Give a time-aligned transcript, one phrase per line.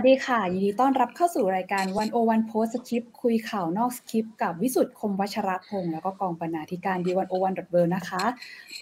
[0.00, 8.24] วัสดีค่ะ ยินดีต้อนรับเข้าสู่รายการ One O One Postscript คุยข่าวนอกสคริปกับวิสุทธ์คมวัชรพงศ์แล้วก็กองบรรณาธิการ The One O One dot World นะคะ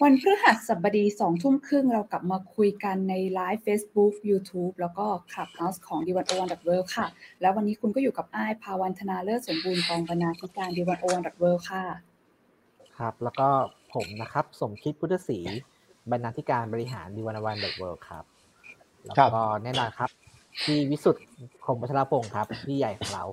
[0.01, 7.05] วันพฤหัสบดีสองทุ่มครึ่งเรากลับมาคุยกันในไลฟ์ Facebook YouTube แล้วก็ Clubhouse ของ The One O One dot World ค่ะ
[7.41, 11.83] แล้ววันนี้คุณก็อยู่กับอ้ายภาวันธนาเลิศสมบูรณ์กองบรรณาธิการ The One O One dot World ค่ะ
[12.97, 13.47] ครับ แล้วก็
[13.93, 15.39] ผมนะครับสมคิดพุทธศรี
[16.11, 18.23] บรรณาธิการบริหาร The One O One dot Worldครับ
[19.05, 20.11] แล้วก็แน่นอนครับ
[20.61, 21.23] พี่วิสุทธ์
[21.65, 23.23] คมวัชรพงศ์ครับ พี่ใหญ่ของเรา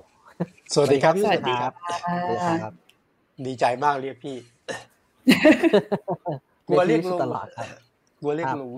[0.73, 2.73] สวัสดีครับสวัสดีครับ
[3.45, 4.37] ดีใจมากเรียกพี่
[6.67, 7.67] กลัวเรียกลุงตลอดครับ
[8.19, 8.73] กลัวเรียกลุง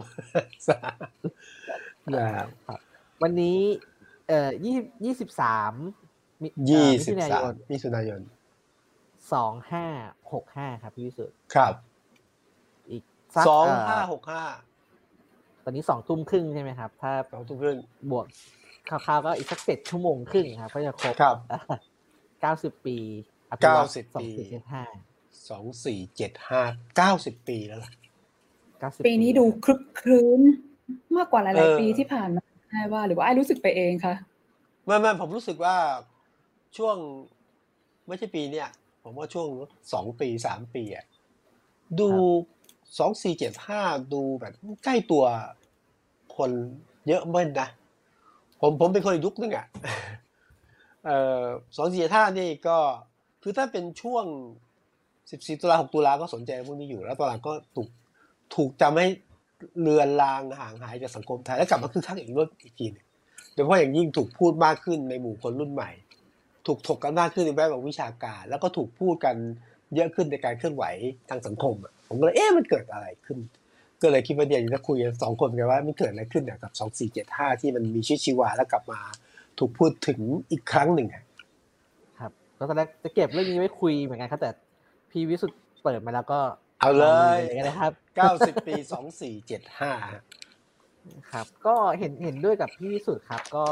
[2.14, 2.80] นะครับ
[3.22, 3.60] วันนี้
[4.28, 4.76] เอ่อยี่
[5.06, 5.74] ยี่สิบสาม
[6.70, 8.22] ยี่สิบสามมิถุนายน
[9.34, 9.86] สองห้า
[10.34, 11.74] หกห้าครับพี่วิสุทธ์ครับ
[12.92, 13.04] อีก
[13.48, 14.44] สองห้าหกห้า
[15.70, 17.78] ตอนนี้สองทุ่มครึ่งใช่ไหมครับ ถ้าสองทุ่มครึ่ง
[18.12, 18.26] บวก
[18.90, 21.16] คร่าวๆก็อีกสักเจ็ดชั่วโมงครึ่งครับ ก็จะครบ
[22.42, 22.98] เก้าสิบปี
[23.62, 24.84] เก้าสิบปีสองสี่เจ็ดห้า
[25.50, 26.62] สองสี่เจ็ดห้า
[26.96, 27.92] เก้าสิบปีแล้วล่ะ
[29.08, 30.42] ปีนี้ดูคลึกคลื้น
[31.18, 34.16] มากกว่าหลายๆปีที่ผ่านมาใช่ว่า หรือว่าไอ้รู้สึกไปเองคะ
[34.86, 35.76] ไม่ไม่ผมรู้สึกว่า
[36.78, 36.98] ช่วง
[38.08, 38.70] ไม่ใช่ปีเนี้ย
[39.04, 39.48] ผมว่าช่วง
[39.94, 41.06] สองปีสามปีอะ
[42.00, 42.10] ดู
[42.98, 43.82] สองสี่เจ็ดห้า
[44.14, 45.24] ดูแบบใกล้ตัว
[46.38, 46.52] คน
[47.08, 47.70] เยอะเม้นนะ
[48.62, 49.66] ผมผมเป็นคนยุคนึงอะ
[51.06, 51.44] เอ่อ
[51.76, 52.78] สองสี่เจ็ดห้านี่ก็
[53.42, 54.26] คือถ้าเป็นช่วง
[55.32, 57.90] สิบสี่ตุลาหกตุลาก็สนใจพวกนี้อยู่ แล้วตอนหลังก็ถูก
[58.56, 59.08] ถูกจำให้
[59.80, 63.06] เลือนลางห่างหายจากสังคมไทยแล้วกลับมาคึกคักอีกรอบอีกทีนึง
[63.54, 65.92] โดยเฉพาะอย่างยิ่งถูกพูดมากขึ้นในหมู่คนรุ่นใหม่
[66.68, 69.36] ถูกถกกันมากขึ้นในแวดวงวิชาการ แล้วก็ถูกพูดกัน
[69.96, 70.84] เยอะขึ้นในการเคลื่อนไหว
[71.30, 71.76] ทางสังคม
[72.10, 73.38] ผมก็เลยเอ๊ะมันเกิดอะไรขึ้น
[74.02, 79.00] ก็เลยคิดว่าเดี๋ยวจะคุยกันสองคนกันว่ามันเกิดอะไรขึ้นเนี่ยกับสองสี่เจ็ดห้าที่มันมีชีวิตชีวาแล้วกลับมา
[79.60, 80.20] ถูกพูดถึง
[80.52, 81.08] อีกครั้งหนึ่ง
[82.20, 84.52] ครับแล้วตอนแรกจะเก็บเรื่องนี้ไว้คุยเหมือนกันครับแต่
[85.12, 86.40] พี่วิสุทธ์เปิดมาแล้วก็
[86.80, 87.06] เอาเล
[87.38, 89.94] ยนะครับเก้าสิบปีสองสี่เจ็ดห้า
[91.32, 93.66] ครับ ก็เห็นเห็นด้วยกับพี่วิสุทธ์ครับ ก็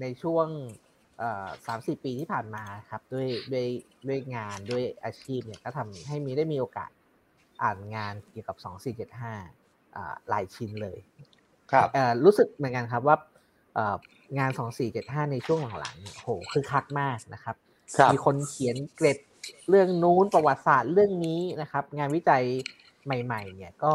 [0.00, 0.46] ในช่วง
[1.66, 3.66] สามสี่ปีที่ผ่านมาครับด้วยด้วย
[4.08, 6.90] ด้วยงานด้วยอาชีพเนี่ยก็ทำให้มีได้มีโอกาส
[7.62, 9.32] อ่านงานเกี่ยวกับสองสี่เจ็ดห้า
[10.28, 10.98] หลายชิ้นเลย
[11.72, 11.88] ครับ
[12.24, 13.16] รู้สึกเหมือนกันครับว่า
[14.38, 17.56] งานสองสี่เจ็ดห้าในช่วงหลังๆโหคือคักมากนะครับ
[18.12, 19.18] มีคนเขียนเกร็ด
[19.68, 22.44] เรื่องนู้นประวัติศาสตร์เรื่องนี้นะครับ งานวิจัย
[23.04, 23.94] ใหม่ ๆ เนี่ยก็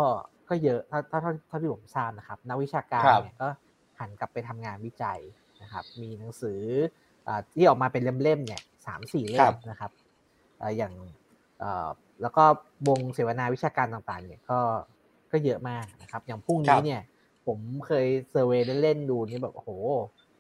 [0.49, 3.47] ก็เยอะถ้าถ้าเท่าที่ผมทราบนะครับ นักวิชาการเนี่ยก็
[3.99, 5.19] หันกลับไปทำงานวิจัย
[5.61, 6.61] นะครับ มีหนังสือ
[7.53, 9.91] ที่ออกมาเป็นเล่มๆเนี่ยสามสี่เล่มนะครับ
[10.77, 10.93] อย่าง
[12.21, 12.43] แล้วก็
[12.87, 14.59] วงเสวนาวิชาการต่างๆ เนี่ยก็
[15.31, 17.01] ก็เยอะมากนะครับ อย่างพรุ่งนี้เนี่ย
[17.47, 19.69] ผมเคยเซอร์เวยเล่นๆดูนี่แบบโอ้โห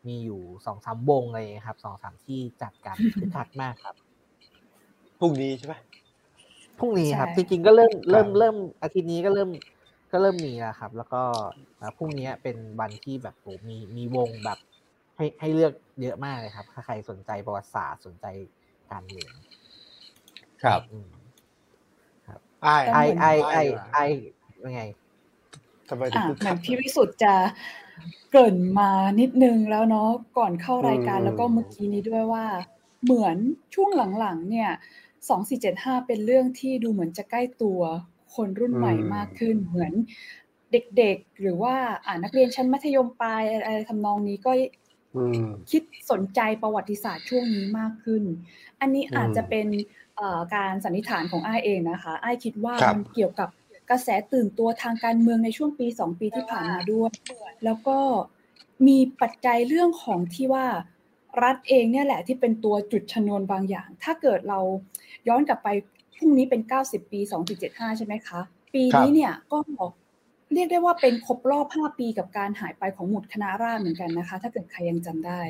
[0.07, 3.95] มีอยู่สองสามวงเลยครับสองสามที่จัดกันคึกคักมากครับ
[5.19, 5.75] พรุ่งนี้ใช่ไหม
[6.79, 9.49] พรุ่งนี้ครับ จริงๆก็เริ่มเริ่มเริ่มอาทิตย์นี้ก็เริ่ม
[10.11, 11.21] ก็เริ่มมีแล้วครับ แล้วก็
[11.97, 14.59] พรุ่งนี้เป็นวันที่แบบโอ้มีมีวงแบบ
[15.15, 18.25] ให้ให้เลือกเยอะมากเลยครับ ถ้าใครสนใจประวัติศาสตร์สนใจ
[18.91, 19.31] การเมือง
[20.63, 20.81] ครับ
[22.27, 23.57] ครับไอไอไอไอ
[23.93, 23.99] ไอ
[24.63, 24.81] ยังไง
[25.89, 27.35] ทำไมถึงเหมือนพี่วิสุทธ์จะ
[28.29, 32.45] เกริ่นมานิดนึงแล้วเนาะก่อนเข้ารายการแล้วก็เมื่อกี้นี้ด้วยว่า
[33.03, 33.37] เหมือน
[33.73, 33.89] ช่วง
[34.19, 34.71] หลังๆ เนี่ย
[35.29, 37.79] สองสี่เจ็ดห้าเป็นเรื่องที่ดูเหมือนจะใกล้ตัว
[38.35, 39.93] คนรุ่นใหม่มากขึ้นเหมือน
[40.71, 41.75] เด็กๆ หรือว่า
[42.05, 44.51] อ่านักเรียนชั้นมัธยมปลายอะไรทำนองนี้ก็
[45.71, 48.23] คิดสนใจประวัติศาสตร์ช่วงนี้มากขึ้น
[48.81, 49.67] อันนี้อาจจะเป็น
[50.55, 53.49] การสันนิษฐานของอ้ายเองนะคะอ้ายคิดว่ามันเกี่ยวกับ
[53.89, 57.11] กระแสตื่นตัวทางการเมืองในช่วงปีสองปีที่ผ่านมาด้วย
[57.65, 57.97] แล้วก็
[58.87, 60.65] มีปัจจัยเรื่องของที่ว่า
[61.43, 64.59] รัฐเองเนี่ยแหละที่เป็นตัวจุดชนวนบางอย่าง ถ้าเกิดเรา
[65.27, 65.69] ย้อนกลับไป
[66.15, 67.19] พรุ่งนี้เป็น 90 ปี
[67.59, 68.39] 2.75 ใช่ไหมคะ
[68.73, 69.57] ปีนี้เนี่ยก็
[70.55, 75.41] เรียกได้ว่าเป็นครบรอบ 5 ปีกับการหายไปของหมุดคณะราษฎรเหมือนกันนะคะ ถ้าเกิดใครยังจำได้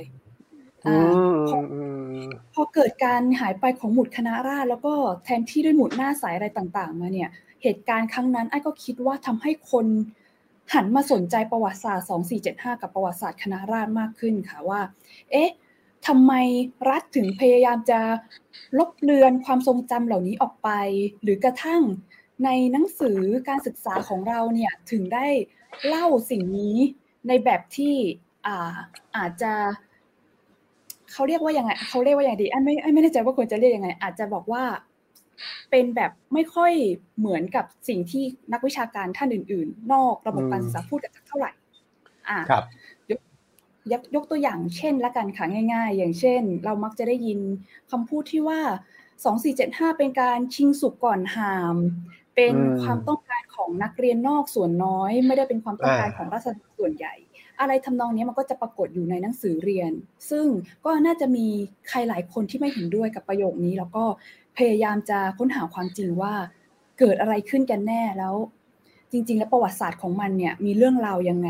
[0.81, 0.95] พอ
[2.53, 4.93] พอเกิดการหายไปของหมุดคณะราษฎรแล้วก็
[5.23, 7.29] แทนที่ด้วยหมุดหน้าสายอะไรต่าง ๆ มาเนี่ย
[7.63, 9.85] เหตุการณ์ครั้งนั้นไอ้ก็คิดว่าทำให้คน
[10.73, 12.07] หันมาสนใจประวัติศาสตร์
[12.43, 14.81] 2475 กับประวัติศาสตร์คณะราษฎรมากขึ้นค่ะว่า
[15.31, 15.51] เอ๊ะ
[16.07, 16.33] ทำไม
[16.89, 17.99] รัฐถึงพยายามจะ
[18.77, 20.69] ลบเลือนความทรงจำเหล่านี้ออกไป
[21.23, 21.81] หรือกระทั่ง
[22.43, 25.27] ในหนังสือการศึกษาของเราเนี่ยถึงได้
[25.87, 26.77] เล่าสิ่งนี้
[27.27, 27.95] ในแบบที่
[28.45, 28.75] อ่า
[29.17, 29.53] อาจจะ
[31.11, 34.63] เขาเรียกว่ายังไงเขาเรียกว่าอย่างดีอันไม่ไม่แน่ใจว่าควรจะเรียกยังไง อาจจะบอกว่า
[35.71, 36.73] เป็นแบบไม่ค่อย
[37.19, 38.23] เหมือนกับสิ่งที่
[38.53, 41.51] นักวิชาการท่านอื่น ๆ นอกระบบการศึกษาพูดกันเท่าไหร่
[42.29, 42.63] อ่าครับ
[43.11, 43.13] ย
[43.99, 47.39] กยกตัวอย่างเช่นละกันค่ะง่าย ๆ อย่างเช่น เรามักจะได้ยิน
[47.91, 48.59] คำพูดที่ว่า
[49.29, 51.75] 2475เป็นการชิงสุกก่อนหาม
[52.35, 57.13] เป็นความต้องการของนักเรียนนอกส่วนน้อย ไม่ได้เป็นความต้องการของรัษฎรส่วนใหญ่
[57.59, 59.91] อะไรทำนองนี้มันก็จะปรากฏอยู่ในหนังสือเรียน
[60.29, 60.45] ซึ่ง
[60.85, 61.47] ก็น่าจะมี
[61.89, 64.03] ใครหลายคนที่ไม่เห็นด้วยกับประโยคนี้ แล้วก็
[64.57, 66.33] พยายามจะค้นหาความจริงว่า
[66.99, 68.35] เกิดอะไรขึ้นกันแน่แล้ว
[69.11, 71.49] จริง ๆ แล้วประวัติศาสตร์ของมันเนี่ย มีเรื่องราวยังไง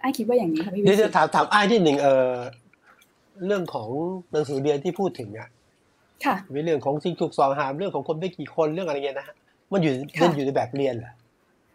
[0.00, 2.32] ไอ้คิดว่าอย่างนี้ค่ะพี่วิสุทธ์ถามถามไอ้ที่หนึ่งเออ
[3.46, 3.88] เรื่องของ
[4.32, 5.48] หนังสือเรียนที่พูดถึงอะ
[6.24, 9.36] ค่ะมีเรื่องของจริงถูกสองหามเรื่องของคนไม่กี่คนเรื่องอะไรเงี้ยนะฮะ
[9.72, 9.92] มันอยู่
[10.22, 11.12] มันอยู่ในแบบเรียนเหรอ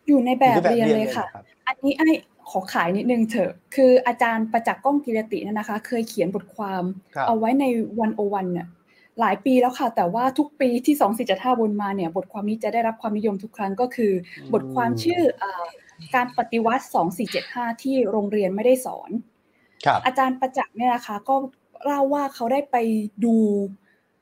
[0.07, 1.25] อยู่ในแบบเรียนเลยค่ะ
[1.67, 2.07] อันนี้ไอ้
[2.49, 6.83] ขอขายนิดนึงเถอะ คืออาจารย์ประจักษ์ก้องกิรตินะคะ เคยเขียนบทความ
[7.27, 7.65] เอาไว้ใน
[7.99, 8.67] วันโอวันเนี่ย
[9.19, 14.11] หลายปีแล้วค่ะ แต่ว่าทุกปีที่สองสี่จะท่าบนมาเนี่ยบทความนี้จะได้รับความนิยมทุกครั้งก็คือ
[14.53, 15.21] บทความชื่อ
[16.15, 19.09] การปฏิวัติสองสี่เจ็ดห้าที่โรงเรียนไม่ได้สอน
[20.05, 21.35] อาจารย์ประจักษ์เนี่ยนะคะ ก็
[21.85, 22.75] เล่าว่าเขาได้ไป
[23.25, 23.35] ดู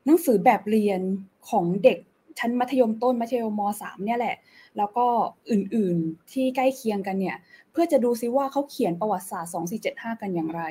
[0.05, 1.01] หนังสือแบบเรียน
[1.49, 1.99] ของเด็ก
[2.39, 4.35] ชั้นมัธยมต้นมัธยมมสามเนี่ยแหละ
[4.77, 5.05] แล้วก็
[5.51, 7.37] อื่นๆที่ใกล้เคียงกันเนี่ย
[7.71, 10.61] เพื่อจะดูซิว่าเขาเขียนประวัติศาสตร์สองสี่เจ็ดห้ากันอย่างไร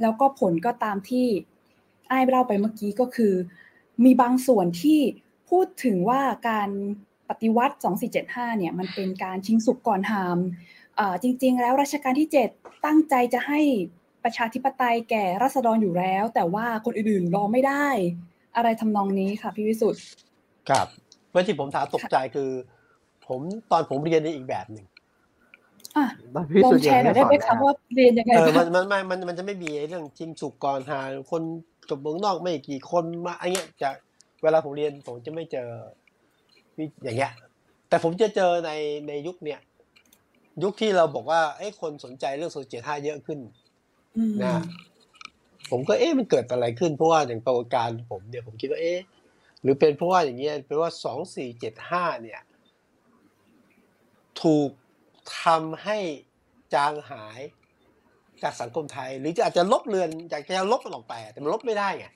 [0.00, 1.26] แล้วก็ผลก็ตามที่
[2.08, 3.34] ไอ้เล่าไปเมื่อกี้ก็คือ
[4.04, 5.00] มีบางส่วนที่
[5.50, 6.70] พูดถึงว่าการ
[7.28, 7.76] ปฏิวัติ
[8.16, 10.38] 2475 เนี่ยมันเป็นการชิงสุกก่อนหาม
[11.22, 13.60] จริงๆ แล้วรัชกาลที่ 7 ตั้งใจจะให้
[14.24, 17.86] ประชาธิปไตยแก่รัษฎรอยู่แล้ว แต่ว่าคนอื่นๆรอไม่ได้
[18.56, 20.02] อะไรทำนองนี้ค่ะพี่วิสุทธ์
[20.70, 20.86] ครับ
[21.30, 22.50] เมื่อที่ผมถามตกใจคือ
[23.28, 24.86] ผมตอนผมเรียนในอีกแบบหนึ่ง
[26.64, 31.00] ลองแชร์หน่อยได้ไหมคะว่าเรียนยังไงเออมันมันมันมันจะไม่มีเรื่องชิงสุกก่อนหา
[31.30, 31.42] คน
[31.88, 33.90] จบเมืองนอกไม่กี่คนมาอะไรเงี้ยจะ
[34.42, 35.68] เวลาผมเรียนผมจะไม่เจอ
[37.04, 37.32] อย่างเงี้ย
[37.88, 38.70] แต่ผมจะเจอใน
[39.08, 39.60] ในยุคเนี้ย
[40.62, 43.38] ยุคที่เราบอกว่าไอ้คนสนใจเรื่องโซเชียลห้าเยอะขึ้น
[44.42, 44.62] นะ
[45.70, 48.98] ผมก็เอ๊ะมันเกิดอะไรขึ้นเพราะว่าอย่างประวัติการผมเนี่ยผมคิดว่าเอ๊ะ
[49.62, 52.40] หรือเป็นเพราะว่าอย่างเงี้ยเป็นว่าสองสี่เจ็ดห้าเนี่ย
[54.42, 54.70] ถูก
[55.42, 55.98] ทำให้
[56.74, 57.40] จางหาย
[58.42, 62.06] จากสังคมไทย หรือจะอาจจะลบเลือนอยากจะลบมันออกไป แต่มันลบไม่ได้ไง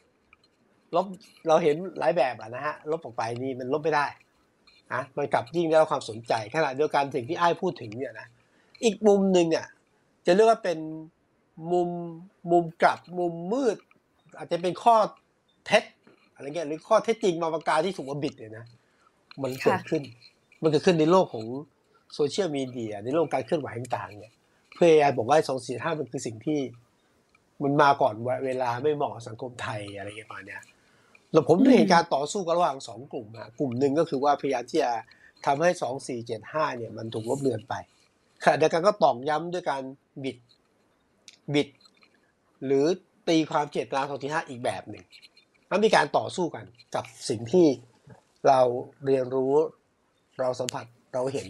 [0.96, 1.06] ลบ
[1.48, 4.06] เราเห็นหลายแบบอะนะฮะลบออกไปนี่มันลบไม่ได้
[4.92, 8.28] นะมันกลับยิ่งได้รับความสนใจขณะเดียวกันสิ่งที่ไอ้พูดถึงเนี่ยนะ
[8.84, 9.66] อีกมุมหนึ่งเนี่ย
[10.26, 10.78] จะเรียกว่าเป็น
[11.72, 11.88] มุม
[12.50, 13.76] มุมกลับมุมมืด
[14.38, 14.96] อาจจะเป็นข้อ
[15.66, 15.84] เท็จ
[16.42, 18.66] อะไรเงี้ยหรือข้อเท็จจริงมาประกาศที่ถูกมาบิดเนี่ยนะ
[19.42, 20.02] มันเกิดขึ้น
[20.62, 21.46] มันเกิดขึ้นในโลกของ
[22.14, 24.32] โซเชียลมีเดียในโลกการเคลื่อนไหวต่างๆเนี่ย
[24.74, 26.58] เพื่อไอบอกว่าสองสี่ห้ามันคือสิ่งที่
[27.62, 28.14] มันมาก่อน
[28.46, 30.62] เวลาไม่เหมาะสังคมไทยอะไรอย่างเงี้ยมาเนี่ย
[31.32, 34.92] แล้วผมเห็นการต่อสู้กันระหว่างสองกลุ่มอะกลุ่มหนึ่งก็คือว่าพยายามที่จะ
[35.46, 37.74] ทำให้สองสี่เจ็ดห้าเนี่ยมันถูกลบเลือนไป
[38.44, 39.82] ขณะเดียวกันก็ตอกย้ำด้วยการ
[40.24, 40.36] บิด
[41.54, 41.68] บิด
[42.64, 42.84] หรือ
[43.28, 45.04] ตีความเจตนาของที่ห้าอีกแบบหนึ่ง
[45.72, 46.64] มันมีการต่อสู้กัน
[46.94, 47.66] กับสิ่งที่
[48.48, 48.60] เรา
[49.06, 49.54] เรียนรู้
[50.40, 50.84] เราสัมผัส
[51.14, 51.48] เราเห็น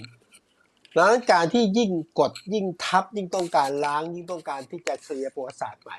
[0.96, 5.98] ดังนั้นการที่ยิ่งกดยิ่งทับยิ่งต้องการล้าง ยิ่งต้องการที่จะเคลียร์ประวัติศาสตร์ใหม่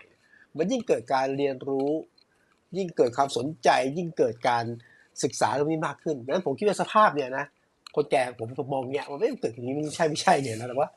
[0.58, 1.90] มันยิ่งเกิดการเรียนรู้
[2.78, 4.66] ยิ่งเกิดความสนใจ ยิ่งเกิดการ
[5.24, 7.46] ศึกษาเรื่องนี้มากขึ้นดังนั้นผมคิดว่าสภาพเนี่ยนะ
[7.96, 10.90] คนแก่ผมผมมองเนี่ยมันไม่ตึกอย่างนี้ไม่ใช่ไม่ใช่เนี่ยนะแต่ว่า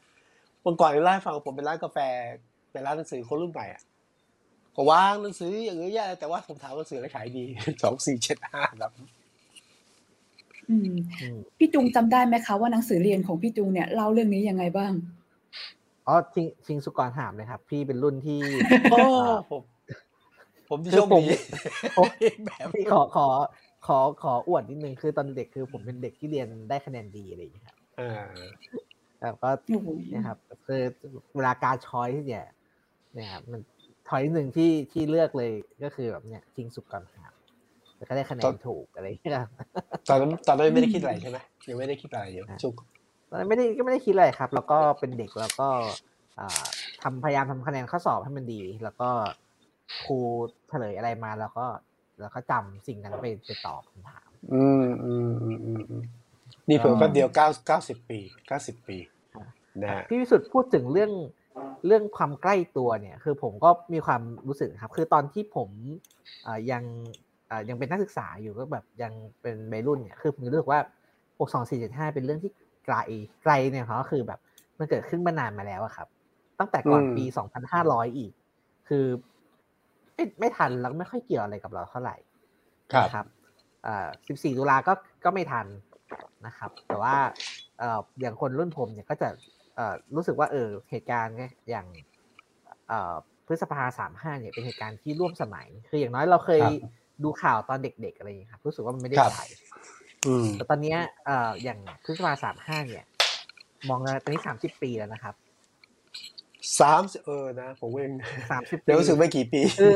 [0.64, 1.98] วันก่อนในร้านฟังผมเป็นร้านกาแฟ
[2.72, 3.82] เป็นร้านหนังสือคนรุ่นใหม่อะ
[4.76, 7.44] ก็วางหนังสืออย่างเงี้ยแต่ว่าผมถามหนังสืออะไรขายดี
[7.82, 8.92] สองสี่เจ็ดห้าครับ
[11.58, 14.92] พี่จุงจำได้ไหมคะว่าหนังสือเรียนของพี่จุงเนี่ยเล่าเรื่องนี้ยังไงบ้าง
[16.06, 18.40] อ๋อชิงชิงสุกรหามเลยครับ พี่เป็นรุ่นที่
[19.50, 19.62] ผม
[20.68, 23.28] ผมที่ชมแบบพี่ขอขอ
[23.86, 27.76] ขอขออวดนิดนึงคือตอนเด็กคือผมเป็นเด็กที่เรียนได้คะแนนดีอะไรอย่างเงี้ยครับ
[29.18, 29.50] แต่ก็
[30.14, 30.82] นะครับคือ
[31.34, 32.46] เวลาการช้อยที่เนี่ย
[33.14, 33.60] เนี่ยครับมัน
[34.08, 35.50] ทอยหนึ่งที่ที่เลือกเลย
[35.84, 37.32] ก็คือแบบเนี่ยชิงสุกรหาม
[37.96, 39.32] แล้วก็ได้คะแนนถูกอะไรอย่างเงี้ย
[40.08, 42.74] ตอนนั้นตอนนั้นไม่ได้คิดอะไรใช่ไหมยังไม่ได้คิดอะไรเยอะชุก
[43.30, 45.68] ตอนนั้นไม่ได้ก็ไม่ได้คิดอะไรครับ แล้วก็เป็นเด็กแล้วก็
[47.02, 49.08] ทำพยายามทำคะแนนข้อสอบให้มันดี แล้วก็
[50.04, 50.18] ครู
[50.68, 51.66] เฉลยอะไรมาแล้วก็
[52.20, 56.02] แล้วก็จำสิ่งนั้นไปไปตอบคำถาม อืมอืมอืมอืม
[56.68, 58.98] นี่เพิ่มแป๊บเดียวเก้าเก้าสิบปีเก้าสิบปี
[59.82, 61.10] นะพี่วิสุทธ์พูดถึงเรื่อง
[61.86, 65.68] เรื่องความใกล้ตัวเนี่ยคือผมก็มีความรู้สึกครับ คือตอนที่ผม
[66.70, 66.82] ยัง
[67.68, 70.80] ยังเป็นนักศึกษาอยู่ก็แบบยังเป็นวัยรุ่นเนี่ยคือผมรู้สึกว่า
[71.38, 72.50] 6 2 4 7 5 เป็นเรื่องที่
[72.86, 72.96] ไกล
[73.42, 74.40] ไกลเนี่ยเขาก็คือแบบ
[74.78, 76.08] มันเกิดขึ้นมานานมาแล้วอะครับ
[76.58, 77.24] ตั้งแต่ก่อนปี
[77.70, 78.32] 2,500 อีก
[78.88, 79.04] คือ
[80.14, 82.16] ไม่ไม่ทันแล้วไม่ค่อยเกี่ยวอะไรกับเราเท่าไหร่
[83.14, 83.26] ครับ
[83.86, 84.92] อ่า14ตุลาก็
[85.24, 85.66] ก็ไม่ทัน
[86.46, 87.14] นะครับ แต่ว่า
[87.78, 89.38] เอ่ออย่างคนรุ่นผมเนี่ยก็จะเอ่อ
[90.16, 91.36] รู้สึกว่าเออเหตุการณ์
[91.70, 91.86] อย่าง
[92.88, 93.14] เอ่อ
[93.46, 96.60] พฤษภาสามห้าเนี่ยเป็นเหตุการณ์ที่ร่วมสมัย คืออย่างน้อยเราเคย
[97.24, 99.46] ดูข่าวตอนเด็กๆอะไรอย่างนี้ครับรู้สึกว่ามันไม่ได้ใหญ่
[100.54, 103.04] แต่ตอนนี้เอ่ออย่างพฤษภาสามห้าเนี่ย
[103.88, 105.34] มองตอนนี้สามสิบปีแล้วนะครับ
[106.80, 108.12] สามเออนะผมเอง
[108.50, 109.94] สามสิบปีรู้สึกไม่กี่ปีคือ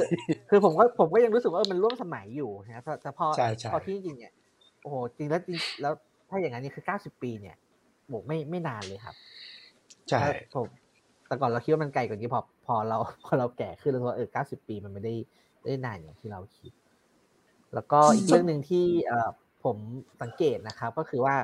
[0.51, 3.27] คือผมก็ผมก็ยังรู้สึกว่ามันร่วมสมัยอยู่นะแต่พอ
[3.73, 4.33] พอที่จริงเนี่ย
[4.83, 5.93] โอ้โหจริงแล้วจริงแล้ว
[6.31, 7.57] ถ้าอย่างนั้นนี่คือเก้าสิบปีเนี่ย
[8.13, 9.17] บอกไม่ไม่นานเลยครับ
[10.11, 10.25] ใช่
[10.55, 10.69] ผม
[11.27, 15.15] แต่ก่อนเราคิดว่ามันไกลกว่านี้พอพอเราพอเราแก่ขึ้นแล้วว่าเออเก้าสิบปีมันไม่ได้
[15.65, 16.73] ได้นานอย่างที่เราคิด
[17.75, 19.31] แล้วก็อีกเรื่องหนึ่งที่เออ
[19.65, 19.77] ผม
[20.23, 21.37] สังเกตนะครับ ก็คือว่า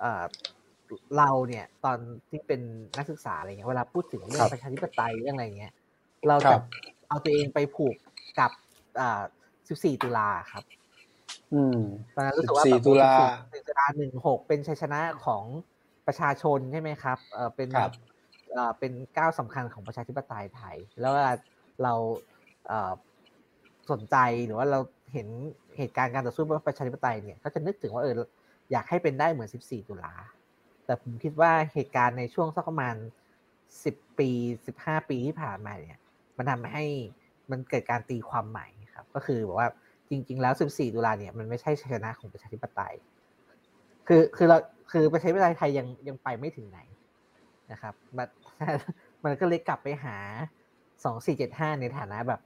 [0.00, 0.24] เออ
[1.18, 1.98] เราเนี่ยตอน
[2.28, 2.60] ที่เป็น
[2.96, 5.72] นักศึกษาอะไรเงี้ยเวลาพูดถึงเรื่องประชาธิปไตยเรื่องอะไรเงี้ย
[6.28, 6.56] เราจะ
[7.08, 7.96] เอาตัวเองไปผูก
[8.38, 8.50] กับ
[9.00, 9.22] อ่า
[9.82, 10.64] 14ตุลาครับ
[11.54, 11.78] อืม
[12.14, 13.14] ตอนนั้นรู้สึกว่าตุลา
[13.68, 15.44] ตุลาหนึ่งหกเป็นชัยชนะของ
[16.06, 17.68] ประชาชนใช่ไหมครับเออเป็น
[18.52, 21.32] เออเป็นก้าวสำคัญของประชาธิปไตยไทย แล้วเวลา
[21.82, 21.94] เรา
[22.66, 22.92] เออ
[23.90, 24.80] สนใจหรือว่าเรา
[25.12, 25.28] เห็น
[25.78, 28.14] เหตุการณ์การต่อสู้เพื่อประชาธิปไตยเนี่ยก็จะนึกถึงว่าเออ
[28.72, 30.14] อยากให้เป็นได้เหมือน 14 ตุลา
[30.84, 32.94] แต่ผมคิดว่าเหตุการณ์ในช่วงสักประมาณ
[33.84, 34.30] สิบปี
[34.66, 36.00] สิบห้าปีที่ผ่านมาเนี่ย
[36.36, 36.84] มันทำให้
[37.50, 39.68] มันเกิดการตีความใหม่ครับ ก็คือบอกว่า
[40.10, 42.94] จริง ๆ แล้วสิบสี่ตุลาเนี่ยมันไม่ใช่ชนะของประชาธิปไตย
[44.08, 44.58] คือคือเรา
[44.90, 46.78] คือประชาธิปไตยไทยยังยังไปไม่ถึงไหน
[47.72, 48.28] นะครับมัน
[49.24, 50.16] มันก็เลยกลับไปหา
[51.04, 52.40] สองสี่เจ็ดห้าในฐานะแบบ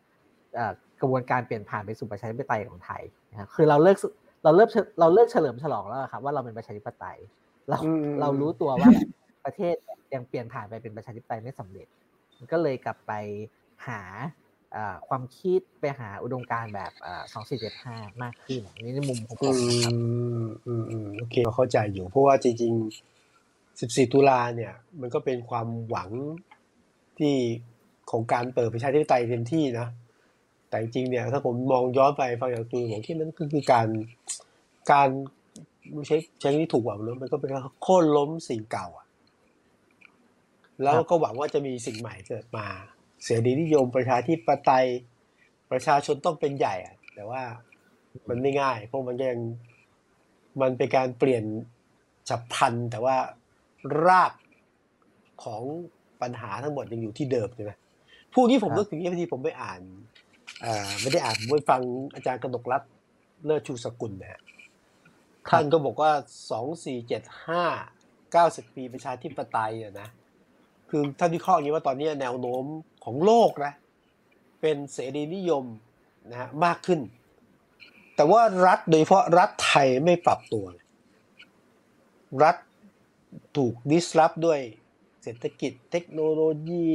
[1.01, 3.97] กระบวนการเปลี่ยนผ่านไปสู่ประชาธิปไตยของไทยนะครับคือเราเลิก
[4.45, 4.69] เราเลิก
[5.01, 7.19] เราเลิกเฉลิมฉลองแล้วครับว่าเราเป็นประชาธิปไตย
[7.69, 7.79] เรา
[8.21, 8.91] เรารู้ตัวว่า
[9.45, 9.75] ประเทศ
[10.15, 11.87] ยังเปลี่ยนผ่านไปเป็นประชาธิปไตยไม่สำเร็จ
[12.53, 13.13] ก็เลยกลับไป
[13.87, 14.01] หา
[15.09, 16.93] ความคิดไปหาอุดมการแบบ
[17.33, 19.93] สองสี่เจ็ดห้ามากขึ้นนี่ในมุมของผมครับ
[20.67, 26.11] อืมอืมโอเคเข้าใจอยู่ เพราะว่าจริงๆสิบสี่ตุลาเนี่ย มันก็เป็นความหวัง
[27.19, 27.35] ที่
[28.11, 29.89] ของการเปิดประชาธิปไตยเต็มที่นะ
[30.69, 33.89] แต่จริงเนี่ยถ้าผมมองย้อนไปฟังอย่างตัวผมที่มันก็คือการ
[34.93, 35.09] การ
[35.93, 39.07] ไม่ใช่ใช้ที่ถูกกว่ามันมันก็เป็นการโค่นล้มสิ่งเก่าอะ
[40.83, 42.67] แล้วก็หวังว่าจะมีสิ่งใหม่เกิดมา
[43.25, 44.87] เสรีนิยมประชาธิปไตย
[45.71, 47.43] ประชาชนต้องเป็นใหญ่อะแต่ว่า
[48.29, 49.39] มันไม่ง่าย เพราะมันยัง
[50.61, 51.45] มันเป็นการเปลี่ยน
[52.29, 53.17] ฉับพลันแต่ว่า
[54.07, 54.33] ราก
[55.45, 55.63] ของ
[56.23, 57.73] ปัญหาทั้งหมดยังอยู่ที่เดิมใช่ไหม
[58.35, 59.81] ผู้นี้ผมนึกถึงที่ผมไปอ่าน
[60.65, 61.81] อ่าไม่ได้อ่านผมไปฟัง
[62.15, 62.83] อาจารย์กนกรัต
[63.45, 64.41] เลิศชูสกุลนะฮะ
[65.51, 66.11] ท่านก็บอกว่า
[66.51, 67.65] สองสี่เจ็ดห้า
[68.33, 70.09] เก้าสิบปีประชาธิปไตยอะนะ
[70.91, 72.65] คือท่านวิเคราะห์อย่างนี้ว่าตอนนี้แนวโน้ม
[73.09, 73.75] ของโลกนะ
[74.61, 75.65] เป็นเสรีนิยม
[76.31, 77.01] นะฮะมากขึ้น
[78.17, 80.67] แต่ว่ารัฐโดยเฉพาะรัฐไทยไม่ปรับตัว
[82.43, 82.57] รัฐ
[83.57, 84.61] ถูกดิสรับด้วย
[85.23, 86.89] เศรษฐกิจเทคโนโลยี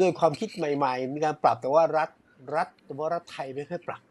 [0.00, 2.10] ด้วยความคิดใหม่ๆ มีการปรับแต่ว่ารัฐ
[2.56, 4.02] รัฐโดยเฉพาะรัฐไทยไม่ค่อยปรับ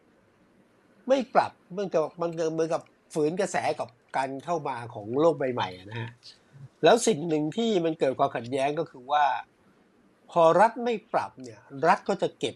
[1.08, 2.82] ไม่ปรับเมื่อกับมันเหมือนกับ
[3.14, 6.10] ฝืนกระแสกับการเข้ามาของโลกใบใหม่นะฮะ
[6.84, 9.26] แล้วสิ่งหนึ่งที่มันเกิดความขัดแย้งก็คือว่า
[10.34, 12.56] พอรัฐไม่ปรับเนี่ย รัฐก็จะเก็บ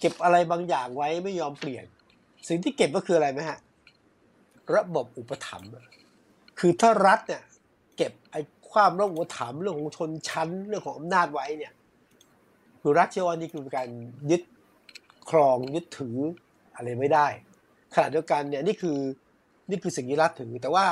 [0.00, 1.84] เก็บอะไรบางอย่างไว้ไม่ยอมเปลี่ยน
[2.48, 3.58] สิ่งที่เก็บก็คืออะไรไหมฮะ
[4.74, 5.70] ระบบอุปถัมภ์
[6.58, 7.42] คือถ้ารัฐเนี่ย
[7.96, 8.40] เก็บไอ้
[8.72, 11.72] ความระบบอุปถัมภ์เรื่องของชนชั้นเรื่องของอำนาจไว้เนี่ย
[12.80, 13.88] คือรัฐเชื่อว่านี่คือการ
[14.30, 14.42] ยึด
[15.30, 16.16] ครองยึดถือ
[16.76, 17.26] อะไรไม่ได้
[17.94, 18.98] ขณะเดียวกันเนี่ยนี่คือ
[19.70, 20.86] นี่คือสิ่งที่รัฐถือ แต่ว่า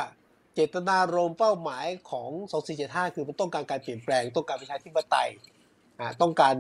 [0.54, 2.30] เจตนารมณ์เป้าหมายของ
[2.72, 5.30] 2475 คือมันต้องการการเปลี่ยนแปลงต้องการประชาธิปไตย
[6.22, 6.54] ต้องการ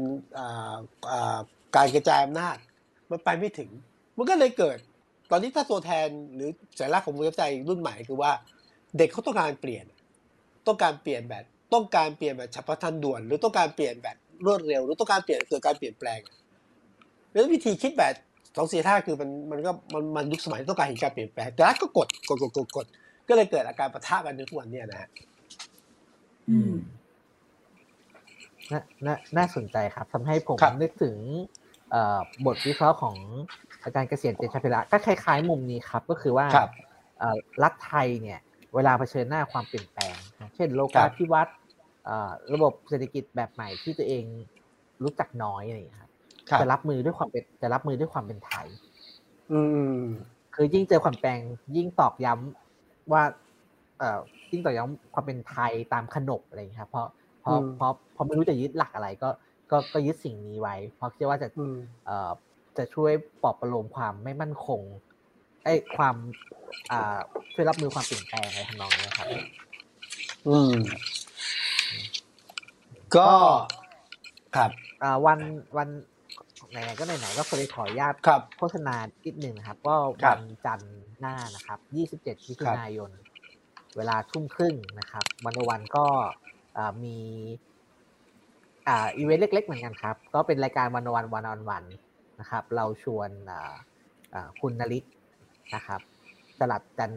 [1.76, 2.56] การกระจายอำนาจ
[3.10, 3.70] มันไปไม่ถึง
[4.16, 4.78] มันก็เลยเกิด
[5.30, 8.32] ตอนนี้ถ้าตัวแทนหรือสัญลักษณ์ของมือใจรุ่นใหม่คือว่า
[8.98, 9.84] เด็กเขาต้องการเปลี่ยน
[10.66, 16.20] ต้องการเปลี่ยนแบบ ต้องการเปลี่ยนแบบฉับพลันด่วน หรือต้องการเปลี่ยนแบบรวดเร็ว หรือต้องการเปลี่ยนเกิดการเปลี่ยนแปลง
[17.32, 18.14] แล้ววิธีคิดแบบ
[18.56, 22.86] สองสี่ท่าคือมันมันก็มันมันยุคสมัยต้องการเห็นการเปลี่ยนแปลงแต่ก็กดกดกดกดกด
[23.28, 25.08] ก็เลยเกิดอาการประทะกันในทุกวันเนี่ยนะฮะ
[26.50, 26.74] อืม
[28.72, 31.16] น่าน่าสนใจครับทำให้ผมนึกถึง
[32.46, 33.16] บทวิเคราะห์ของ
[33.82, 36.46] อาจารย์เกษียณเจชพิระก็คล้าย ๆ มุมนี้ครับก็คือว่า
[37.62, 38.40] รัฐไทยเนี่ย
[38.74, 40.16] เวลาเผชิญหน้าความเปลี่ยนแปลง
[40.54, 41.56] เช่นโลกาภิวัตน์
[42.52, 44.24] ระบบเศรษฐกิจแบบใหม่ที่ตัวเอง
[45.02, 46.10] รู้จักน้อยอะไรอย่างนี้ครับ
[46.60, 48.66] จะรับมือด้วยความเป็นจะรับมือด้วยความเป็นไทย
[49.52, 49.60] อื
[49.96, 49.98] ม
[50.54, 51.40] คือยิ่งเจอความแปลง
[51.76, 53.22] ยิ่งตอกย้ำว่า
[53.98, 54.18] เอ่อ
[54.52, 57.06] ยิ่งตอกย้ำความเป็นไทยตามขนบอะไรอย่างนี้ครับเพราะ
[57.44, 59.28] เพราะเพราะเพราะไม่รู้จะยึดหลักอะไรก็
[59.70, 61.48] ก็ก็ยึดสิ่งนี้ไว้ เพราะคิดว่าจะ
[62.06, 62.30] เอ่อ
[62.78, 64.80] จะช่วยปลอบประโลมความไม่มั่นคง
[65.64, 66.16] ไอ้ความ
[66.90, 67.18] อ่า
[67.52, 69.26] ช่วยรับมือความเปลี่ยนแปลงอะไรทำนองนี้ครับ
[70.48, 70.74] อืม
[73.16, 73.30] ก็
[74.56, 74.70] ครับ
[75.26, 75.38] วัน
[75.76, 75.88] วัน
[76.70, 78.14] ไหนๆก็ไหนๆก็คนเลยขออนุญาต
[78.58, 81.78] โฆษณาอีกหนึ่งนะครับ ก็วันจันทร์หน้านะครับ
[82.14, 83.10] 27มิถุนายน
[83.96, 86.06] เวลาทุ่มครึ่งนะครับ วันวันก็
[87.04, 87.16] มี
[88.88, 91.84] อ่าอีเวนต์เล็ก ๆ เหมือนกันครับ ก็เป็นรายการวันวันวันออนวัน
[92.40, 95.04] นะครับ เราชวนอ่าคุณนริศ
[95.74, 96.00] นะครับ
[96.58, 97.12] จรัดจัน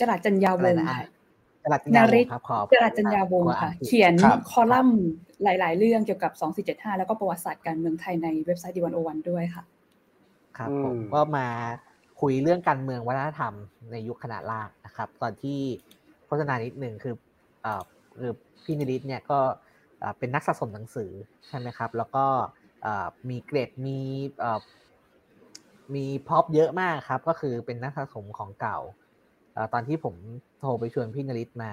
[0.00, 0.98] จรัดจันยาวงค่ะ
[1.64, 4.14] จรัดจันยาวงครับขอจรัดจันยาวงค่ะ เขียน
[4.50, 5.00] คอลัมน์
[5.42, 6.32] หลาย ๆ เรื่องเกี่ยวกับ
[6.66, 9.64] 2475 แล้วก็ประวัติศาสตร์การเมืองไทยในเว็บไซต์ดีวันโอวันด้วยค่ะ
[10.56, 11.46] ครับผมก็มา
[12.20, 13.54] คุยเรื่องการเมืองวัฒนธรรม
[13.90, 15.58] ในยุคขนาดลากนะครับ ตอนที่
[16.26, 17.29] โฆษณานิดหนึ่งคือเอ่อ
[18.18, 18.32] คือ
[18.64, 19.38] พี่นิริศเนี่ยก็
[20.18, 21.10] เป็นนักสะสมหนังสือ
[21.48, 22.26] ใช่ไหมครับ แล้วก็
[23.28, 23.98] มีเกรดมี
[25.94, 28.78] มีพ็อปเยอะมากครับ ก็คือเป็นนักสะสมของเก่า
[29.72, 30.14] ตอนที่ผม
[30.60, 31.72] โทรไปชวนพี่นริศมา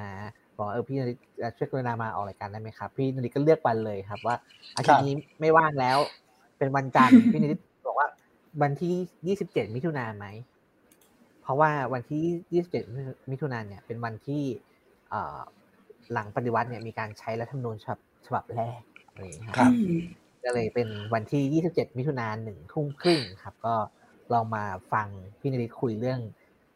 [0.57, 1.17] บอกเออพี่นริศ
[1.57, 4.35] ช่วยกรุณามาออกรายการได้ไหมครับ พี่นริศก็เลือกวันเลยครับ ว่า
[4.75, 5.97] อาทิตย์นี้ไม่ว่างแล้ว
[6.57, 8.07] เป็นวันจันทร์พี่นริศบอกว่า
[8.61, 8.93] วันที่
[9.27, 10.25] ยี่สิบเจ็ดมิถุนาไหม
[11.41, 12.83] เพราะว่าวันที่ยี่สิบเจ็ด
[13.31, 14.43] มิถุนาเนี่ยเป็นวันที่
[16.13, 18.79] หลังปฏิวัติเนี่ยมีการใช้รัฐธรรมนูญฉบับฉบับแรก
[19.11, 19.71] อะไรอย่างนี้ครับ
[20.43, 23.75] ก็เลยเป็นวันที่ 27 มิถุนายนหนึ่งทุ่มครึ่งครับ ก็
[24.33, 25.07] ลองมาฟัง
[25.39, 26.19] พี่นริศคุยเรื่อง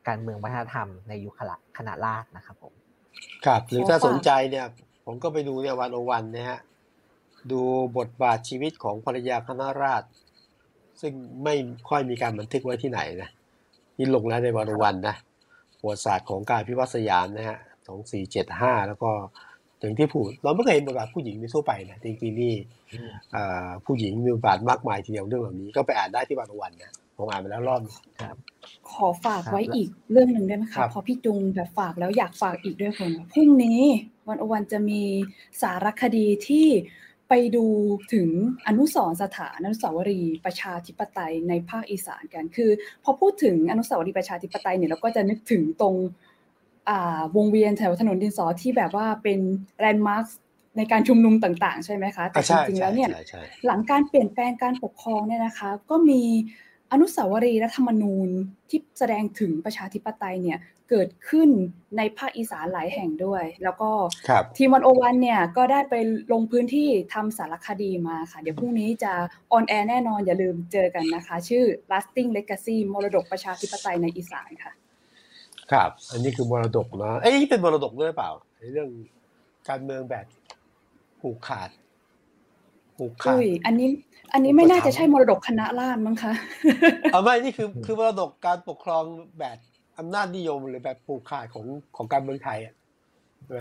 [0.07, 1.33] การเมืองวัฒนธรรมในยุค
[1.77, 2.73] ขณะลากนะครับผม
[3.45, 4.65] ครับ หรือถ้าสนใจเนี่ย
[5.05, 6.59] ผมก็ไปดูเนี่ยวันโอวันนะฮะ
[7.51, 7.61] ดู
[7.97, 10.07] บทบาทชีวิตของภรรยาคณะราษฎร
[11.01, 11.55] ซึ่งไม่
[11.89, 13.29] ค่อยมีการบันทึกไว้ที่ไหนนะ
[13.95, 15.15] ที่ลงแล้วในวันโอวันนะ
[15.79, 19.11] ประวัติศาสตร์ของการพิวัตรสยามนะฮะส องสี่เจ็ดห้าแล้วก็
[19.79, 22.53] อย่างที่พูดเราไม่เคยเห็นบทบาทผู้หญิงในทั่วไปนะจริงๆนี่
[23.85, 27.81] ผู้หญิงมีบทบาทมากมายทีเดียวเรื่องเหล่านี้ก็ไปอ่านได้ที่วันวันนะผมอ่านไปแล้วรอบ
[28.21, 28.35] ครับ
[28.91, 33.81] ขอฝากไว้อีกเรื่องหนึ่งได้ไหมคะพอพี่จุงแบบฝากแล้วอยากฝากอีกด้วยคนพรุ่งนี้
[34.27, 35.01] วันอวันจะมี
[35.61, 36.67] สารคดีที่
[37.29, 37.65] ไปดู
[38.13, 38.29] ถึง
[38.67, 42.71] อนุสรสถานอนุสาวรีย์ประชาธิปไตยในภาคอีสานกัน คือ
[43.03, 45.95] พอพูดถึงอนุสาวรีย์ประชาธิปไตยเนี่ยเราก็จะนึกถึงตรง
[47.35, 49.39] วงเวียนแถวถนนดินสอที่แบบว่าเป็น
[49.79, 50.25] แลนด์มาร์ค
[50.77, 53.09] ในการชุมนุมต่าง ๆ ใช่ไหมคะ แต่จริงๆแล้วเนี่ย
[53.65, 56.21] หลังการเปลี่ยนแปลงการปกครองเนี่ยนะคะ ก็มี
[56.91, 58.29] อนุสาวรีย์รัฐธรรมนูญ
[58.69, 61.49] ที่แสดงถึงประชาธิปไตยเนี่ยเกิดขึ้น
[61.97, 63.89] ในภาคอีสานหลายแห่งด้วย แล้วก็
[64.57, 65.95] ทีมวันโอวันเนี่ยก็ได้ไป
[66.31, 69.13] ลงพื้นที่ทำสารคดีมาค่ะ เดี๋ยวพรุ่งนี้จะ
[69.51, 74.71] on air แน่นอนอย่าลืมเจอกันนะคะ ชื่อ lasting legacy มรดกประชาธิปไตยในอีสานค่ะ
[75.71, 78.31] ครับ อันนี้คือมรดกนะเอ้ยเป็นมรดกด้วยเปล่า
[78.73, 78.89] เรื่อง
[79.69, 80.25] การเมืองแบบ
[81.21, 81.69] ผูกขาด
[82.97, 83.89] ผูกขาดอันนี้
[84.33, 86.33] อันนี้ไม่น่าจะใช่มรดกคณะราษฎรมั้งคะ
[87.11, 89.03] เอาไม่นี่คือคือมรดกการปกครอง
[89.39, 89.57] แบบ
[89.99, 92.73] อำนาจนิยมหรือแบบผูกขาดของของการเมืองไทยอะ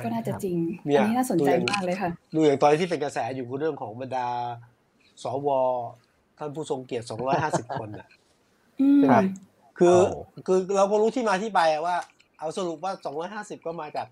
[0.04, 0.56] ก็น่าจะจริง
[0.96, 4.26] อันนี้น่าสนใจมากเลยค่ะดูอย่างตอนที่เป็นกระแสอยู่คือเรื่องของบรรดา
[5.22, 5.48] สว
[6.38, 8.08] ท่านผู้ทรงเกียรติสองร้อยห้าสิบคนอะ
[9.10, 9.24] ครับ
[9.80, 9.98] คือ
[10.46, 11.96] คือเราก็รู้ที่มาที่ไปว่า
[12.38, 14.06] เอาสรุปว่าสองร้อยห้าสิบก็มาจาก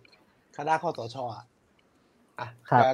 [0.57, 1.47] คณะข้อสชอะ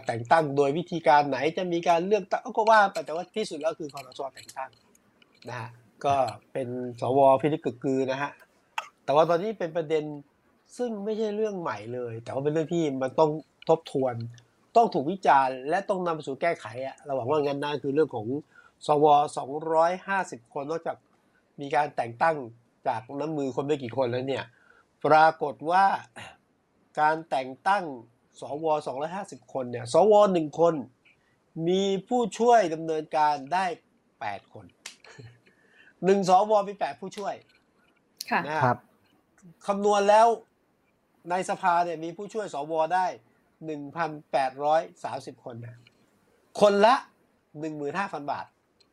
[0.07, 4.71] แต่งตั้งโดยวิธีการไหนจะมีการเลือกตั้งก็ว่าแต่ว่าที่สุดแล้วคือคอสชแต่งตั้ง
[5.49, 5.69] นะฮะ
[6.05, 6.15] ก็
[6.53, 6.69] เป็น
[7.01, 8.31] สวพิจิกกือนะฮะ
[9.05, 10.05] แต่ว่าตอนนี้เป็นประเด็น
[10.77, 13.31] ซึ่งไม่ใช่เรื่องใหม่เลย แต่ว่าเป็นเรื่องที่มันต้อง
[13.69, 14.15] ทบทวน
[14.77, 18.27] ต้องถูกวิจารณ์และต้องนำไปสู่แก้ไขอะเราหวังว่างั้นนะคือเรื่องของ
[18.87, 19.07] สว
[19.79, 20.97] 250 คนนอกจาก
[21.61, 22.37] มีการแต่งตั้ง
[22.89, 24.45] จากน้ำมือคนไม่กี่คนแล้วเนี่ย
[25.05, 25.85] ปรากฏว่า
[27.01, 27.85] การแต่งตั้ง
[28.41, 28.67] สว
[29.09, 30.75] 250 คนเนี่ย สวหนึ่งคน
[31.69, 33.65] มีผู้ช่วยดำเนินการได้
[34.09, 34.67] 8 คน
[36.05, 37.35] หนึ่งสวมี 8 ผู้ช่วย
[38.31, 38.79] ค่ะนะครับ
[39.67, 40.27] คำนวณแล้ว
[41.31, 43.07] ในสภาเนี่ยมีผู้ช่วยสวได้
[44.21, 45.77] 1,830 คนนะ
[46.61, 46.95] คนละ
[47.65, 48.47] 15,000 บาท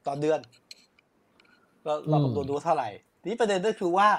[0.08, 0.40] ต่อเดือน
[1.84, 2.90] เราเราคำนวณดูเท่าไหร่
[3.24, 4.10] ทีประเด็นก็คือว่า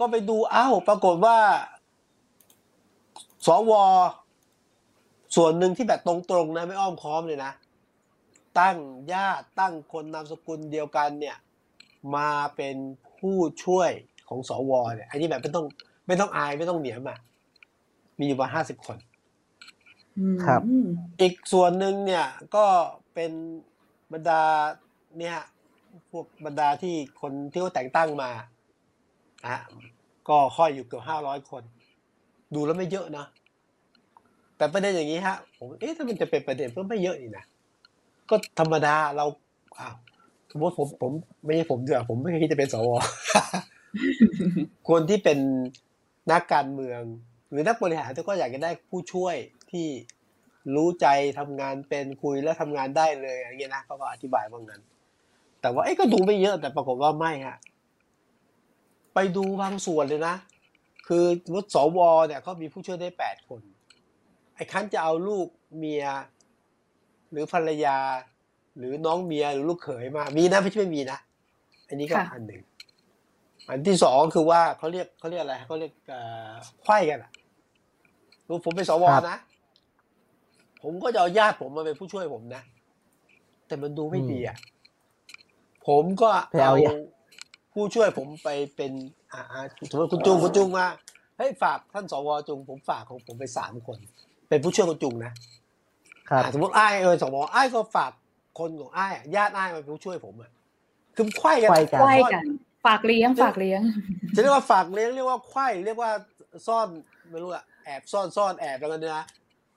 [0.00, 1.38] ก็ไปดูอ้าวปรากฏว่า
[3.46, 3.72] สว
[5.36, 7.52] ส่วนหนึ่งที่แบบตรงๆนะไม่อ้อมค้อมเลยนะ
[8.58, 8.76] ตั้ง
[9.12, 11.36] ญาติตั้งคนนามสกุลเดียวกันเนี่ย
[12.16, 12.76] มาเป็น
[13.18, 13.90] ผู้ช่วย
[14.28, 15.64] ของสวเนี่ยอันนี้แบบไม่ต้อง
[16.06, 17.18] ไม่ต้องอายไม่ต้องเหนียมอะ
[18.18, 18.96] มีอยู่ประมาณห้าสิบคน
[20.44, 20.62] ครับ
[21.20, 22.66] อีกส่วนหนึ่งเนี่ยก็
[23.14, 23.32] เป็น
[24.12, 24.42] บรรดา
[25.18, 25.38] เนี่ย
[26.10, 28.30] พวกบรรดาที่คนที่เขาแต่งตั้งมา
[29.46, 29.56] อะ
[30.28, 31.62] ก็ค่อยอยู่เกือบห้าร้อยคน
[32.54, 33.26] ดูแล้วไม่เยอะนะ
[34.56, 37.44] แต่ประเด็นอย่างนี้ฮะผมเอ๊ะถ้ามันจะเป็นประเด็นก็ไม่เยอะนี่นะ
[38.30, 39.26] ก็ธรรมดาเรา
[39.78, 39.96] อ้าว
[40.50, 41.12] สมมติผมผม
[41.44, 42.88] ไม่ใช่ผมเดือผมไม่คิดจะเป็นสว
[44.88, 45.38] คนที่เป็น
[46.32, 47.00] นักการเมือง
[47.50, 49.36] หรือนักบริหารก็อยากจะได้ผู้ช่วย
[49.70, 49.86] ที่
[50.74, 51.06] รู้ใจ
[51.38, 54.82] ทำงานเป็นคุยแล้วทำงานได้เลยอย่างเงี้ยนะเขาก็อธิบายว่างั้น
[55.60, 57.56] แต่ว่าไอ้ก็ดูไม่เยอะแต่ปรากฏว่าไม่ฮะ
[59.14, 60.34] ไปดูบางส่วนเลยนะ
[61.06, 63.60] คือวัดสวเนี่ยเขามีผู้ช่วยได้แปดคน
[64.54, 65.46] ไอ้คันจะเอาลูก
[65.78, 66.04] เมีย
[67.30, 67.98] หรือภรรยา
[68.78, 71.18] หรือน้องเมียหรือลูกเขยมา มีนะไม่ใช่ไม่มีนะ
[71.88, 72.62] อันนี้ก็อันหนึ่ง
[73.68, 75.92] อันที่สองคือว่าเขาเรียกเขาเรียกอะไรเขาเรียก
[76.84, 77.30] ไข้กันอะ
[78.48, 79.38] รู้ผมเป็นสวนะ
[80.82, 82.62] ผมก็จะเอาญาติผมมาเป็นผู้ช่วยผมนะ
[83.66, 84.56] แต่มันดูไม่ดีอะ
[85.88, 86.72] ผมก็เอา
[87.74, 88.92] ผู้ช่วยผมไปเป็น
[89.32, 89.42] อ่า
[89.90, 90.86] สมมติคุณจุงคุณจุงมา
[91.36, 93.98] เฮ้ยฝากท่านสวจุงผมฝากของผมไปสามคน
[94.48, 95.32] เป็นผู้ช่วยคุณจุงนะ
[96.30, 98.12] ครับสมมติไอ้เออสวไอ้ก็ฝาก
[98.58, 100.50] คนของไอ้ญาติไอ้มาเป็นผู้ช่วยผมอะ
[101.16, 102.44] คือไข้กันไข้กัน
[102.86, 103.80] ฝากเลี้ยงฝากเลี้ยง
[104.34, 106.10] จะเรียกว่าฝากเลี้ยงเรียกว่าไข้เรียกว่า
[106.66, 106.88] ซ่อน
[107.30, 109.24] ไม่รู้อะแอบซ่อนซ่อนแอบแล้วกันนะ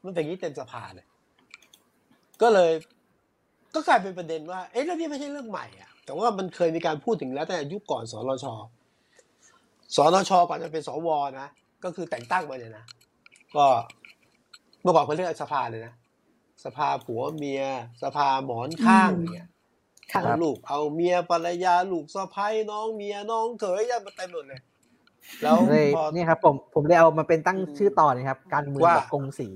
[0.04, 1.06] มันเป็นอย่างนี้เต็มสภาเลย
[2.42, 2.72] ก็เลย
[3.76, 8.46] ก็กลายเป็นประเด็นว่า เอ๊ะเรื่องนี้ไม่ใช่เรื่องใหม่อะ แต่ว่ามันเคยมีการพูดถึงแล้วแต่ยุคก่อนสนช
[9.96, 11.48] สนชก่อนจะเป็นสวนะ
[11.84, 12.86] ก็คือแต่งตั้งมาเนี่ยนะ
[13.56, 13.66] ก็
[14.82, 15.94] เมื่อก่อนเขาเรียกสภาเลยนะ
[16.66, 17.64] สภาผัวเมีย
[18.04, 19.48] สภาหมอนข้างเนี่ย
[20.10, 24.62] เอาลูกเอาเมียภรรยาลูกสะพ้ายน้องเมียน้องเขยยันมาเต็มหมดเลย
[25.42, 25.58] แล้ว
[26.16, 29.50] นี่ครับ ผมผมเลยเอามาเป็นตั้งชื่อต่อนะครับ การเมืองแบบกงสี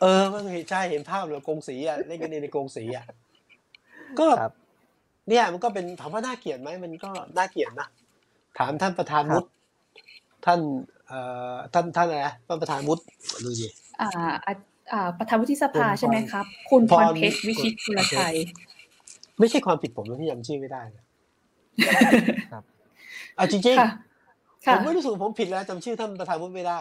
[0.00, 3.06] เออมันใช่เห็นภาพเลยกงสีอะเล่นกันในกงสีอะ
[4.20, 4.26] ก็
[5.28, 7.88] เนี่ยมันก็เป็นถามว่าน่าเกลียดไหมมันก็น่าเกลียดนะ
[8.58, 9.48] ถามท่านประธานวุฒิ
[10.44, 10.60] ท่าน
[11.08, 11.18] เอ่
[11.54, 13.02] อท่านท่านอะไรท่านประธานวุฒิ
[13.44, 13.68] ดูสิ
[14.00, 14.08] อ่า
[14.92, 18.34] อ่าประธานวุฒิสภาใช่ไหมครับ คุณพรเพชรวิชิตคุลชัย
[19.38, 20.82] ไม่ใช่ความผิดผมที่จำชื่อไม่ได้
[22.52, 22.64] ครับ
[23.38, 26.78] อะจริงๆผมไม่รู้สึกผมผิดแล้วจำชื่อท่านประธานวุฒิไม่ได้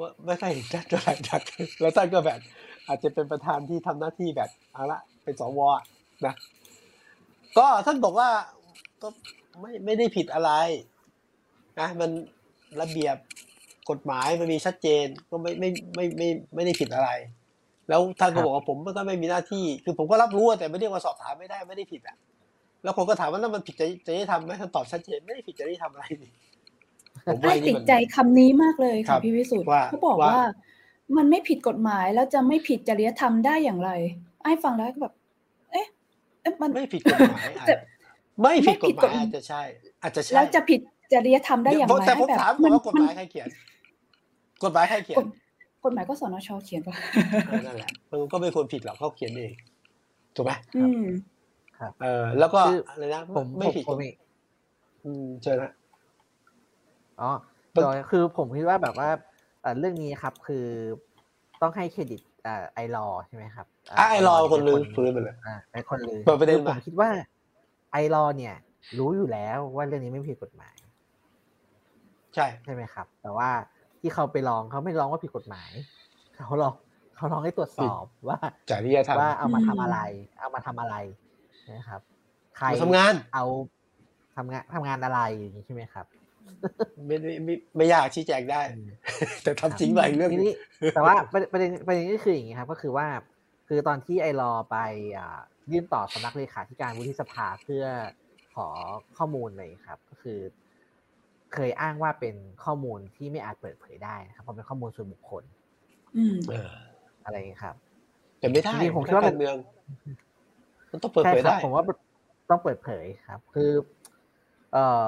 [0.00, 1.40] ว่าไม่ใช่ท่านอะไรจาก
[1.80, 2.38] แล้วท่านก็แบบ
[2.88, 5.60] อาจจะเป็นประธานที่ทำหน้าที่แบบเอาละเป็นสว
[6.26, 6.34] นะ
[7.58, 8.28] ก็ท่านบอกว่า
[9.02, 9.08] ก็
[9.60, 10.50] ไม่ไม่ได้ผิดอะไร
[11.80, 12.10] นะมัน
[12.80, 13.16] ระเบียบ
[13.90, 17.10] กฎหมายมันมีชัดเจนก็ไม่ไม่ไม่ไม่ไม่ได้ผิดอะไร
[17.88, 22.16] แล้วท่านก็บอกว่าผมก็ไม่มีหน้าที่ คือผมก็รับรู้แต่ไม่เรียกว่าสอบถามไม่ได้ไม่ได้ผิดอะ
[22.84, 26.32] แล้วผมก็ถามว่านั่นมันผิดจะจะได้ทำไหมท่านตอบชัดเจนไม่ได้ผิดจะได้ทำอะไรนี่
[27.26, 30.38] ผมติดใจคำนี้มากเลยค่ะพี่วิสุทธ์เขาบอกว่า
[31.16, 33.90] มันไม่ผิดกฎหมายแล้วจะไม่ผิดจริยธรรมได้อย่างไร
[34.42, 35.14] ไอ้ฟังแล้วก็แบบ
[36.62, 37.46] มันไม่ผิดกฎหมาย
[38.42, 39.62] ไม่ผิดกฎหมายอาจจะใช่
[40.02, 40.80] อาจจะใช่แล้วจะผิด
[41.12, 43.48] จริยธรรมได้อย่างไรแต่ผมถามว่ากฎหมายใครเขียน
[44.64, 45.16] กฎหมายใครเขียน
[45.84, 46.94] กฎหมายก็สนชเขียนป่ะ
[47.66, 49.52] นั่นแหละมันก็ไม่ควรผิดหรอกเขาเขียนเอง
[50.36, 51.04] ถูกไหมอืม
[51.78, 53.84] ครับเออแล้วก็อะไรนะผมไม่ผิด
[55.04, 55.72] อืมเจอละ
[57.20, 57.30] อ๋อ
[58.10, 59.10] คือผมคิดว่าแบบว่า
[59.78, 60.66] เรื่องนี้ครับคือ
[61.62, 62.20] ต้องให้เครดิต
[62.74, 63.66] ไอรอใช่ไหมครับ
[64.10, 65.34] ไอรอคนลือฟื้นไปเลย
[65.72, 67.10] ไอคนลือประเด็นผมคิดว่า
[67.92, 68.54] ไอรอเนี่ย
[68.98, 70.76] รู้อยู่แล้วว่าเรื่องนี้ไม่ผิดกฎหมาย
[72.34, 73.50] ใช่ใช่ไหมครับ แต่ว่า
[74.00, 75.70] ที่เขาไปลองเขาไม่ลองว่าผิดกฎหมาย
[76.46, 76.72] เขาลอง
[77.16, 78.38] เขาลองให้ตรวจสอบว่า
[78.70, 79.98] จริยธรรมว่าเอามาทำอะไร
[80.40, 80.96] เอามาทำอะไร
[81.70, 82.00] นะครับ
[82.56, 83.44] ใครทำงานเอา
[84.36, 86.06] ทำงานทำงานอะไรอย่างนี้ใช่ไหมครับ
[87.06, 88.60] ไม่ไม่ไม่ยากชี้แจงได้
[89.42, 90.50] แต่ทำจริงไปเรื่องนี้
[90.94, 93.06] แต่ว่าประเด็นประเด็นก็คืออย่างนี้ครับ ก็คือว่า
[93.68, 94.76] คือตอนที่ไอรอไป
[95.72, 97.84] ยื่นต่อสำนักเลขาธิการวุฒิสภาเพื่อ
[98.54, 98.66] ขอ
[99.18, 100.38] ข้อมูลเลยครับ ก็คือ
[101.54, 102.34] เคยอ้างว่าเป็น
[102.64, 105.44] ข้อมูลที่ไม่อาจเปิดเผยได้นะครับเพราะเป็นข้อมูลส่วนบุคคล
[106.16, 106.36] อืม
[107.24, 107.76] อะไรครับ
[108.38, 109.56] แต่ไม่ได้ผมคิดว่าเป็นเมือง
[110.90, 111.84] มันต้องเปิดเผยได้ผมว่า
[112.50, 113.70] ต้องเปิดเผยครับ คือ
[114.72, 115.04] เอ่อ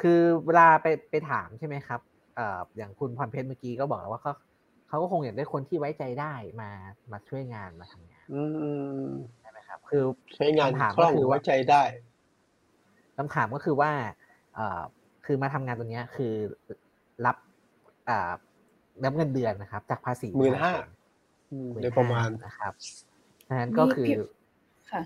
[0.00, 2.00] คือเวลาไปไปถามใช่ไหมครับ
[2.36, 4.32] เอ่ออย่างคุณพรเพชรเมื่อกี้ก็บอกแล้วว่าเขา
[4.88, 6.70] เขาก็คงอยากได้คนที่ไว้ใจได้มา
[7.12, 8.42] มาช่วยงานมาทำงานอื
[9.00, 9.04] ม
[9.40, 10.02] ใช่ไหมครับ คือ
[10.36, 11.82] ใช้งานถามก็คือไว้ใจได้
[13.16, 13.90] คำถามก็คือว่า
[14.54, 14.80] เอ่อ
[15.26, 16.34] คือมาทำงานตัวเนี้ยคือ
[17.26, 17.36] รับ
[18.08, 18.30] อ่า
[19.04, 20.72] รับเงินเดือนนะครับ จากภาษีหมื่นห้า
[21.82, 22.72] โดยประมาณนะครับ
[23.48, 24.06] ดังนั้นก็คือ
[24.90, 25.02] ค่ะ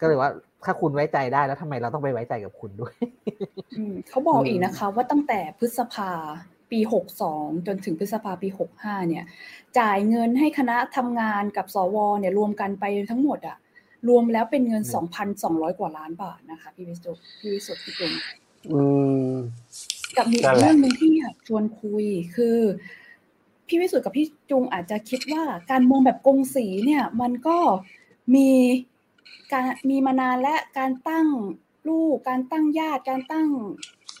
[0.00, 0.30] ก็เลยว่า
[0.64, 2.94] ถ้าคุณไว้ใจได้แล้วทำไมเราต้องไปไว้ใจกับคุณด้วย
[4.08, 6.10] เขาบอกอีกนะคะ ว่าตั้งแต่พฤษภา
[6.70, 9.24] ปีหกสองจนถึงพฤษภาปีหกห้าเนี่ย
[9.78, 13.56] จ่ายเงินให้คณะทำงานกับสวเนี่ยรวมกันไปทั้งหมดอะ
[14.08, 18.12] รวมแล้วเป็นเงินสองพันสองร้อยกว่าล้านบาทนะคะ พี่วิสุทธ์พี่วิสุทธ์พี่จุง
[20.16, 22.04] กับมีเรื่องหนึ่งที่อยากชวนคุย
[22.36, 22.58] คือ
[23.68, 27.58] พี่วิสุทธ์กับพี่จุงอาจจะคิดว่าการเมืองแบบกงสีเนี่ย มันก็
[28.34, 28.48] มี
[29.52, 31.26] การมีมานานและการตั้ง
[31.88, 33.48] ลูก การตั้งญาติ การตั้ง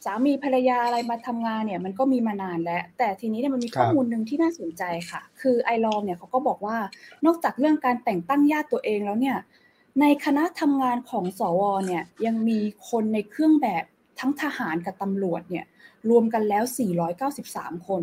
[0.04, 6.76] สามีภรรยาอะไรมาทำงานเนี่ย มันก็มีมานานแล้ว แต่ทีนี้เนี่ยมันมีข้อมูลหนึ่งที่น่าสนใจค่ะ คือไอรอมเนี่ยเขาก็บอกว่า
[7.26, 9.36] นอกจากเรื่องการแต่งตั้งญาติตัวเองแล้วเนี่ย
[10.00, 12.58] ในคณะทำงานของสวเนี่ยยังมี
[12.90, 13.84] คนในเครื่องแบบ
[14.20, 15.66] ทั้งทหารกับตำรวจเนี่ย
[16.10, 16.64] รวมกันแล้ว
[17.24, 18.02] 493 คน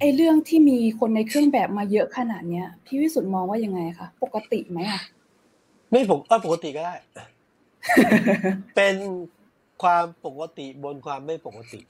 [0.00, 5.02] ไอเรื่องที่มีคนในเครื่องแบบมาเยอะขนาดเนี้ยพี่วิสุทธ์มองว่ายังไงคะปกติไหมอะ
[5.92, 6.94] ไม่ผมก็ปกติก็ได้
[8.76, 8.96] เป็น
[9.82, 11.80] ความปกติบนความไม่ปกติ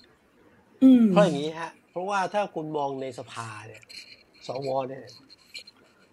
[1.10, 3.82] เพราะอย่างนี้ฮะ เพราะว่าถ้าคุณมองในสภาเนี่ย
[4.46, 5.02] สวเนี่ย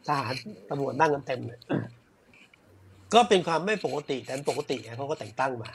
[0.08, 0.34] ทหาร
[0.70, 1.60] ตำรวจนั่งกันเต็มเลย
[3.14, 5.72] ก็เป็นความไม่ปกติแต่ปกติไงเขาก็แต่งตั้งมา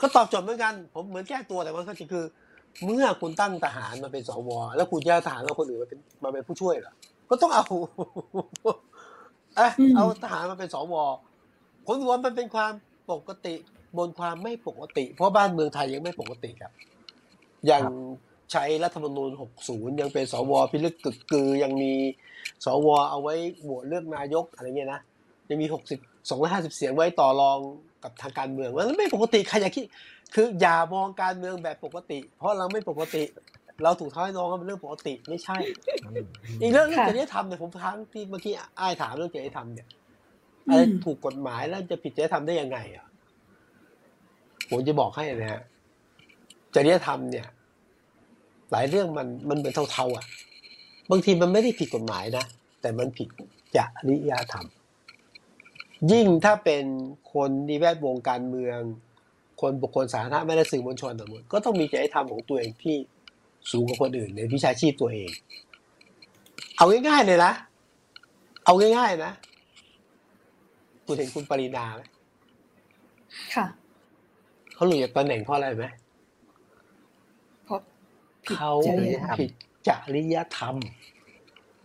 [0.00, 2.24] ก็ตอบโจทย์เหมือนกัน ผมเหมือนแก้ตัวแต่ว่าก็คือ
[2.84, 6.94] เมื่อคุณตั้งทหารมาเป็นสวแล้วคุณจะทหารเอาคนอื่นมาเป็นมาเป็นผู้ช่วยเหรอ
[7.30, 7.64] ก็ต้องเอา
[9.56, 10.94] เอะเอาทหารมาเป็นสว
[11.86, 12.72] ผลรวมมันเป็นความ
[13.12, 13.54] ปกติ
[13.98, 16.72] บนความไม่ปกติ เพราะบ้านเมืองไทยยังไม่ปกติครับ
[17.70, 17.82] ยัง
[18.52, 19.30] ใช้รัฐธรรมนูญ
[19.64, 21.92] 60 ยังเป็นสวพิลึกกึกกือ ยังมี
[22.64, 25.00] สวเอาไว้โหวตเลือกนายกอะไรเงี้ยนะ
[25.50, 27.58] ยังมี 60 250 เสียงไว้ต่อรอง
[28.04, 29.84] กับทางการเมืองมันไม่ปกติใครอยากคิด
[30.34, 33.22] คืออย่ามองการเมืองแบบปกติ เพราะเราไม่ปกติ
[33.82, 35.56] เราถูกท้ายน้องก็เป็นเรื่องปกติไม่ใช่
[36.60, 39.88] อีกเรื่องเรื่องจริยธรรมเนี่ยผมทั้งที่เมื่อกี้อ้ายถามเรื่องจริยธรรมเนี่ย
[40.68, 43.06] อะไรถูกกฎหมายแล้วจะผิดจริยธรรมได้ยังไงอะ
[44.68, 45.62] ผมจะบอกให้นะฮะ
[46.74, 47.46] จริยธรรมเนี่ย
[48.72, 50.26] หลายเรื่องมันมันเหมือนเท่าๆอะ
[51.10, 52.44] บางทีมันไม่ได้ผิดกฎหมายนะ
[52.80, 53.28] แต่มันผิด
[53.76, 54.66] จริยธรรม
[56.12, 56.84] ยิ่งถ้าเป็น
[57.32, 58.78] คนในแวดวงการเมือง
[59.60, 62.96] คนบุคคลสาธารณะไม่ได้สื่อมวลชนแต่หมดก็ต้องมีจริยธรรมของตัวเองที่
[63.70, 65.30] สูงกว่าคนอื่นในวิชาชีพตัวเอง
[66.76, 67.52] เอาง่ายๆเลยนะ
[68.64, 69.32] เอาง่ายๆนะ
[71.04, 72.02] คุณเห็นคุณปรินาไหม
[73.54, 73.66] ค่ะ
[74.74, 75.86] เขาหลุดจากตำแหน่งเพราะอะไรไหม
[77.64, 77.80] เพราะ
[78.56, 78.72] เขา
[79.38, 79.50] ผิด
[79.88, 80.76] จริยธรรม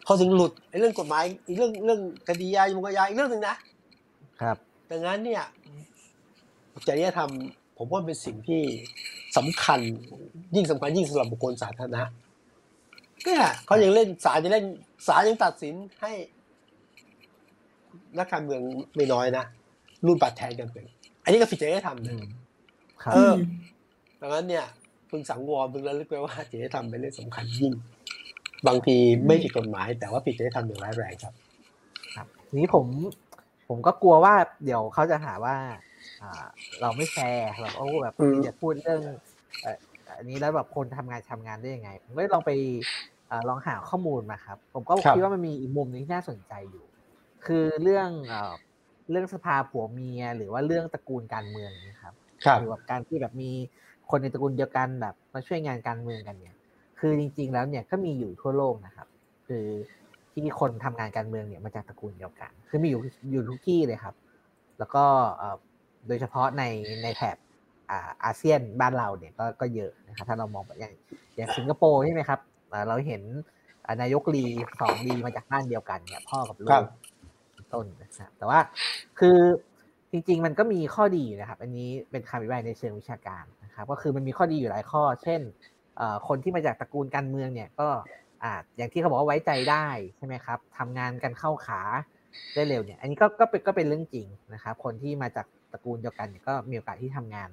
[0.06, 3.56] เขาถึงหลุดไอ้เรื่องกฎหมายอีกเรื่องเรื่องคดียายมกยาอีกเรื่องหนึ่งนะ
[4.42, 4.58] ครับ
[4.92, 5.44] ดังนั้นเนี่ย
[6.88, 7.32] จริยธรรม
[7.78, 8.62] ผมว่าเป็นสิ่งที่
[9.38, 9.80] สำคัญ
[10.56, 12.04] ยิ่งสำคัญยิ่งสำหรับบุคคลสาธารณะ
[13.24, 14.66] เนี่ยเขายังเล่นศาลยังเล่น
[15.08, 16.12] ศาลยังตัดสินให้
[18.18, 18.62] นักการเมือง
[18.96, 19.44] ไม่น้อยนะ
[20.06, 20.86] รุ่นปัดแทนกันเป็น
[21.24, 22.16] อันนี้ก็ผิดจริยธรรมเลย
[23.14, 23.34] เออ
[24.22, 24.66] ดังนั้นเนี่ย
[25.10, 27.72] พึงสังวรพึงระลึกไว้ว่าจริยธรรมเป็นเรื่องสำคัญยิ่ง
[28.68, 28.96] บางที
[29.28, 31.34] ไม่ผิดกฎหมาย แต่ว่าผิดจริยธรรมอย่างร้ายแรงครับ
[32.16, 32.28] ครับ
[32.60, 32.86] นี้ผม
[33.68, 34.36] ผมก็กลัวว่า
[34.66, 35.56] เดี๋ยวเขาจะหาว่า
[36.82, 39.02] เราไม่แฟร์แบบโอ้แบบจะพูดเรื่อง
[40.18, 42.52] อันนี้แล้วแบบคนทำงานทำงานได้ยังไง ผมก็ลองไป
[43.50, 46.86] ลองหาข้อมูลมาครับ ผมก็คิดว่ามันมีอีกมุมนึงที่น่าสนใจอยู่
[47.46, 48.10] คือเรื่อง
[49.12, 52.16] เรื่องสภาผัวเมีย หรือว่าเรื่องตระกูลการเมืองนี่ครับ
[52.58, 53.52] หรือว่าการที่แบบมี
[54.10, 56.56] คนในตระกูลเดียวกันแบบมาช่วยงานการเมืองกันเนี่ย
[57.00, 59.08] คือจริง ๆ แล้วเนี่ยก็มีอยู่ทั่วโลกนะครับ
[59.48, 59.66] คือ
[60.32, 63.02] ที่คนทำงานการเมืองเนี่ยมาจากตระกูลเดียวกัน คือมีอยู่
[63.32, 64.16] อยู่ทุกที่เลยครับ
[64.80, 65.06] แล้วก็
[66.08, 66.64] โดยเฉพาะใน
[67.04, 67.38] ในแถบ
[68.24, 70.94] อาเซียนบ้านเราเนี่ยก็ก็เยอะนะครับถ้าเรามองอย่าง
[71.36, 72.40] อย่างสิงคโปร์ใช่ไหมครับ
[72.88, 73.22] เราเห็น
[74.02, 74.44] นายกลี
[74.82, 76.82] สองลีมาจากบ้านเดียวกันเนี่ยพ่อกับลูก
[77.74, 78.60] ต้นนะครับแต่ว่า
[79.20, 79.38] คือ
[80.12, 85.42] จริงๆมันก็มีข้อดีนะครับ อันนี้เป็นคำอธิบายในเชิงวิชาการนะครับ ก็คือมันมีข้อดีอยู่หลายข้อ เช่น
[86.28, 87.90] คนที่มาจากตระกูลการเมืองเนี่ยก็
[88.44, 91.82] อ่าอย่างที่เขาบอกว่าไว้ใจได้ใช่ไหมครับทำงานกันเข้าขา
[92.54, 97.50] ได้เร็วเนี่ย อันนี้ก็ก็เป็นก็เป็นเรื่องจริงนะครับ คนที่มาจาก ตระกูลเดียวกันก็มีโอกาสที่ทำงาน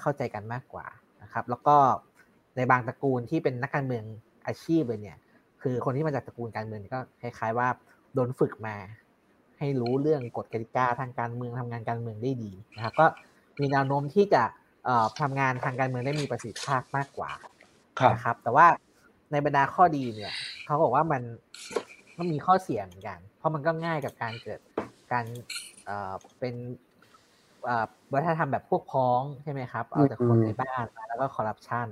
[0.00, 0.86] เข้าใจกันมากกว่า
[1.22, 1.76] นะครับ แล้วก็
[2.56, 4.04] ในบางตระกูลที่เป็นนักการเมือง
[4.46, 5.18] อาชีพเลยเนี่ย
[5.62, 7.68] คือคนที่มาจากตระกูลการเมืองก็คล้าย ๆ ว่า
[8.14, 8.76] โดนฝึกมา
[9.58, 13.06] ให้รู้เรื่องกฎกติกาทางการเมืองทำงานการเมืองได้ดีนะครับก็
[13.60, 14.42] มีแนวโน้มที่จะ
[15.20, 17.32] ทำงานทางการเมืองได้มีประสิทธิภาพมากกว่า
[18.14, 18.66] นะครับ แต่ว่า
[19.32, 20.32] ในบรรดาข้อดีเนี่ย
[20.64, 21.22] เขาบอกว่ามัน
[22.18, 24.60] มันมีข้อเสียเหมือนกัน เพราะมันก็ง่ายกับการเกิด
[25.12, 25.24] การ
[26.38, 26.54] เป็น
[28.14, 31.88] วัฒนธรรมแบบพวกพ้องใช่ไหมครับเอาจากคนในบ้านมาแล้วก็คอร์รัปชัน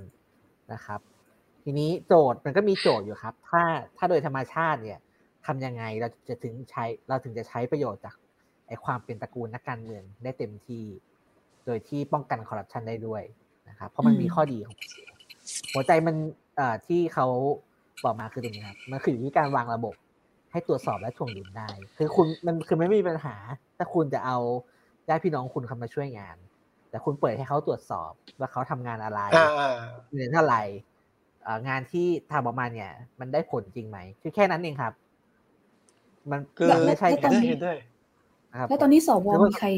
[0.72, 1.00] นะครับ
[1.62, 3.62] ทีนี้โจทย์มันก็มีโจทย์อยู่ครับ ถ้า
[3.96, 4.98] ถ้าโดยธรรมชาติเนี่ย
[5.46, 8.14] ทำยังไงเราจะถึงใช้เราถึงจะใช้ประโยชน์จาก
[8.68, 10.84] ไอความเป็นตระกูลนักการเมืองได้เต็มที่
[11.66, 13.22] โดยที่ป้องกันคอร์รัปชันได้ด้วย
[13.68, 14.76] นะครับ เพราะมันมีข้อดีของ
[15.72, 16.16] หัวใจมัน
[16.56, 17.26] เอ่อที่เขา
[18.04, 19.94] บอกมาคือตรงนี้ครับมันคืออยู่ที่การวางระบบ
[20.50, 23.34] ให้ตรวจสอบและถ่วงดุลได้ คือคุณมันคือไม่มีปัญหา
[23.76, 24.38] ถ้าคุณจะเอา
[25.08, 26.36] ญาติพี่น้องคุณเข้ามาช่วยงาน
[26.90, 29.20] แต่คุณเปิดให้เขาตรวจสอบว่าเขาทำงานอะไร
[30.14, 30.62] เงินเท่าไหร่
[31.68, 32.90] งานที่ทำออกมาเนี่ย
[33.20, 34.92] มันได้ผลจริงไหมคือแค่นั้นเองครับ
[36.30, 37.50] มันคือไม่ใช่ตอนนี้
[38.68, 39.68] แล้วตอนนี้สวมีใคร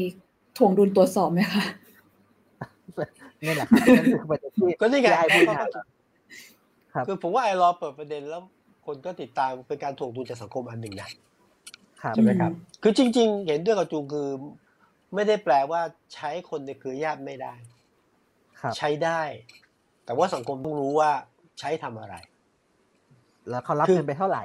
[0.57, 1.63] ถ่วงดุลตรวจสอบไหมคะ
[3.45, 8.41] นี่แหละครับนั่นคือประเด็นที่ก็นี่ไงไอ้พูดครับคือผมว่าไอ้รอเปิดประเด็นแล้ว
[8.85, 11.09] คนก็ติดตามเป็นการถ่วงดุลจากสังคมอันหนึ่งนะ
[12.15, 12.51] ใช่ไหมครับ
[12.83, 14.27] คือจริง ๆ เห็นด้วยกับจูงคือ
[15.13, 15.81] ไม่ได้แปลว่า
[16.13, 17.53] ใช้คนในเครือญาติไม่ได้
[18.77, 19.21] ใช้ได้
[20.05, 21.11] แต่ว่าสังคมต้องรู้ว่า
[21.59, 22.15] ใช้ทำอะไร
[23.49, 24.43] แล้วเขารับเงินไปเท่าไหร่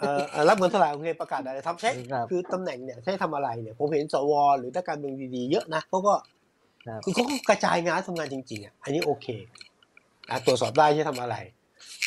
[0.00, 0.04] เอ
[0.40, 1.90] อรับเงินเท่าไหร่โอเคประกาศอะไรทำใช้
[2.30, 6.14] คือตำแหน่งเนี่ยใช้ทำอะไรเนี่ย ผมเห็นสวหรือถ้าการเมืองดีๆเยอะนะเขาก็
[7.04, 9.26] คือเขาก็กระจายงานทำงานจริงๆอะอันนี้โอเค
[10.46, 11.36] ตรวจสอบได้ใช้ทำอะไร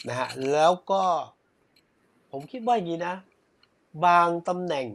[0.10, 1.04] นะฮะแล้วก็
[2.32, 3.16] ผมคิดว่าอย่างนี้นะ
[4.06, 4.88] บางตำแหน่ง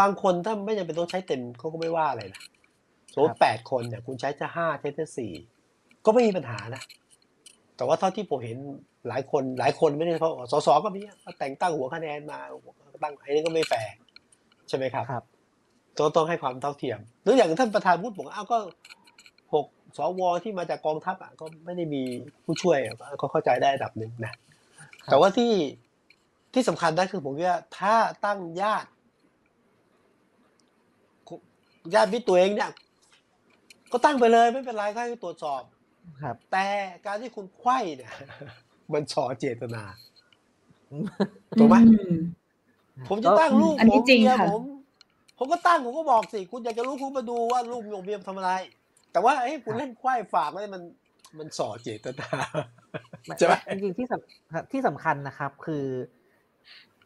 [0.00, 2.42] บางคนถ้าไม่จำเป็นต้องใช้เต็มเขาก็ไม่ว่าอะไรนะ
[3.12, 5.32] สมมติแปดคนเนี่ยคุณใช้จะห้าใช้จะสี่
[6.04, 6.82] ก็ไม่มีปัญหานะ
[7.76, 8.58] แต่ว่าเท่าที่ผมเห็น
[9.08, 11.00] หลายคนหลายคนไม่ได้เพราะสสก็มี
[11.38, 12.38] แต่งตั้งหัวคะแนนมา
[13.02, 13.92] ตั้งไอ้นี่ก็ไม่แฟร์
[14.68, 15.24] ใช่ไหมครับครับ
[15.98, 18.58] ต้องต้องให้ความเท่าเทียม หรืออย่างท่านประธานพูดบอกอ้าวก็
[19.54, 22.02] หกสวที่มาจากกองทัพอะก็ไม่ได้มี
[22.44, 22.78] ผู้ช่วย
[23.20, 24.32] ก็เข้าใจได้ระดับหนึ่งนะ
[25.10, 25.52] แต่ว่าที่
[26.54, 28.88] ที่สำคัญได้คือผมว่าถ้าตั้งญาติ
[31.94, 32.70] ญาติวิตัวเองเนี่ย
[33.92, 35.62] ก็ตั้งไปเลยไม่เป็นไรให้ตรวจสอบ
[36.22, 36.66] ครับ แต่
[37.06, 38.12] การที่คุณไข้เนี่ย
[38.92, 39.84] มันชอเจตนา
[41.58, 41.76] ถูกไหม
[43.08, 44.62] ผมจะตั้งลูกผมเมียผม
[45.38, 48.52] ผมก็ตั้งผมก็บอกสิ คุณอยากจะรู้คุณมาดูว่าลูกโยมเมียทำอะไร
[49.12, 50.82] แต่ว่าเอ้คุณเล่นควายฝากไว้มัน
[51.38, 52.28] มันส่อเจตนา
[53.38, 54.06] ใช่ไหมจริงๆที่
[54.72, 55.84] ที่สำคัญนะครับ คือ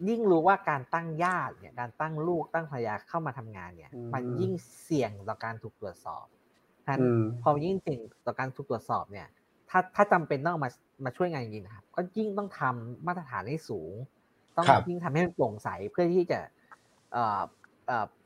[0.09, 6.27] ยิ่งรู้ว่าการตั้งญาติเนี่ยการตั้งลูกตั้งภรรยาเข้ามาทำงานเนี่ย มันยิ่งเสี่ยงต่อการถูกตรวจสอบ
[6.87, 7.01] ท่าน
[7.43, 9.27] พอยิ่งเสี่ยงต่อการถูกตรวจสอบเนี่ย
[9.71, 10.71] ถ้าถ้าจำเป็นต้องมา
[11.05, 13.93] มาช่วยงานจริงนะครับ ก็ยิ่งต้องทำมาตรฐานให้สูง
[14.57, 16.39] ต้องยิ่งทำให้มันโปร่งใสเพื่อที่จะ
[17.13, 17.41] เอ่อ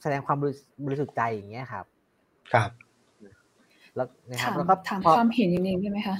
[0.02, 0.36] แสดงความ
[0.84, 1.84] บริสุทธิ์ใจอย่างเงี้ยครับ
[2.52, 2.70] ครับ
[3.94, 6.16] แล้วนะครับแล้วก็ถามความเห็นอย่างนี้ได้ไหมคะ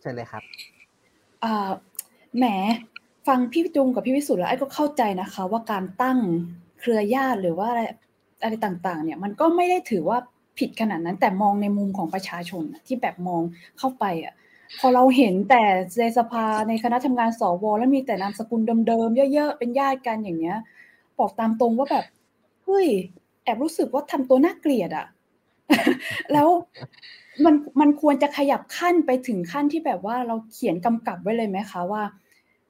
[0.00, 0.42] ใช่เลยครับ
[1.44, 1.70] อ่า
[2.38, 2.44] แหม
[3.26, 6.18] ฟังพี่จุงกับพี่วิสุทธ์แล้วไอ้ก็เข้าใจนะคะ ว่าการตั้ง
[6.80, 7.82] เครือญาติหรือว่าอะไร
[8.42, 10.18] อะไรต่างๆ เนี่ยมันก็ไม่ได้ถือว่า
[10.58, 13.42] ผิดขนาดนั้น แต่มองในมุมของประชาชนที่แบบมอง
[13.78, 14.34] เข้าไปอะ
[14.80, 15.62] พอเราเห็นแต่
[16.00, 20.58] ในสภาในคณะทำงานสวแล้วมีแต่นามสกุลเดิมๆเยอะๆเป็นญาติกันอย่างเงี้ย
[21.18, 22.04] บอกตามตรงว่าแบบ
[22.64, 22.88] เฮ้ย
[23.44, 25.06] แอบรู้สึกว่าทำตัวน่าเกลียดอะ
[26.32, 26.48] แล้ว
[27.44, 32.02] มันมันควรจะขยับขั้นไปถึงขั้นที่แบบว่าเราเขียนกำกับไว้เลยไหมคะว่า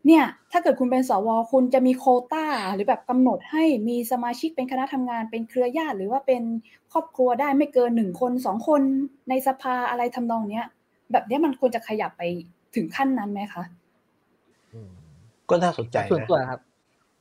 [0.07, 6.43] เนี่ยถ้าเกิดคุณเป็นสวคุณจะมีโคต้าหรือแบบกำหนดให้มีสมาชิกเป็นคณะทำงานเป็นเครือญาติ หรือว่าเป็น
[6.93, 8.83] ครอบครัวได้ไม่เกินหนึ่งคนสองคน
[9.29, 10.67] ในสภาอะไรทำนองเนี้ย
[11.13, 12.23] แบบนี้มันควรจะขยับไป
[12.75, 13.63] ถึงขั้นนั้นไหมคะ
[15.51, 16.61] ก็น่าสนใจส่วนตัวครับ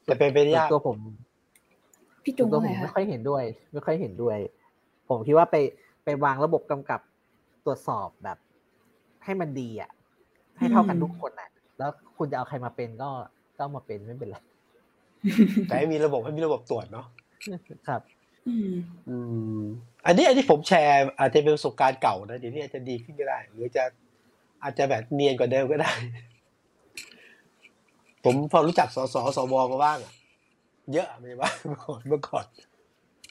[0.06, 0.98] แต่เป็นไปได้ยากตัวผม
[2.24, 4.38] พี่จุงผมไม่ค่อยเห็นด้วย ไม่ค่อยเห็นด้วย
[5.10, 5.56] ผมคิดว่าไป
[6.04, 7.02] ไปวางระบบกำกับ
[7.66, 8.38] ตรวจสอบแบบ
[9.24, 9.92] ให้มันดีอะ
[10.58, 11.50] ให้เท่ากันทุกคนอะ
[11.82, 13.10] แล้วคุณจะเอาใครมาเป็นก็
[13.58, 14.38] ก็มาเป็นไม่เป็นไร
[15.68, 17.06] แต่ให้มีระบบให้มีระบบตรวจเนาะ
[17.88, 18.02] ครับ
[19.10, 19.16] อื
[19.60, 19.62] ม
[20.06, 23.84] อันนี้อันนี้ผมแชร์อาจจะเป็นประสบการณ์เก่านะเดี๋ยวนี้อาจจะดีขึ้นก็ได้ หรือจะ
[24.64, 25.92] อาจจะแบบเนียนกว่าเดิมก็ได้
[28.24, 30.14] ผมพอรู้จักสสสวมาบ้างอะ
[30.94, 32.46] เยอะไม่ว่าเมื่อก่อนเมื่อก่อน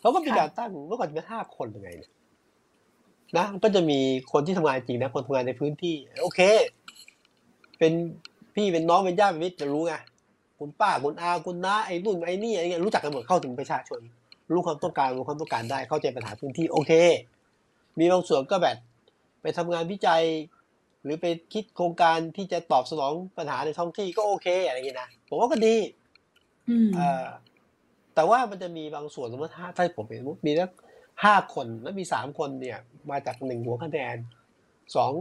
[0.00, 2.10] เขาก็มีการตั้งเมื่อก่อนมีห้าคนยังไงเนี่ย
[3.36, 3.98] นะก็จะมี
[4.32, 6.40] คนที่ทำงานจริงนะ คนทำงานในพื้นที่ โอเค
[7.78, 7.92] เป็น
[8.54, 9.92] พี่เป็นน้องเป็นญาติเป็นมิตรจะรู้ไง
[10.58, 14.00] คุณป้าคุณอาคุณน้าไอ้นุ่นไอ้นี่อะไรเงี้ยรู้จักกันหมดเข้าถึงประชาชน
[14.52, 16.92] รู้ความต้องการรู้ความต้องการได้เข้าใจปัญหาพื้นที่โอเค
[17.98, 18.76] มีบางส่วนก็แบบ
[19.42, 20.22] ไปทำงานวิจัย
[21.04, 25.76] หรือไปคิดโครงการที่จะตอบสนองปัญหาในท้องที่ก็โอเคอะไรเงี้ยนะผมว่าก็ดี
[28.14, 30.70] แต่ว่ามันจะมีบางส่วนสมมติถ้าถ้าผมเห็นมีแล้ว
[31.24, 32.78] ห้าคนแล้วมีสามคนเนี่ย
[33.10, 34.16] มาจากหนึ่งหัวคะแนน
[34.96, 35.12] สอง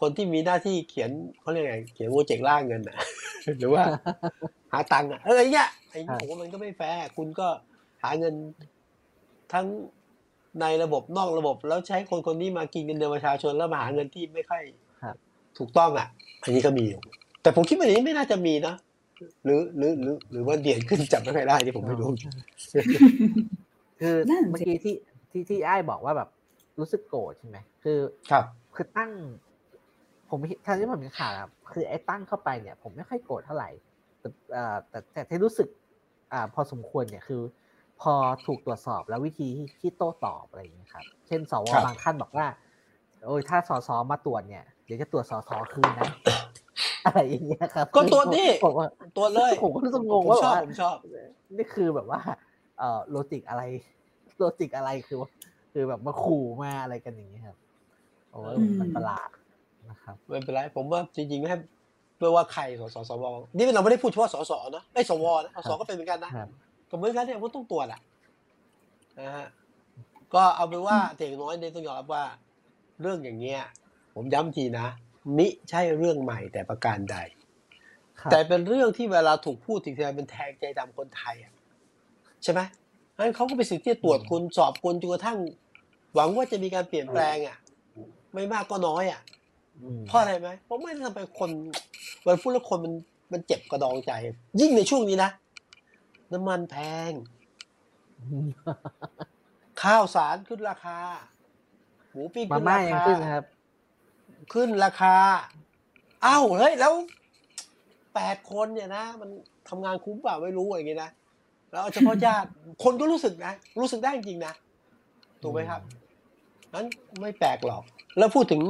[0.00, 2.96] คนที่มีหน้าที่เขียนเขาเรียกไงเขียนโปรเจกต์ล่าเงินอะ
[3.58, 3.82] หรือว่า
[4.72, 7.48] หาตังค์อะอะไรเงี้ยไอ้ผมว่ามันก็ไม่แฟร์คุณก็
[8.02, 8.34] หาเงิน
[9.52, 9.66] ทั้ง
[10.60, 14.62] ในระบบนอกระบบ แล้วใช้คนคนนี้มากินเงินเดือนประชาชนแล้วมาหาเงินที่ไม่ค่อย
[15.58, 16.08] ถูกต้องอะ
[16.42, 17.00] อันนี้ก็มีอยู่
[17.42, 18.74] แต่ผมคิดว่าอย่างนี้ไม่น่าจะมีนะ
[19.44, 22.08] หรือหรือหรือหรือว่าเดียนขึ้นจับไม่ค่อยได้ที่ผมไม่รู้
[24.00, 24.16] คือ
[24.50, 24.94] เมื่อกี้ที่
[25.30, 26.28] ที่ที่ไอ้บอกว่าแบบ
[26.78, 27.98] รู้สึกโกรธใช่ไหมคือ
[28.30, 28.44] ครับ
[28.74, 29.10] คือตั้ง
[30.30, 33.70] ผมท่านที่ผมเป็นข่าวครับคือไอ้ตั้งเข้าไปเนี่ย ผมไม่ค่อยโกรธเท่าไหร่
[34.20, 34.28] แต่
[34.88, 35.68] แต่แต่ที่รู้สึก
[36.32, 37.42] อ่าพอสมควรเนี่ยคือ
[38.00, 38.14] พอ
[38.46, 39.48] ถูกตรวจสอบแล้ววิธี
[39.80, 42.46] ที่โต้ตอบอะไรอย่างนี้ครับ เช่นสวบางท่านบอกว่า
[43.26, 46.10] โอ้ยถ้าสสมาตรวจเนี่ยเดี๋ยวจะตรวจสสคืนนะ
[47.06, 48.48] อะไรอย่างเงี้ยครับ ก็ตัวนี้
[49.16, 50.96] ตัวเลยผมก็รู้สึกงงว่าผมชอบ
[51.56, 52.20] นี่คือแบบว่า
[52.78, 53.62] เอ่อโลจิกอะไร
[54.38, 55.18] โลจิกอะไรคือ
[55.72, 57.56] คือแบบมาขู่มาอะไรกันอย่างเงี้ยครับ
[58.30, 59.45] โอ้ยมันประหลาดนะครับ
[60.28, 61.58] ไม่เป็นไรผมว่าจริงๆไม่ให้
[62.18, 63.24] ไม่ว่าใครสสสว
[63.56, 66.48] นี่เราไม่ได้พูดเฉพาะสสนะไอ้สวนะสสก็เป็นเหมือนกันนะครับ
[66.90, 68.00] ก็เหมือนกันเนี่ยมันต้องตรวจอะ
[69.20, 69.46] นะฮะ
[70.34, 72.24] ก็เอาเป็นว่าแต่อย่างน้อยเนี่ยต้องยอมรับว่า
[73.00, 73.60] เรื่องอย่างเงี้ย
[74.14, 74.86] ผมย้ำทีนะ
[75.36, 77.16] มิใช่เรื่องใหม่แต่ประการใด
[78.20, 81.52] ครับแต่เป็นเรื่องที่เวลาถูกพูดถึงทีไรเป็นแทงใจดำคนไทยอะ
[82.42, 82.60] ใช่ไหม
[83.16, 85.38] งั้นเขาก็เป็นสิ่งที่จะตรวจคุณสอบคุณจนกระทั่ง
[86.14, 87.56] หวังว่าจะมีการเปลี่ยนแปลงอะ
[88.34, 89.35] ไม่มากก็น้อยอะอืม
[90.06, 91.50] เพราะอะไรไหมเพราะไม่ได้ทำไปคน
[92.26, 92.92] วันพูดแล้วคนมัน
[93.32, 94.12] มันเจ็บกระดองใจ
[94.60, 95.30] ยิ่งในช่วงนี้นะ
[96.32, 96.76] น้ำมันแพ
[97.10, 97.12] ง
[99.82, 100.98] ข้าวสารขึ้นราคา
[102.12, 103.44] หมูปิ้งมาขึ้นม่ารายังคาขึ้นนะครับ
[104.52, 105.14] ขึ้นราคา
[106.22, 106.92] เอ้าเฮ้ยแล้ว
[108.14, 109.30] แปดคนเนี่ยนะ มัน
[109.68, 111.10] ทำงานคุ้มเปล่าไม่รู้อย่างงี้นะ
[111.70, 112.48] แล้วเอาเฉพาะญาติ
[112.84, 114.54] คนก็รู้สึกนะ รู้สึกได้จริงๆนะ
[115.42, 115.80] ถูกไหมครับ
[116.74, 116.86] นั้น
[117.20, 117.82] ไม่แปลกหรอก
[118.18, 118.62] แล้วพูดถึง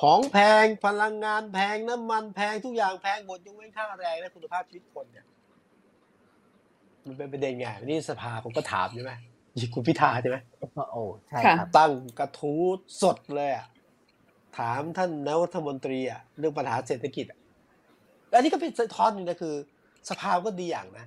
[0.00, 5.26] ของแพงพลังงานแพงน้ำมันแพงทุกอย่างแพงหมดยกเว้นค่าแรงและคุณภาพชีวิตคนเนี่ย
[7.06, 9.12] มันเป็นประเด็นไงวันนี่สภาผมก็ถามใช่ไหม
[9.58, 10.36] ยิงคุณพิธาใช่ไหม
[10.92, 12.62] โอ้ใช่ค่ะครับตั้งกระทู้
[13.02, 13.66] สดเลยอะ
[14.58, 17.38] ถามท่านนายกรัฐมนตรีอะเรื่องปัญหาเศรษฐกิจอะ
[18.28, 19.54] และอันนี้ก็เป็นสะท้อนหนึงนะคือ
[20.10, 21.06] สภาก็ดีอย่างนะ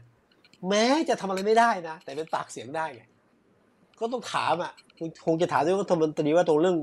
[0.69, 3.03] แม้จะทำอะไรไม่ได้นะแต่เป็นปากเสียงได้ไง
[3.99, 6.77] ก็ต้องถามอะคงคงจะถามนายกรัฐมนตรีว่าตรงเรื่อง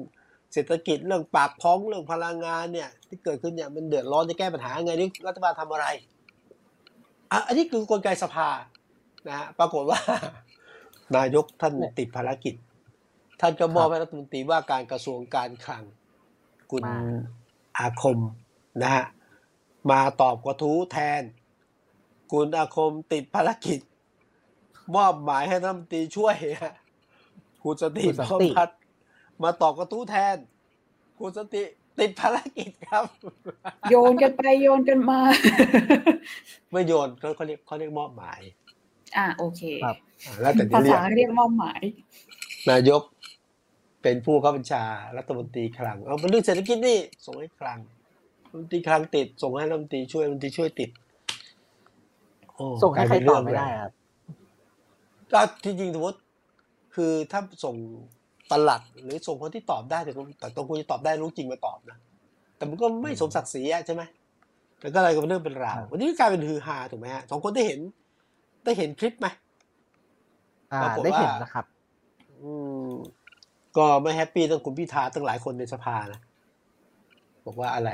[0.53, 5.87] เศรษฐกิจเรื่องปากท้องเรื่องพลังงานเนี่ย ที่เกิดขึ้นเนี่ยมันเดือดร้อนจะแก้ปัญหาไงนี่รัฐบาลทำอะไร
[7.33, 8.49] อะอันนี้คือกลไกสภา
[9.29, 9.99] นะฮะปรากฏว่า
[11.17, 12.55] นายกท่านติดภารกิจ
[13.41, 15.85] ท่านก็มอบให้รัฐมนตรีว่าการกระทรวงการคลัง
[16.71, 16.99] คุณมา
[17.79, 18.19] อาคม
[18.83, 19.05] นะฮะ
[19.91, 21.23] มาตอบกระทู้แทน
[22.33, 23.81] คุณอาคมติดภารกิจ
[24.97, 26.75] มอบหมายให้รัฐมนตรีช่วยฮะ
[27.63, 28.78] คุณสติคุณสันพร้อมติพัฒน์
[29.43, 30.37] มาตอบกระทู้แทน
[31.19, 31.63] คุณสติ
[31.99, 33.05] ติดภารกิจครับ
[33.91, 35.21] โยนกันไปโยนกันมา
[36.71, 38.41] ไม่โยนเขาเขาเรียกเขาเรียกมอบหมาย
[39.17, 41.81] อ่าโอเคครับอ่าแล้วแต่จะภาเรียษากเรียกมอบหมาย
[42.71, 43.03] นายก
[44.03, 44.83] เป็นผู้เข้าบัญชา
[45.17, 47.79] รัฐมนตรีคลังเอาเป็นเรื่องเศรษฐกิจนี่ส่งให้คลัง
[48.51, 50.91] รัฐมนตรีคลังติด ส่งให้รัฐมนตรีช่วยรัฐมนตรีช่วยติด
[52.55, 53.93] โอ้ส่งให้ใครกลายเป็นตอบเงไม่ได้เลยครับ
[55.33, 56.19] ก็ที่จริงสมมติ
[56.95, 57.77] คือถ้าส่ง
[58.51, 61.99] ปลัดหรือส่งคนที่ตอบได้แต่ต้องแต่ต้องควรจะตอบได้รู้จริงมาตอบนะ
[62.57, 64.03] แต่มันก็ไม่สมศักดิ์ศรีอะใช่ไหม
[64.81, 67.81] แต่ก็อะไรก็เป็นเรื่องเป็นราววันนี้ก็กลายเป็นฮือฮาถูกไหมฮะสองคนได้เห็น
[68.65, 69.27] ได้เห็นคลิปไหม
[70.73, 71.65] อ่าปรากฏได้เห็นว่านะครับ
[72.43, 72.53] อื
[72.87, 72.91] ม
[73.77, 76.21] ก็ไม่แฮปปี้ตั้งคุณพิธาตั้งหลายคนในสภานะ
[77.47, 77.91] บอกว่าอะไร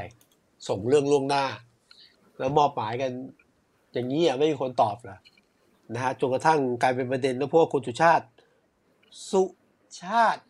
[0.68, 1.44] ส่งเรื่องล่วงหน้า
[2.38, 3.10] แล้วมอบหมายกัน
[3.92, 5.18] อย่างนี้อะไม่มีคนตอบเหรอ
[5.94, 8.26] นะฮะจนกระทั่งกลายเป็นประเด็นแล้วพวกคุณสุชาติ
[9.30, 9.42] สุ
[10.02, 10.42] ชาติ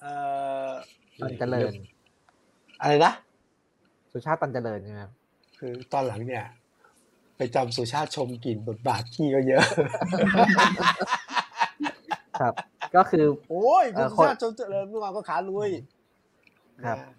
[0.00, 0.12] เอ่
[0.68, 0.70] อ
[1.20, 1.72] ตันเจริญ
[2.80, 3.12] อะไรนะ
[4.10, 5.12] สุชาติตันเจริญใช่ไหมครับ
[5.58, 6.44] คือตอนหลังเนี่ย
[7.36, 9.64] ไปจำสุชาติชมกลิ่นบทบาทขี้ก็เยอะ
[12.40, 12.54] ครับ
[12.96, 15.70] ก็คือ โอ้ยคุณเอ่อสุคนชาติชมเจริญเมื่อวานก็ขาลุย
[16.86, 17.10] ครับนะ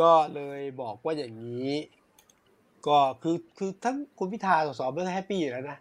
[0.00, 1.72] ก็เลยบอกว่าอย่างนี้
[2.86, 5.78] ก็คือคือทั้งคุณพิธาสสไม่ได้แฮปปี้อยู่แล้วนะ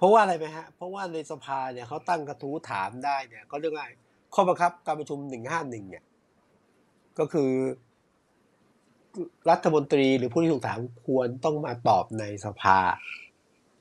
[0.00, 3.86] เพราะว่าอะไรไหมฮะ เพราะว่าในสภาเนี่ยเขาตั้งกระทู้ถามได้เนี่ยก็เรื่องอะไร
[4.34, 6.04] ข้อบังคับการประชุมหนึ่งห้าหนึ่งเนี่ย
[7.18, 7.50] ก็คือ
[9.50, 12.78] รัฐมนตรีหรือผู้ที่ถูกถามควรต้องมาตอบในสภา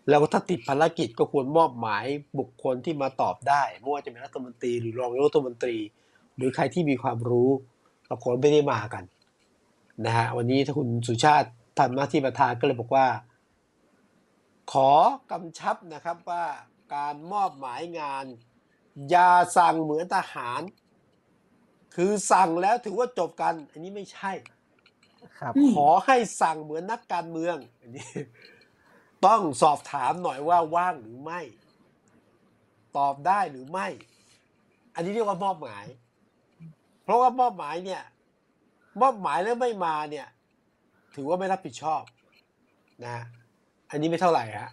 [0.10, 2.06] แล้วถ้าติดภารกิจก็ควรมอบหมาย
[2.40, 5.76] บุคคลที่มาตอบได้ไม่ว่าจะเป็นรัฐมนตรีหรือรองรัฐมนตรี
[6.36, 7.50] หรือใครที่มีความรู้
[8.10, 9.04] บางคนไม่ได้มากัน
[10.06, 11.50] นะฮะวันนี้ถ้าคุณสุชาติ
[11.80, 13.06] ทำหน้าที่ประธานก็เลยบอกว่า
[14.72, 14.92] ขอ
[15.32, 16.46] กำชับนะครับว่า
[16.96, 18.26] การมอบหมายงาน
[19.10, 20.62] อย่าสั่งเหมือนทหาร
[21.96, 24.32] คือสั่งแล้วถือว่าจบกัน อันนี้ไม่ใช่
[25.40, 28.10] ครับอืมขอให้สั่งเหมือนนักการเมือง อันนี้
[29.26, 31.42] ต้องสอบถามหน่อยว่าว่างหรือไม่
[32.98, 33.88] ตอบได้หรือไม่
[34.96, 35.86] อันนี้เรียกว่ามอบหมาย
[37.04, 38.04] เพราะว่ามอบหมายเนี่ย
[39.02, 40.28] มอบหมายแล้วไม่มาเนี่ย
[41.16, 42.04] ถือว่าไม่รับผิดชอบ
[43.04, 43.26] นะฮะ
[43.92, 44.70] อันนี้ไม่เท่าไหร่ฮะ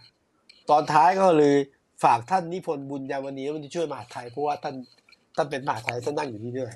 [0.69, 1.55] ตอนท้ายก็เลย
[2.03, 4.75] ฝากท่านนิพนธ์บุญยามณีรัฐมนตรีช่วยมหาดไทยเพราะว่าท่าน
[5.35, 6.73] ท่านเป็นมหาดไทยท่านนั่งอยู่นี่ด้วย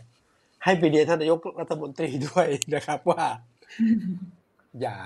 [0.64, 3.26] ให้ไปเรียนท่านนายกรัฐมนตรีด้วยนะครับ ว่า
[4.82, 4.98] อย่า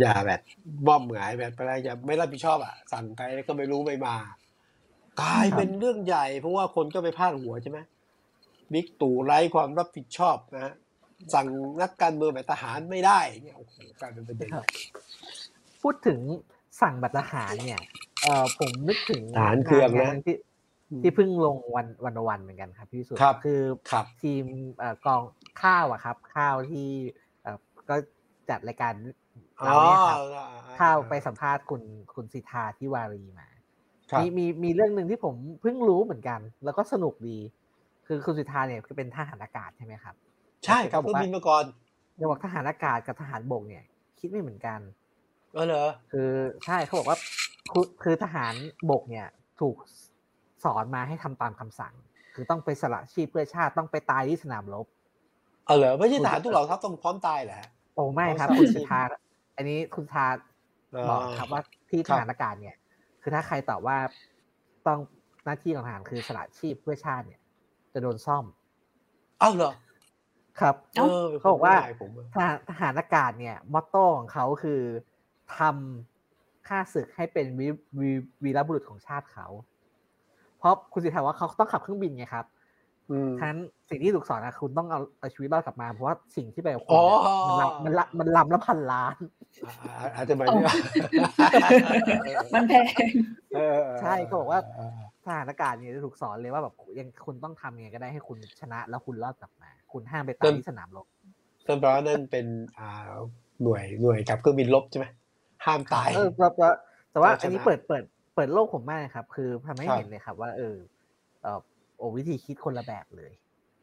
[0.00, 0.40] อย่าแบบ
[0.86, 4.16] มอบหมายแบบอะไรอย่าไม่รับผิดชอบอะ สั่งใครก็ไม่รู้ไม่มา
[5.20, 7.78] กลายเป็นเรื่องใหญ่ เพราะว่าคนก็ไปพาดหัวใช่ไหม
[8.72, 10.74] บิ๊กตู่ไร้ความรับผิดชอบนะฮะ
[11.34, 11.46] สั่ง
[11.82, 14.52] นักการเมืองแบบทหารไม่ได้เนี่ยโอ้โหกลายเป็นประเด็น
[15.82, 16.20] พูดถึง
[16.82, 17.80] สั่งแบบทหารเนี่ย
[18.22, 20.36] เออผมนึกถึงทหารเครื่องนะงานที่
[21.02, 23.60] ที่เพิ่งลงวันวันวันเหมือนกันครับพี่สุดคือ
[24.22, 24.44] ทีม
[25.06, 25.22] กอง
[25.62, 26.88] ข้าวอะครับ ข้าวที่
[27.88, 27.96] ก็
[28.50, 28.92] จัดรายการ
[29.64, 30.18] เราเนี่ยครับ
[30.80, 31.82] ข้าวไปสัมภาษณ์คุณ
[32.14, 33.48] คุณสิทธาที่วารีมา
[34.20, 37.38] มีมีมีเรื่องหนึ่งที่ผมเพิ่งรู้เหมือนกัน แล้วก็สนุกดี
[38.06, 40.14] คือคุณสิทธาเนี่ยคือเป็นทหารอากาศใช่ไหมครับ
[40.64, 41.64] ใช่ครับเพิ่งบินมาก่อน
[42.18, 43.84] ยังบอกทหารอากาศกับทหารบกเนี่ย
[44.20, 44.80] คิดไม่เหมือนกัน
[45.54, 46.30] เออเหรอคือ
[46.66, 47.18] ใช่เขาบอกว่า
[47.72, 48.54] คือคือทหาร
[48.90, 49.26] บกเนี่ย
[49.60, 49.76] ถูก
[50.64, 51.94] สอนมาให้ทำตามคำสั่ง
[52.34, 54.86] คือต้องไปสละชีพเพื่อชาติต้องไปตายที่สนามรบ
[55.66, 57.56] เออเหรอไม่ใช่ทหารทุกเหล่าทัพต้องพร้อมตายเหรอ
[57.94, 59.00] โอ้ไม่ครับ คุณสิทธา
[59.56, 60.26] อันนี้คุณทา
[61.10, 62.76] บอกครับว่าที่ทหารอากาศเนี่ย
[63.22, 63.96] คือถ้าใครตอบว่า
[64.86, 64.98] ต้อง
[65.44, 67.40] หน้าที่ของทหารคือสละชีพเพื่อชาติเนี่ย
[67.92, 68.44] จะโดนซ่อม
[69.42, 69.72] อ้าวเหรอ
[70.60, 70.74] ครับ
[71.38, 71.74] เขาบอกว่า
[72.68, 74.80] ทหารอากาศเนี่ยมอตโต้ของเขาคือ
[75.58, 77.46] ทำค่าศึกให้เป็น
[78.44, 79.46] วีรบุรุษของชาติเขา
[80.58, 82.46] เพราะคุณสิทธาว่าเขาต้องขับเครื่องบินไงครับ
[83.38, 87.00] ฉะนั้นสิ่งที่ถูกสอนนะคุณต้องเอาชีวิตรอดกลับมาเพราะว่าสิ่งที่ไปกับคุณ
[87.84, 89.16] มันมันลำละพันล้าน
[90.14, 90.72] อาจจะไม่ได้
[92.54, 92.84] มันแพง
[94.00, 94.60] ใช่เขาบอกว่า
[95.24, 101.06] ทหารอากาศเนี่ยจะถูกสอนเลยว่าแบบยังคุณต้องทำยังไงก็ได้ให้คุณชนะ แล้วคุณรอดกลับมา คุณห้ามไปตายที่สนามรบ
[101.66, 102.46] ต้นเพราะนั่นเป็น
[102.78, 103.12] อ่า
[103.62, 105.06] หน่วยหน่วยกับเครื่องบินลบใช่ไหม
[105.64, 106.28] ห้ามตายเออ
[107.12, 108.04] แต่ว่าอันนี้เปิดเปิด
[108.34, 110.76] เปิดโลกผมมากครับ คือทำให้เห็นเลยครับ ว่าเออ
[111.42, 111.58] เออ
[111.98, 113.32] โอ้วิธีคิดคนละแบบเลย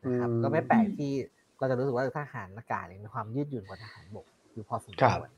[0.03, 1.11] นะครับก็ไม่แปลกที่
[1.57, 5.29] เราจะรู้สึกว่าทหารอากาศเนี่ยมีความยืดหยุ่นกว่าทหารบกอยู่พอสมควร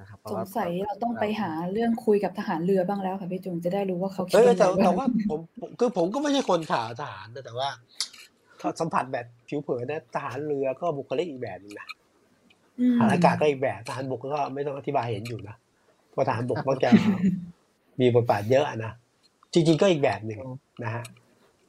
[0.00, 4.54] นะครับสงสัยเราต้องไปหาเรื่องคุยกับทหารเรือบ้างแล้วค่ะพี่จุงจะได้รู้ว่าเขาคิดแต่
[4.84, 5.40] แต่ว่าผม
[5.78, 7.68] คือผมก็ไม่ใช่คนข่าวทหารแต่ว่า
[8.80, 11.88] สัมผัสแบบผิวเผินนะทหารเรือก็บุคลิกอีกแบบนึงนะ
[12.98, 15.56] ทหารอากาศก็อีกแบบทหารบกก็ไม่ต้องอธิบายเห็นอยู่นะ
[16.16, 16.90] เพราะทหารบกมักจะ
[18.00, 18.92] มีบทบาทเยอะนะ
[19.52, 20.40] จริง ๆ ก็อีกแบบหนึ่ง
[20.84, 21.04] นะฮะ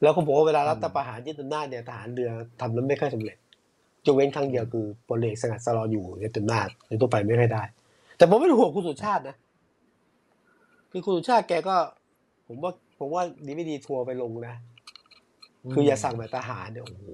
[0.02, 2.30] แล้วก็บอกว่าเวลารัฐประหารยึดอำนาจเนี่ยทหารเรือ
[2.60, 3.36] ทำนั้นไม่ค่อยสำเร็จ
[4.06, 7.62] จงเว้นครั้งเดียวคือพลเอกสงัดสลออยู่ในตุนนาจในตัวไปไม่ค่อยได้
[8.16, 9.36] แต่ผมไม่ห่วงคุณสุชาตินะ
[10.92, 11.76] คือคุณสุชาติแกก็
[12.46, 14.54] ผมว่า ผมว่าดีไม่ดีทัวร์ไปลงนะ
[15.72, 17.04] คืออย่าสั่งแบบทหารเนี่ยโอ้โห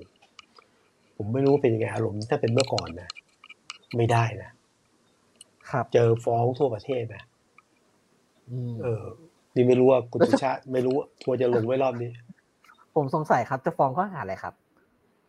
[1.16, 3.10] ผมไม่รู้เป็นยังไงอารมณ์ถ้าเป็นเมื่อก่อนนะ
[3.96, 4.50] ไม่ได้นะ
[5.70, 7.24] ครับเจอฟ้องทั่วประเทศนะ
[8.84, 9.04] เออ
[9.54, 12.10] นี่ไม่รู้ว่าคุณสุชาติไม่รู้ทัวร์จะลงไว้รอบนี้
[12.94, 14.54] ผมสงสัยครับ จะฟ้องข้อหาอะไรครับ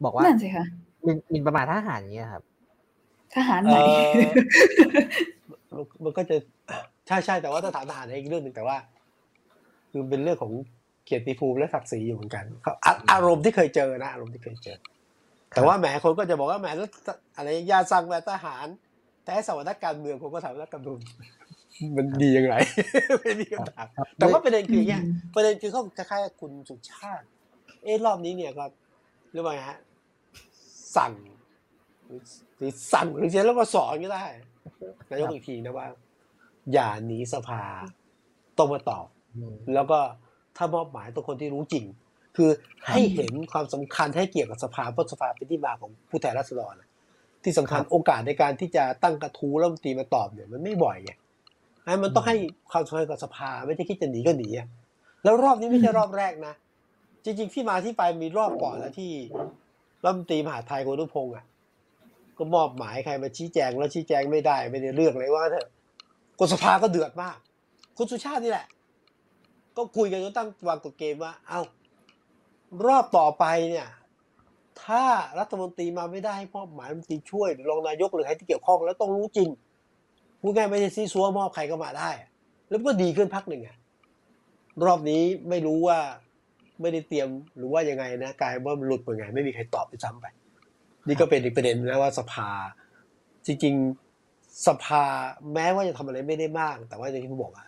[0.03, 0.65] บอกว่านั่นสิคะ
[1.05, 2.43] มินมินประมาททหารอย่างเงี้ยครับ
[3.35, 3.77] ทหารไหน
[6.03, 6.35] มันก็จะ
[7.07, 8.77] ใช่ใช่แต่ว่าถ้าถามทหารอีกเรื่องหนึ่งแต่ว่า
[9.91, 10.51] คือเป็นเรื่องของ
[11.05, 12.45] เกียรติภูมิและศักดิ์ศรีอยู่เหมือนกัน
[13.11, 14.77] อารมณ์ที่เคยเจอนะอารมณ์ที่เคยเจอ
[15.55, 16.89] แต่ว่าแหมคนก็จะบอกว่าแหมแล้ว
[17.37, 18.67] อะไรยาสั่งแบบทหาร
[19.25, 20.99] แต่สวัสดิการเมืองผมก็ถามว่าการเมือง
[21.97, 22.55] มันดีอย่างไร
[23.21, 25.01] ไม่มีคำถามแต่ว่าประเด็นคือเนี่ย
[25.35, 27.25] ประเด็นคือเขาคล้ายๆคุณสุชาติ
[27.83, 28.65] เอ๊รอบนี้เนี่ยก็
[29.31, 29.79] เรียกว่าไงฮะ
[30.97, 31.13] สั่ง
[32.57, 34.25] หรือสั่งหรือเช่นแล้วก็สอนก็ได้
[35.09, 35.87] นายกอีกทีนะว่า
[36.73, 37.61] อย่าหนีสภา
[38.57, 39.07] ต้องมาตอบ
[39.73, 39.99] แล้วก็
[40.57, 41.85] ถ้ามอบหมายตัวคนที่รู้จริง
[42.37, 42.49] คือ
[42.87, 46.73] ให้เห็นความสำคัญให้เกี่ยวกับสภาเพราะสภาเป็นที่มาของผู้แทนราษฎร
[47.45, 51.11] ที่สำคัญโอกาสในการที่จะตั้งกระทู้แล้วตีมาตอบเนี่ยมันไม่บ่อยไง
[52.03, 52.35] มันต้องให้
[52.71, 54.49] ความสำคัญกับสภาไม่ใช่คิดจะหนีก็หนี
[55.23, 56.53] แล้วรอบนี้ไม่ใช่รอบแรกนะ
[57.23, 59.11] จริง ๆ ที่มาที่ไปมีรอบก่อนแล้วที่
[60.03, 61.45] รัฐมนตรีมหาไทยคุณนุพงศ์อะ
[62.37, 65.67] ก็มอบหมายใครมาชี้แจงแล้วชี้แจงไม่ได้ไม่ได้เรื่องเลยว่าเถอะ
[66.39, 67.37] กสภาก็เดือดมาก
[67.97, 68.67] คุณสุชาตินี่แหละ
[69.77, 71.61] ก็คุยกันจนตั้งวางกฎเกมว่า เอา้า
[72.85, 73.87] รอบต่อไปเนี่ย
[74.83, 75.03] ถ้า
[75.39, 79.49] รัฐมนตรีมาไม่ได้ให้มอบหมายรัฐมนตรีช่วยหรือรองนายกหรือใครที่เกี่ยวข้องแล้วต้องรู้จริง
[80.41, 82.09] พูดง่ายไม่ใช่ซีซัวมอบใครก็มาได้
[82.69, 83.77] แล้วก็ดีขึ้นพักหนึ่งอะ
[84.85, 85.99] รอบนี้ไม่รู้ว่า
[86.81, 90.25] ไม่ได้เตรียมหรือว่ายังไงนะกลายว่ามันหลุดไปไง ไม่มีใครตอบไปซ้ำไป
[91.07, 92.49] นี่ก็เป็นอีกประเด็นนะว่าสภา
[93.45, 93.75] จริง
[94.19, 95.03] ๆสภา
[95.53, 97.67] แม้ว่าจะทำอะไรไม่ได้มาก แต่ว่าอย่างที่ผมบอกอะ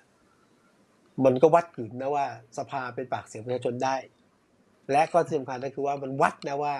[1.25, 2.25] มันก็วัดกึ่นนะว่า
[2.57, 3.95] สภาเป็นปากเสียงประชาชนได้
[4.91, 6.75] และก็ที่สำคัญก็คือว่ามันวัดนะว่า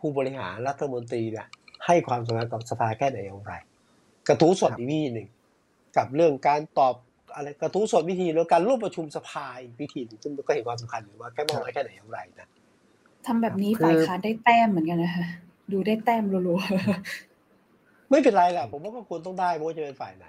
[0.00, 1.46] ผู้บริหารรัฐมนตรีเนี่ย
[1.86, 3.54] ให้ความสำคัญกับสภาแค่ไหนอย่างไร
[4.28, 5.28] กระทู้สดอีกวิธีหนึ่ง
[5.96, 6.94] กับเรื่องการตอบ
[7.34, 12.48] อะไรกระทู้สดวิธีแล้วการร่วมประชุมสภาอีกวิธีซึ่งก็เห็นความสำคัญอยู่ว่าแค่มองแค่ไหนอย่างไรนะ
[13.26, 15.26] ทำแบบนี้ฝ่ายค้านได้แต้มเหมือนกันนะคะ
[15.72, 20.26] ดูได้แต้มรัวๆไม่เป็นไรแหละผมว่าก็ควรต้องได้ไม่ว่าจะเป็นฝ่ายไหน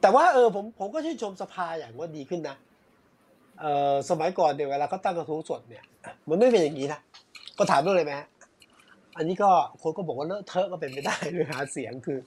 [0.00, 2.67] แต่ว่าเออผมผมก็ชื่นชมสภาอย่างว่าดีขึ้นนะเออ
[4.10, 5.84] สมัยก่อนเนี่ยเวลาเขาตั้งกระทู้สดเนี่ย
[6.28, 7.00] มันไม่เป็นอย่างนี้นะ
[7.58, 8.12] ก็ถามเรื่องเลยไหม
[9.16, 9.50] อันนี้ก็
[9.82, 12.18] คนก็บอกว่าเลอะเทอะก็เป็นไปได้เรื่อหาเสียงคือ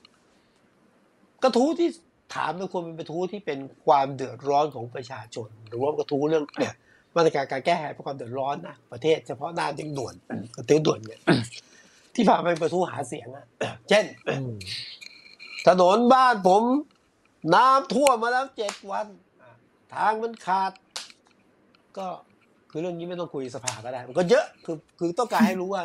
[1.44, 1.90] กระทู้ที่
[2.36, 6.74] ถามมันควรเป็นกระทู้ที่เป็นความเดือดร้อนของประชาชน หรือว่ากระทู้เรื่องเนี่ย
[7.16, 10.16] มาตรการการแก้ไขความเดือดร้อนนะประเทศเฉพาะด้านเร่งด่วน
[10.58, 11.22] กระตุ้ด่วนเนี่ย
[12.16, 13.46] ที่ผ่านไปประท้หาเสียงอะ
[13.90, 14.06] เช่น
[15.68, 16.64] ถนนบ้านผม
[17.56, 19.08] น้ำท่วมมาแล้วเจ็ดวัน
[19.94, 20.72] ทางมันขาด
[21.98, 22.08] ก็
[22.72, 25.84] คือเรื่องนี้ไม่ต้องคุยสภาก็ได้ มันก็เยอะคือคือต้องการให้รู้ว่า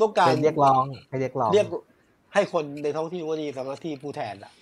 [0.00, 1.66] ต้องการไปเรียกร้องไปเรียกร้องเรียก
[2.34, 4.52] ให้คนในท้องที่ว่านี่ทำหน้าที่ผู้แทนอะ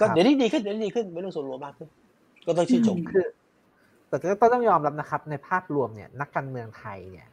[0.00, 1.88] ก็ครับเดี๋ยวนี้ดีขึ้นเดี๋ยวนี้ดีขึ้นไม่ต้องส่วนรวมมากขึ้น
[2.46, 3.26] ก็ต้องชื่นชมคือ
[4.08, 7.26] แต่ก็ต้องยอมรับนะครับ ในภาพรวมเนี่ย นักการเมืองไทยเนี่ย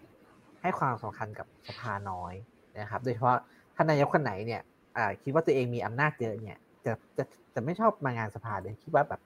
[0.62, 2.34] ให้ความสำคัญกับสภาน้อย
[2.82, 3.38] นะครับ โดยเฉพาะ
[3.76, 4.62] ท่านนายกคนไหนเนี่ย
[4.98, 9.22] อ่าคิดว่าตัวเองมีอำนาจเยอะเนี่ย จะจะจะไม่ชอบมางานสภาเลยคิดว่าแบบ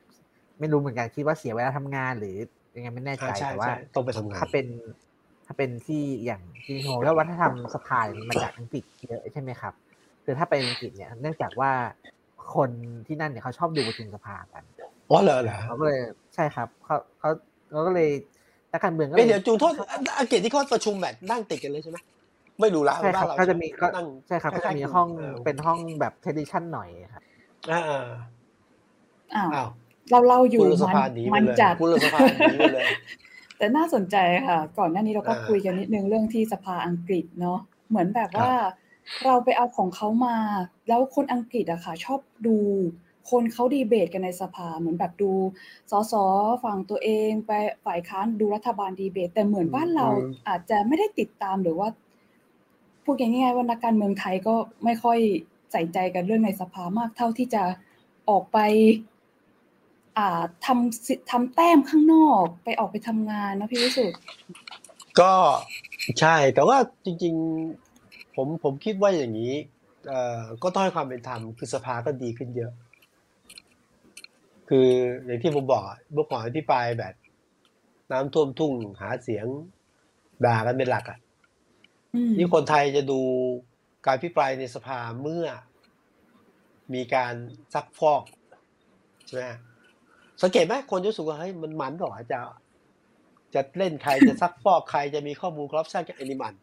[0.59, 2.35] ไม่รู้เหมือนกันคิดว่าเสียเวลาทำงาน หรือ
[2.75, 4.65] ยังไงไม่แน่ใจใช่ใช่แต่ว่าใช่ต้องไปทำงานถ้าเป็น
[5.45, 9.73] ถ้าเป็นที่อย่างจริงๆผมแล้ววัฒนธรรมสภาเนี่ยมันมาจากอังกฤษเยอะใช่ไหมครับ
[10.25, 11.71] คือถ้าไปอังกฤษเนี่ยเนื่องจากว่า
[12.55, 12.69] คน
[13.07, 14.63] ที่นั่นเนี่ยเขาชอบดูประชุมสภากัน
[15.09, 15.99] อ๋อเหรอเหรอเขาก็เลย
[16.35, 17.29] ใช่ครับเขาเขา
[17.69, 18.09] เขาก็เลย
[18.71, 19.73] นักการเมืองก็เลเอ้ยยเดี๋ยวจูโทษ
[20.19, 21.97] อังกฤษที่เขาประชุมแบบนั่งติดกันเลยใช่ไหม
[22.61, 27.23] ไม่รู้ละใช่ครับานเขาจะมีก็นั่งใช่ครับก็คล้าจะยๆมีห้องเออเป็นห้องแบบเทดิชันหน่อยครับ
[27.69, 27.79] อ่า
[29.35, 29.67] อ้าวอ้าว
[30.11, 32.85] เราเล่าอยู่คุณสมัภาหนีไปมันเลยจัดคุณสภาหนีไปเลย
[33.57, 34.15] แต่น่าสนใจ
[34.47, 38.51] ค่ะ ก่อนหน้านี้เราก็อ่าคุยกันนิดนึงเรื่องที่สภาอังกฤษเนาะเหมือนแบบว่า
[39.25, 40.37] เราไปเอาของเขามา
[40.87, 42.57] แล้วคนอังกฤษอะค่ะ ชอบดู
[43.29, 45.31] คนเขาดีเบตกันในสภาเหมือนแบบดู
[45.91, 46.13] สส
[46.63, 47.51] ฝั่งตัวเองไป
[47.85, 51.87] ฝ่ายค้านดูรัฐบาลดีเบต แต่เหมือนบ้านเราอืมอาจจะไม่ได้ติดตามหรือว่า
[53.03, 55.19] พูดง่ายๆว่านักการเมืองไทยก็ไม่ค่อย
[55.71, 57.63] ใส่ใจกันเรื่องในสภามากเท่าที่จะ
[58.29, 58.57] ออกไป
[58.99, 59.16] อ่า
[60.65, 64.19] ทำสิทำแต้มข้างนอกไปออกไปทำงานนะพี่วิสุทธ์
[65.19, 65.33] ก็
[66.19, 67.35] ใช่แต่ว่าจริง
[67.85, 69.53] ๆ ผมผมคิดว่าอย่างนี้
[70.07, 72.71] เอ่อก็ต้องให้ความเป็นธรรมคือสภาก็ดีขึ้นเยอะ
[74.69, 74.87] คือ
[75.25, 77.13] อย่างที่ผมบอกอะเมื่อก่อนที่ปลายแบบ
[78.11, 79.45] น้ำท่วมทุ่งหาเสียง
[80.45, 81.19] ด่ากันเป็นหลักอะ
[82.15, 83.19] อืมนี่คนไทยจะดู
[84.05, 85.45] การพิปรายในสภาเมื่อ
[86.93, 87.33] มีการ
[87.73, 88.23] ซักฟอก
[89.27, 89.45] ใช่ไหม
[90.43, 92.39] สังเกตไหมคนรู้สึกว่าเฮ้ยมันมันเหรอจะ
[93.55, 96.53] จะเล่นใครจะซักฟอกใครจะมีข้อมูลครอปชันกับแอนิมัน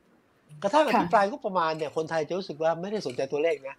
[0.62, 3.76] กระทั่งอภิปรายก็ประมาณเนี่ยคนไทยจะรู้สึกว่าไม่ได้สนใจตัวเลขนะ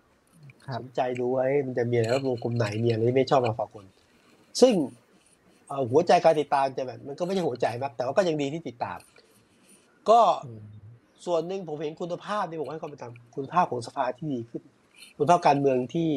[0.68, 3.86] ครับสนใจดูว่าเอ้ยมันจะมีอะไรรับรวมกลุ่มไหนมีอะไรที่ไม่ชอบมาฝากคน
[4.62, 4.74] ซึ่ง
[5.68, 9.00] เอ่อหัวใจการติดตามจะแบบมันก็ไม่ใช่หัวใจมากแต่ว่าก็ยังดีที่ติดตาม
[10.10, 10.62] ก็อืม
[11.26, 14.62] ส่วนหนึ่งผมเห็นคุณภาพที่ผมให้ความเป็นธรรมคุณภาพของสภาที่ดีขึ้น
[15.18, 16.12] คุณภาพการเมืองที่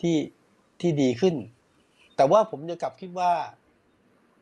[0.00, 0.16] ที่
[0.80, 1.34] ที่ดีขึ้น
[2.16, 3.30] แต่ว่าผมยังกลับคิดว่า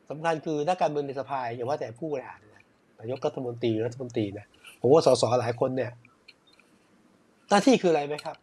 [0.09, 2.63] สำคัญคือนักการเมืองในสภาอย่าว่าแต่ผู้บริหารนะ
[2.99, 4.45] นายกรัฐมนตรีรัฐมนตรีนะ
[4.81, 5.91] ผมว่าสสหลายคนเนี่ย
[7.49, 8.37] หน้าที่คืออะไรไหมครับ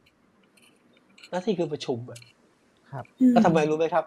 [1.30, 2.20] หน้าที่คือประชุมอะ
[2.92, 4.04] ครับอืแล้วทำไมรู้ไหมครับ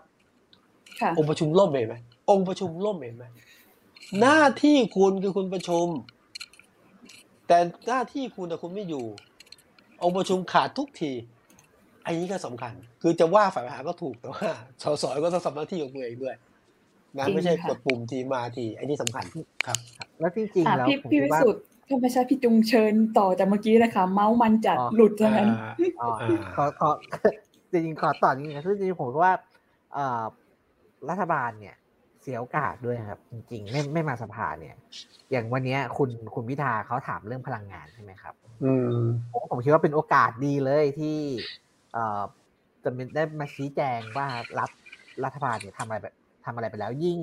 [1.02, 1.96] ค่ะองค์ประชุมล่มเห็นไหม
[2.30, 3.26] องค์ประชุมล่มเห็นไหม
[4.22, 5.88] หน้าที่คุณคือคุณประชุม
[7.48, 7.58] แต่
[7.88, 9.06] หน้าที่คุณแต่คุณไม่อยู่
[10.04, 11.12] องค์ประชุมขาดทุกที
[12.06, 14.50] อันนี้ก็สำคัญ คือจะว่าฝ่ายบริหารก็ถูกแต่ว่า
[14.84, 16.36] สสก็ต้องทำหน้าที่ของตัวเองด้วย
[17.18, 19.26] นะจริงไม่ใช่ค่ะกดปุ่มทีมาทีอันนี้สำคัญ
[19.68, 19.78] ครับ
[20.20, 25.50] แล้วจริงอะๆแล้วพี่ผมพี่คิดวิว่าสุทธ์ถ้าไม่ใช่พี่จุงเชิญต่อจากเมื่อกี้เลยค่ะเมาส์มันจัดอ๋อหลุดซะงั้น
[26.02, 26.90] อ๋ออ่าขอขอ
[27.72, 29.34] จริงๆขอต่อนิดนึงนะคือจริงๆผมว่า
[29.94, 30.24] เอ่อ
[31.10, 31.76] รัฐบาลเนี่ย
[32.22, 34.76] เสียโอกาสด้วยครับ จริงๆ ไม่ไม่มาสภาเนี่ย
[35.32, 38.34] อย่างวันเนี้ยคุณคุณพิธาเขาถามเรื่องพลังงานใช่ไหมครับ
[38.64, 38.90] อืม
[39.32, 41.65] ผมผมคิดว่าเป็นโอกาสดีเลยที่เอ่อ
[42.84, 44.28] จะมีได้มาชี้แจงว่า
[44.60, 44.70] รับ
[45.24, 46.16] รัฐบาลเนี่ยทำอะไรแบบ
[46.46, 47.20] ทำอะไรไปแล้วยิ่ง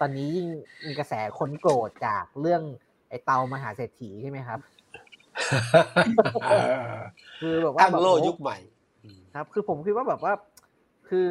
[0.00, 0.46] ตอนนี้ยิ่ง
[0.86, 2.62] มีกระแสคนโกรธจากเรื่อง
[3.08, 4.60] ไอ้เตามหาเศรษฐีใช่ไหมครับ
[7.40, 8.58] คือแบบว่าตั้งแบบโลโอ้ยุคใหม่
[9.34, 10.32] ครับ คือผมคิดว่าแบบว่า
[11.08, 11.30] คือ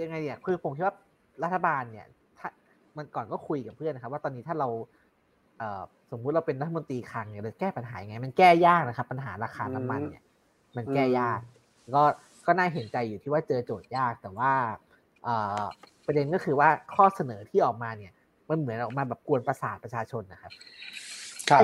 [0.00, 0.94] ยังไงเนี่ยคือผมคิดว่า
[1.42, 2.06] รัฐบาลเนี่ย
[2.38, 2.48] ถ้า
[2.96, 4.68] มันก่อนก็คุยกับเพื่อนนะครับ ว่าตอนนี้ถ้าเรา
[5.58, 10.22] เอ่อสมมุติเราเป็นรัฐมนตรีคลังเนี่ยเราแก้ปัญหายังไง มันแก้ยากนะครับ ปัญหาราคาน้ำมันเนี่ย
[10.78, 11.40] มันแก้ยาก
[11.94, 12.02] ก็
[12.46, 14.52] ก็น่าเห็นใจอยู่ที่ว่าเจอโจทย์ยากแต่ว่า
[15.24, 15.62] เอ่อ
[16.06, 18.12] ประเด็นก็คือว่าข้อเสนอที่ออกมาเนี่ย
[18.48, 20.52] มันเหมือนออกมาแบบกวนประสาทประชาชนนะครับ
[21.50, 21.62] ครับ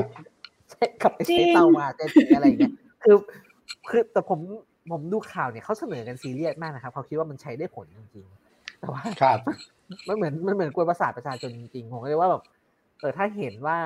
[0.71, 2.05] ใช่กับไอ้จริงใช้เตามาเจ๊
[2.35, 3.17] อะไรอย่างเงี้ยคือ
[3.89, 4.41] คือแต่ผม
[4.91, 9.39] ผมดูข่าวเนี่ยเขาเสนอกันซีเรียสมากนะครับเขาคิดว่ามันใช้ได้ผลจริงๆแต่ว่าครับ
[10.09, 12.43] มันเหมือนมันเหมือนกวนประสาทประชาชนจริงๆผมก็เลยว่าแบบ
[13.01, 13.79] เออถ้าเห็นว่า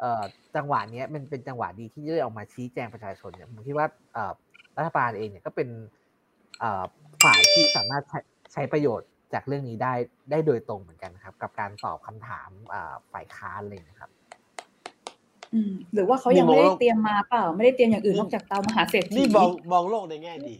[0.00, 0.22] เอ่อ
[0.56, 4.32] จังหวะเนี้ยมันเป็นจังหวะดีที่จะได้ออกมาชี้แจงประชาชนเนี่ยผมคิดว่าเอ่อ
[4.78, 5.68] รัฐบาลเองเนี่ยก็เป็น
[6.60, 6.84] เอ่อ
[7.24, 8.18] ฝ่ายที่สามารถใช้
[8.52, 9.94] ใช้ประโยชน์จากเรื่องนี้ได้
[10.30, 14.10] ได้โดยตรงเหมือนกันนะครับ กับการตอบคำถามเอ่อฝ่ายค้านอะไรอย่างเลยนะครับ
[15.54, 20.56] อืมหรือว่าเขายังนี่มองไม่ได้ว่าเตรียมมาเปล่า ไม่ได้เตรียมอย่างอื่นนี่นอกจากเตามหาเศรษฐีนี่มองมองโลกในแง่ดี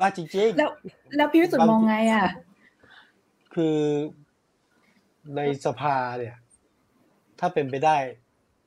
[0.00, 0.70] ว่าจริงๆแล้ว
[1.16, 2.26] แล้วพี่วิสุทธ์มองไงอะ
[3.54, 3.78] คือ
[5.36, 6.36] ในสภาเนี่ย
[7.40, 7.96] ถ้าเป็นไปได้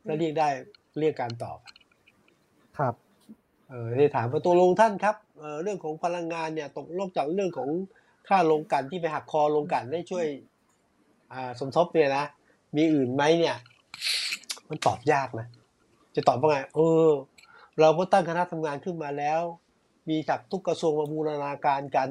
[0.05, 0.49] ถ้าเรียกได้
[0.99, 1.59] เรียกการตอบ
[2.77, 2.93] ครับ
[3.69, 7.69] เออได้ถามว่าตัวลงท่านครับเเรื่องของพลังงานเนี่ยตกลงจากเรื่องของ
[8.27, 10.25] ค่าลงกันที่ไปหักคอลงกันได้ช่วย
[11.33, 12.25] อ่าสมทบเนี่ยนะ
[12.75, 13.57] มีอื่นไหมเนี่ย
[14.69, 15.47] มันตอบยากนะ
[16.15, 17.07] จะตอบว่าไงเออ
[17.79, 19.41] เราก็ตั้งคณะทำงานขึ้นมาแล้ว
[20.09, 22.09] มีจากทุกกระทรวงมาบูรณาการกัน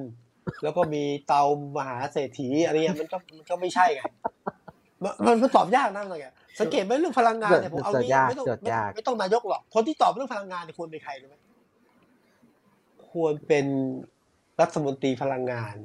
[0.62, 1.42] แล้วก็มีเตา
[1.76, 4.02] มหาเศรษฐีอะไรเงี้ยมันก็มันก็ไม่ใช่ไง
[5.02, 8.46] มันมันตอบยากนะอะไรเงี้ย สังเกตไหมเรื่องพลังงานเนี่ยผมเอานี้ไม่ต้อง
[8.94, 11.34] ไม่ต้องนายกหรอกคนที่ตอบเรื่องพลังงานเนี่ยควรเป็นใครรู้ไหม
[13.10, 13.66] ควรเป็น
[14.60, 15.76] รัฐมนตรีพลังงาน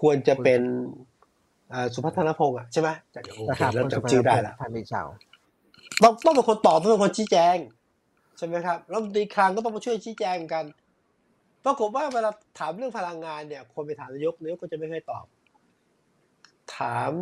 [0.00, 0.62] ควรจะเป็น
[1.94, 5.06] สุพัฒนพงศ์อะใช่ไหมจะโอเคเริ่มจำชื่อได้แล้วท่านเป็นชาว
[6.02, 7.56] ต้องต้องเป็นคนตอบต้องเป็นคนชี้แจง
[8.38, 10.64] ใช่ไหมครับรัฐมนตรีคลังก็ต้องมาช่วยชี้แจงกัน
[11.64, 15.24] ปรากฏว่าเวลาถามเรื่องพลังงานเนี่ย คนไปถามนายกนายกก็จะไม่ค่อยตอบ
[16.76, 17.12] ถาม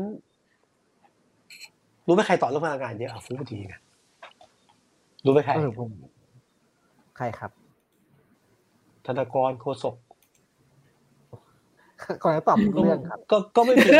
[2.06, 3.80] รู้ไหมใครตอบเรื่องพลังงานเยอะอะฟูปทีนะ
[5.24, 5.52] รู้ไหมใคร
[7.16, 7.50] ใครครับ
[9.06, 9.96] ธนากรโคศก
[12.22, 13.92] ก่อนจะตอบเรื่องครับ ก็ก็ไม่ผิด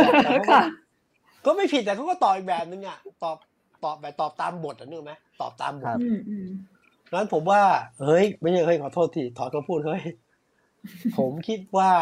[1.47, 3.37] ก็ไม่ผิดแต่เขาก็ตอบอีกแบบนึงอะตอบ
[3.85, 5.97] ตอบแบบตอบตามบทอะนึกไหมตอบตามบท
[7.13, 7.63] นั้นผมว่า
[8.03, 10.03] เฮ้ย ไม่ใช่เฮ้ยขอโทษทีถอนคำพูดเฮ้ย
[11.19, 11.93] ผมคิดว่า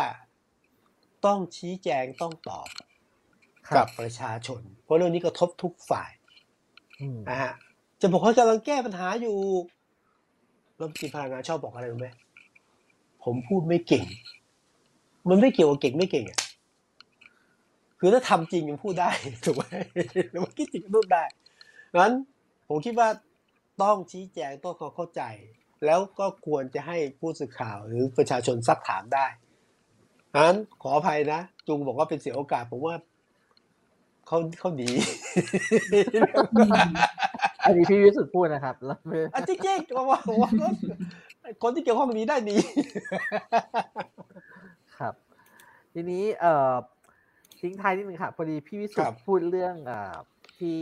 [1.26, 2.66] ต้องชี้แจงต้องตอบ
[3.76, 6.10] กับประชาชน เพราะเรื่องนี้กระทบทุกฝ่าย
[7.30, 7.52] นะฮะ
[8.00, 9.36] จะบอกว่ากำลังแก้ปัญหาอยู่
[10.78, 12.08] รัฐมนตรีพลังงานชอบบอกอะไรรู้ไหม
[13.24, 14.04] ผมพูดไม่เก่ง
[15.28, 16.40] มันไม่เกี่ยวกับเก่งไม่เก่งอะ
[17.98, 19.10] คือถ้าทำจริงยังพูดได้
[19.44, 19.64] ถูกไหม
[20.30, 21.24] หรือว่าคิดจริงพูดได้
[21.98, 22.12] งั้น
[22.68, 23.08] ผมคิดว่า
[23.82, 25.22] ต้องชี้แจงต้องเข้าใจ
[25.84, 29.26] แล้วก็ควรจะให้ผู้สื่อข่าวหรือประชาชนซักถามได้
[30.36, 32.96] งั้นขออภัยนะ จุงบอกว่าเป็นเสียโอกาส ผมว่า
[34.26, 34.90] เขาเขาดี
[37.64, 38.98] อันนี้พี่วิสุทธ์พูดนะครับแล้ว
[39.34, 40.50] อันจริงๆว่าว่า
[41.62, 42.56] คนที่เกี่ยวข้องนี้ได้ดี
[44.98, 45.14] ครับ
[45.92, 46.74] ทีนี้เอ่อ
[47.60, 50.14] ทิ้งท้ายนิดนึงครับพอดีพี่วิสุทธ์พูดเรื่องเอ่อ
[50.56, 50.80] ที่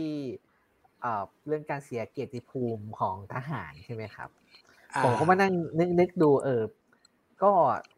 [1.01, 4.29] เอ่อเรื่องการเสียเกียรติภูมิของทหารใช่ไหมครับ
[5.03, 6.63] ผมก็มานั่งนึกนึกดูเออ
[7.43, 7.51] ก็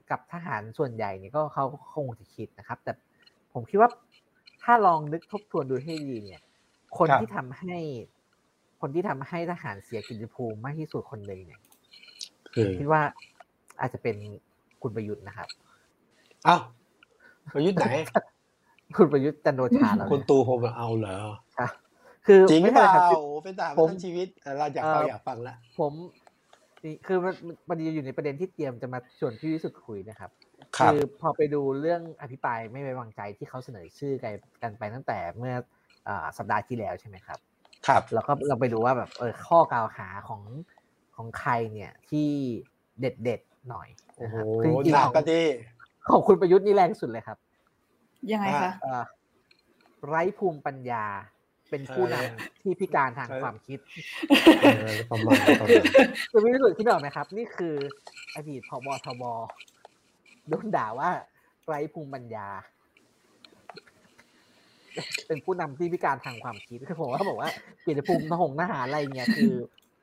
[0.10, 2.93] กับทหารส่วนใหญ่เนี่ยก็เขาคงจะคิดนะครับ แต่
[3.54, 3.89] ผมคิดว่า
[4.66, 6.41] ถ้าลองนึกทบทวนดูให้ดีเนี่ย
[6.97, 7.78] คนที่ทำให้
[8.82, 11.59] คนที่ทำให้ทหารเสียกิจภูมิมากที่สุดคนหนึ่งเนี่ย
[12.78, 13.01] คิดว่า
[13.80, 14.16] อาจจะเป็น
[14.82, 15.47] คุณประยุทธ์นะครับ
[16.47, 16.61] อ้าว
[17.53, 17.86] ประยุทธ์ไหน
[18.97, 21.18] คุณประยุทธ์จันโอชาแล้วคุณตูผมเอาเหรอ
[21.57, 21.70] ครับ
[22.28, 22.93] คือจริงเปล่า
[23.43, 25.93] เป็นตามทั้งชีวิตเราอยากฟังอยากฟังละผม
[27.07, 27.34] คือมัน
[27.68, 30.32] ประเด็นอยู่ในประเด็นที่เตรียมจะมาชวนพี่วิสุทธ์คุยนะครับ
[30.78, 34.13] คือพอไปดูเรื่องอภิปรายไม่ไว้วางใจที่เขาเสนอชื่อ
[34.63, 35.53] กันไปตั้งแต่เมื่อ
[36.38, 37.39] สัปดาห์ที่แล้วใช่ไหมครับ
[37.88, 40.41] ครับ แล้วก็เราไปดูว่าแบบเออข้อกล่าวหาของ
[41.15, 42.30] ของใครเนี่ยที่
[42.99, 43.88] เด็ดเด็ดหน่อย
[44.21, 45.13] นะคคือจริงของ
[46.09, 47.38] ของคุณประยุทธ์นี่แรงสุดเลยครับ
[48.32, 48.71] ยังไงคะ
[50.07, 51.05] ไร้ภูมิปัญญา
[51.69, 53.80] เป็นผู้นำที่พิการทางความคิด
[55.09, 55.38] ประมาณ
[56.32, 57.76] คือพี่สุดคิดออกไหมครับ นี่คือ
[58.36, 59.23] อดีตพบทบ
[60.50, 61.10] โดนด่าว่า
[61.66, 62.48] ไร้ภูมิปัญญา
[65.28, 67.50] เป็นผู้นำที่พิการทางความคิดคือผมว่าบอกว่า
[67.82, 69.54] เกียรติภูมิทหงทหารอะไรเงี้ยคือ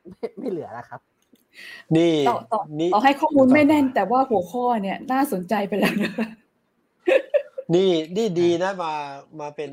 [0.09, 1.01] ไม่ไม่เหลือแล้วครับ
[1.97, 2.15] นี่
[2.79, 6.13] นี่เอาให้ข้อมูลไม่แน่น แต่ว่าหัวข้อเนี่ย น่าสนใจไปแล้วนะ
[7.75, 8.93] นี่นี่ดีนะมา
[9.39, 9.71] มาเป็น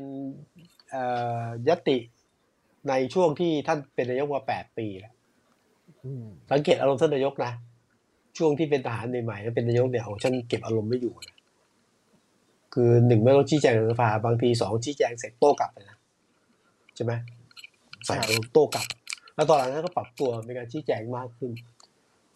[1.67, 1.97] ยติ
[2.89, 5.13] ในช่วงที่ท่านเป็นนายกมาแปดปีแล้ว
[6.51, 7.51] สังเกตอารมณ์ท่านนายกนะ
[8.37, 11.37] ช่วงที่เป็นทหารใหม่ๆแล้วเป็นนายกเนี่ยโอ้ฉันเก็บอารมณ์ไม่อยู่นะ
[12.73, 15.97] คือหนึ่งไม่ต้องชี้แจงในสภาบางทีสองชี้แจงเสร็จโต้กลับไปนะ
[16.95, 17.13] ใช่ไหม
[18.05, 18.15] ใส่
[18.53, 18.85] โต้กลับ
[19.35, 21.51] แล้วตอนหลังนั้นก็ปรับตัวในการชี้แจงมากขึ้น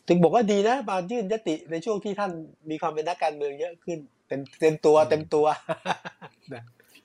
[0.07, 2.31] ถึงบอกว่าดีนะมายื่นยติในช่วงที่ท่าน
[2.69, 5.45] มีความเป็นนักการเมืองเยอะขึ้นเต็มเต็มตัวเต็มตัว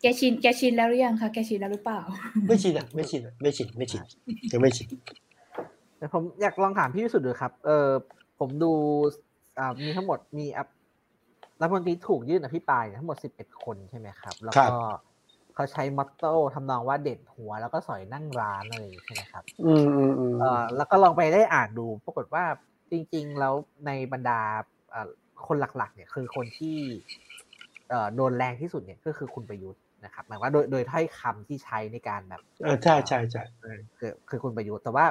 [0.01, 2.01] แกชินแกชินแล้วหรือยังคะแกชินแล้วหรือเปล่า
[2.49, 4.03] ไม่ชินอะไม่ชินอะไม่ชินไม่ชิน
[4.53, 4.89] ยังไม่ชิน
[5.99, 7.89] แต่ผมอยากลองถามพี่วิสุทธ์ดูครับเออ
[8.41, 8.73] ผมดู
[9.83, 10.47] มีทั้งหมดมี
[11.61, 14.77] รัฐมนตรีถูกยื่นอภิปรายทั้งหมดสิบเอ็ดคนใช่ไหมครับ แล้วก็
[15.55, 20.35] เขาใช้มอตโต้ทำนองว่าเด็ดหัวแล้วก็สอยนั่งร้านอะไรใช่ไหมครับ อืมอืมอืม
[20.77, 22.45] แล้วก็ลองไปได้อ่านดู ปรากฏว่า
[22.91, 23.55] จริง ๆ แล้ว
[23.87, 24.41] ในบรรดา
[25.47, 26.77] คนหลัก ๆ เนี่ยคือคนที่
[28.17, 33.43] โดนแรงที่สุดเนี่ยก็คือคุณประยุทธ์นะครับหมายว่าโดยโดยถ้อยคำที่ใช้ในการแบบเออใช่ใช่ใช่
[33.99, 35.07] คือคือคุณประยุทธ์แต่ว่า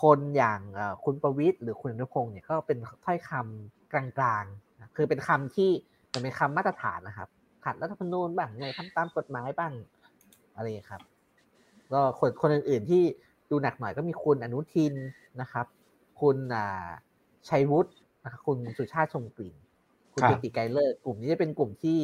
[0.00, 0.60] คนอย่าง
[1.04, 5.70] คุณประวิทย์หรือคุณอนุพงศ์เนี่ยก็เป็นถ้อยคำกลางๆ คือเป็นคำที่
[6.12, 7.28] มันเป็นคำมาตรฐานนะครับ
[7.64, 9.72] ขัดรัฐธรรมนูญบ้างไงทำตามกฎหมายบ้าง
[10.54, 11.02] อะไรครับ
[11.92, 13.02] ก็คนคนอื่นๆที่
[13.50, 14.94] ดูหนักหน่อยก็มีคุณอนุทิน
[15.40, 15.66] นะครับ
[16.20, 16.36] คุณ
[17.48, 17.92] ชัยวุฒิ
[18.24, 19.54] นะครับคุณสุชาติชมกลิ่น
[20.12, 21.98] คุณจุติไกรเลิศกลุ่มนี้จะเป็นกลุ่มที่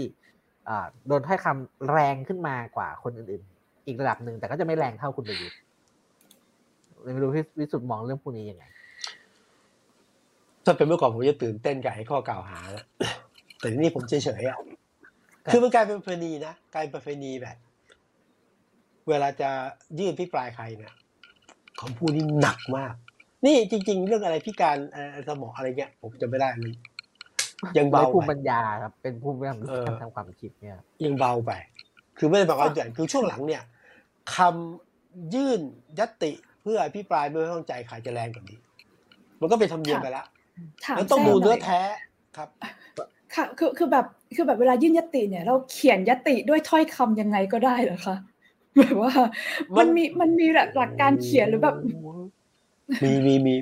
[1.07, 5.59] โดนถ้อยคำแรงขึ้นมากว่าคนอื่นๆ อีกระดับหนึ่งแต่ก็จะไม่แรงเท่าคุณประยุทธ์
[7.03, 8.65] ไม่รู้วิสุทธ์มองเรื่องพวกนี้ยังไง
[10.65, 12.87] ถ้าเป็นเมื่อก่อนผมจะตื่นเต้นกับไอ้ข้อกล่าวหาแล้ว
[13.59, 14.59] แต่ทีนี้ผมเฉยๆอะ
[15.53, 17.57] คือมันกลายเป็นประเพณีนะกลายเป็นประเพณีแบบ
[19.09, 19.51] เวลาจะ
[19.99, 20.93] ยื่นพิปรายใครเนี่ย
[21.81, 22.95] คำพูดนี่หนักมาก
[23.47, 24.77] นี่จริง ๆ เรื่องอะไรพิการ
[25.29, 26.75] สมองอะไรเงี้ย ผมจะไม่ได้เลย
[27.79, 29.55] ยังเบาภูมิปัญญาครับเป็นภูมิปัญญา
[30.01, 31.53] ทางความคิดเนี่ย ยังเบาไป
[32.19, 33.63] คือไม่ได้บอกว่าใหญ่คือช่วงหลังเนี่ย
[34.37, 35.61] คำยื่น
[35.99, 38.59] ยติเพื่ออภิปรายไม่ไว้วางใจใครจะแรงกว่านี้
[39.41, 40.27] มันก็เป็นธรรมเนียมไปแล้ว
[40.97, 41.81] แล้วต้องดูเนื้อแท้
[42.37, 42.49] ครับ
[43.35, 44.07] ค่ะคือคือแบบ
[44.37, 48.17] คือแบบเวลายื่นยติเนี่ย เราเขียนยติด้วยถ้อยคำยังไงก็ได้เหรอคะ
[48.79, 49.13] แบบว่า
[49.79, 51.77] มันมีมันมีหลักการเขียนหรือแบบ
[53.05, 53.55] มีมีมี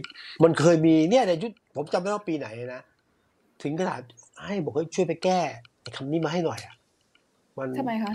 [0.42, 2.82] มันเคยมีเนี่ยในยุคผมจำไม่ได้ปีไหนนะ
[3.62, 4.00] ถึงขนาด
[4.44, 5.40] ให้บอกให้ช่วยไปแก้
[5.96, 6.74] คำนี้มาให้หน่อยอะ
[7.58, 8.14] มันทำไมคะ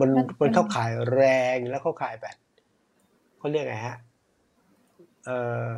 [0.00, 0.08] มัน
[0.40, 1.22] มันเข้าขายแร
[1.54, 2.36] งแล้วเข้าขายแบบ
[3.38, 3.96] เขาเรียกไงฮะ
[5.26, 5.30] เอ
[5.68, 5.70] อ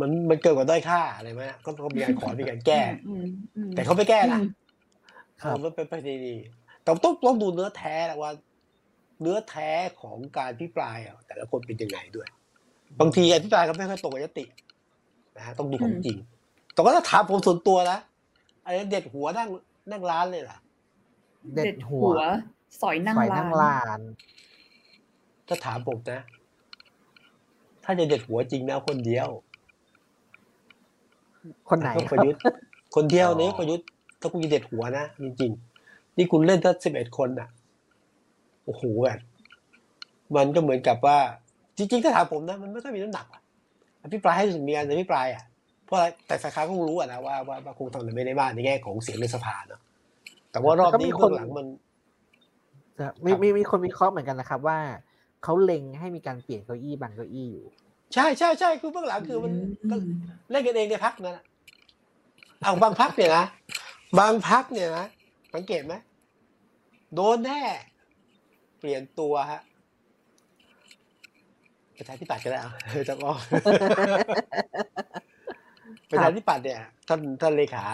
[0.00, 2.80] มันมันเกิดกว่าด้อยค่าอะไรไหมก็เขามีการขอมีการแก้
[3.74, 4.40] แต่เขาไม่แก้นะ
[5.64, 6.36] มันเป็นไปดี
[6.82, 8.30] แต่ต้องต้องดูเนื้อแท้แหละว่า
[9.20, 9.70] เนื้อแท้
[10.02, 12.28] ของการพิปรายอะแต่ละคนเป็นยังไงด้วย
[13.00, 14.44] บางทีอภิปรายก็ไม่ค่อยตรงกับยติ
[15.36, 16.18] นะฮะต้องดูของจริง
[16.72, 17.98] แต่ก็ถ้าถามผมส่วนตัวนะ
[18.64, 19.48] อันนี้เด็ดหัวนั่ง
[19.90, 20.58] นั่งร้านเลยล่ะ
[21.54, 22.10] เด็ดหัว
[22.82, 23.16] สอยนั่ง
[23.62, 24.00] ร้าน
[25.48, 26.22] ถ้าถามผมนะ
[27.84, 29.28] ถ้าจะเด็ดหัวจริงนะคนเดียว
[31.68, 32.40] คนไหนประยุทธ์
[32.94, 33.86] คนเดียวนี้ประยุทธ์
[34.20, 37.48] ถ้าคุณจะเด็ดหัวนะจริงๆนี่คุณเล่นทั้งสิบเอ็ดคนอะ
[38.64, 39.18] โอ้โหแบบ
[40.36, 41.18] มันก็เหมือนกับว่า
[41.76, 43.26] จริงๆถ้าถามผมนะ มันไม่ค่อยมีน้ำหนัก
[44.02, 45.44] อภิปรายให้ถึงมีการอภิปรายอะ
[45.92, 49.80] ราะแต่ฝ่ายค้านก็รู้อะนะว่าว่าคงทำอะไรไม่ได้บ้างในแง่ของเสียงในสภาเนาะ
[50.50, 51.66] แต่ว่ารอบนี้คนหลังมัน
[53.24, 54.78] มีมีมีคนวิเคราะห์เหมือนกันนะครับว่า
[55.44, 57.66] เขาเล็งให้มีการเปลี่ยนเก้าอี้บางเก้าอี้อยู่
[58.14, 59.52] ใช่ใช่ใช่คือเบื้องหลังคือมัน
[60.50, 61.38] เล่นกันเองในพักนั่น
[62.60, 63.46] เอาบางพักเนี่ยนะ
[64.18, 65.06] บางพักเนี่ยนะ
[65.54, 65.94] สังเกตไหม
[67.14, 67.60] โดนแน่
[68.78, 69.62] เปลี่ยนตัวฮะ
[71.96, 72.72] ประชาธิปัตย์ก็ได้เอา
[73.08, 73.36] จะบอก
[76.10, 77.84] ประชาธิปัตย์เนี่ย ท่านท่านเลขา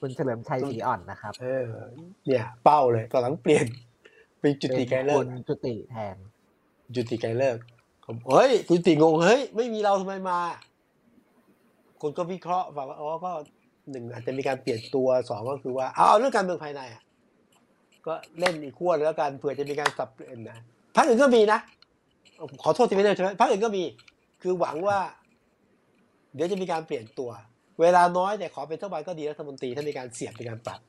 [0.00, 1.66] คุณเฉลิมชัยศรีอ่อนนะครับ เออ
[2.26, 3.66] เนี่ย เป้าเลยตอนหลังเปลี่ยน
[4.40, 6.16] เป็นจุติไกรเลิกจุติแทน
[6.94, 7.56] จุติไกรเลิก
[8.04, 10.38] ผมเฮ้ยจุติงงเฮ้ยไม่มีเราทำไมมา
[12.00, 13.30] คนก็วิเคราะห์ว่าอ๋อก็
[13.90, 17.02] หนึ่งอาจจะมีการเปลี่ยนตัวสองก็คือว่าเอาเรื่องการเมืองภายในอะ
[18.06, 20.58] ก็เล่นอีกขั้วแล้วกันเผื่อจะมีการสับเปลี่ยนนะ
[20.96, 21.58] พรรคอื่นก็มีนะ
[22.62, 23.84] ขอโทษที่ไม่ได้ใช่ไหมพรรคอื่นก็มี
[24.42, 24.98] คือหวังว่า
[26.34, 27.30] เดี๋ยวจะมีการเปลี่ยนตัว
[27.80, 30.80] เวลาน้อยแต่ขอเป็นรัฐบาลก็ดีรัฐมนตรีถ้ามีการเสียบมีการปรับ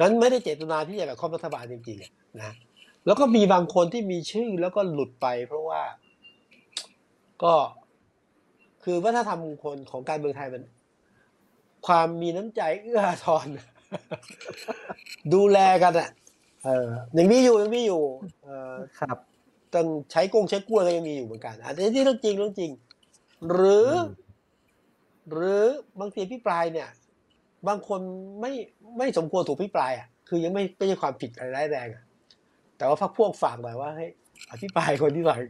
[0.00, 2.52] นั้นไม่ได้เจตนาที่จะแบบครอบรัฐบาลจริงๆนะ
[3.06, 5.82] แล้วก็มีบางคนที่มีชื่อแล้วก็หลุดไป เพราะว่า
[7.42, 7.54] ก็
[8.84, 10.62] คือวัฒนธรรมคนของการเมืองไทยมัน
[11.86, 13.46] ความมีน้ำใจเอื้อทอน
[15.34, 16.10] ดูแลกันอะ
[16.64, 16.88] เออ
[17.18, 18.02] ยังมีอยู่ยังมีอยู่
[18.44, 19.16] เออครับ
[19.74, 22.70] ต้องใช้กงใช้กล้วยก็ยังมีอยู่เหมือนกันอันนี้เรื่องจริงเรื่องจริง
[23.52, 23.90] หรือ
[25.30, 25.64] หรือ
[26.00, 26.88] บางทีพิปรายเนี่ย
[27.68, 28.00] บางคน
[28.40, 28.52] ไม่
[28.98, 32.04] ไม่สมควรถูกพิปรายอะคือยังไม่ไม่ใช่ความผิดอะไรร้ายแรงอะ
[32.82, 34.06] แต่ว่าพักพวกฝากหน่อยว่าให้
[34.50, 35.40] อภิปรายคนที่หน่อย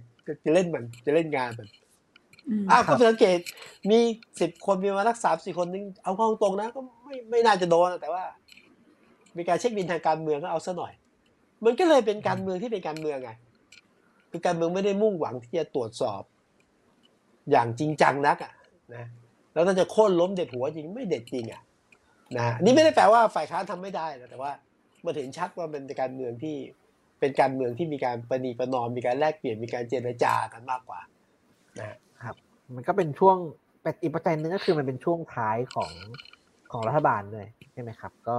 [0.44, 1.68] จะเล่นมันจะเล่นงานมัน
[2.70, 3.38] อ้าวก็สังเกต
[3.90, 3.98] มี
[4.40, 8.24] สิบคนมีมารักสามสี่คนนึงเอาข้อตรงนะก็ไม่ไม่น่าจะโดนแต่ว่า
[9.36, 10.92] มีการเช็คบินทางการเมืองก็เอาซะหน่อย
[11.64, 13.30] มันก็เลยเป็นการเมืองที่เป็นการเมืองไง
[14.30, 16.22] คือการเมืองไม่ได้มุ่งหวังที่จะตรวจสอบ
[17.50, 18.52] อย่างจริงจังนักอะ
[18.94, 19.04] นะ
[19.52, 21.62] แล้วถ้าจะโค่นล้มเด็ดหัวจริงไม่เด็ดจริงอะ
[22.38, 24.50] นะนี่ไม่ได้แปลว่าฝ่ายค้านทำไม่ได้นะแต่ว่า
[25.04, 26.56] มันเห็นชัดว่าเป็นการเมืองที่
[27.22, 31.00] เป็นการเมืองที่มีการประนีประนอม มีการแลกเปลี่ยนมีการเจรจากันมากกว่า
[31.78, 32.36] นะครับ
[32.74, 33.36] มันก็เป็นช่วง
[33.82, 35.92] เป็นอีกปัจจัยนึงก็คือมันเป็นช่วงท้ายของ
[36.72, 38.38] ของรัฐบาลเลยใช่ไหมครับ ก็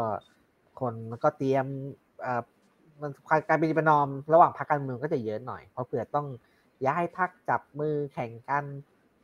[0.79, 1.65] คนก็เตรียม
[3.01, 3.11] มัน
[3.49, 6.27] การเป็นประนอมระหว่างพรรคการเมืองก็จะเยอะหน่อย เพราะเผื่อต้อง
[6.86, 8.65] ย้ายพรรคจับมือแข่งกัน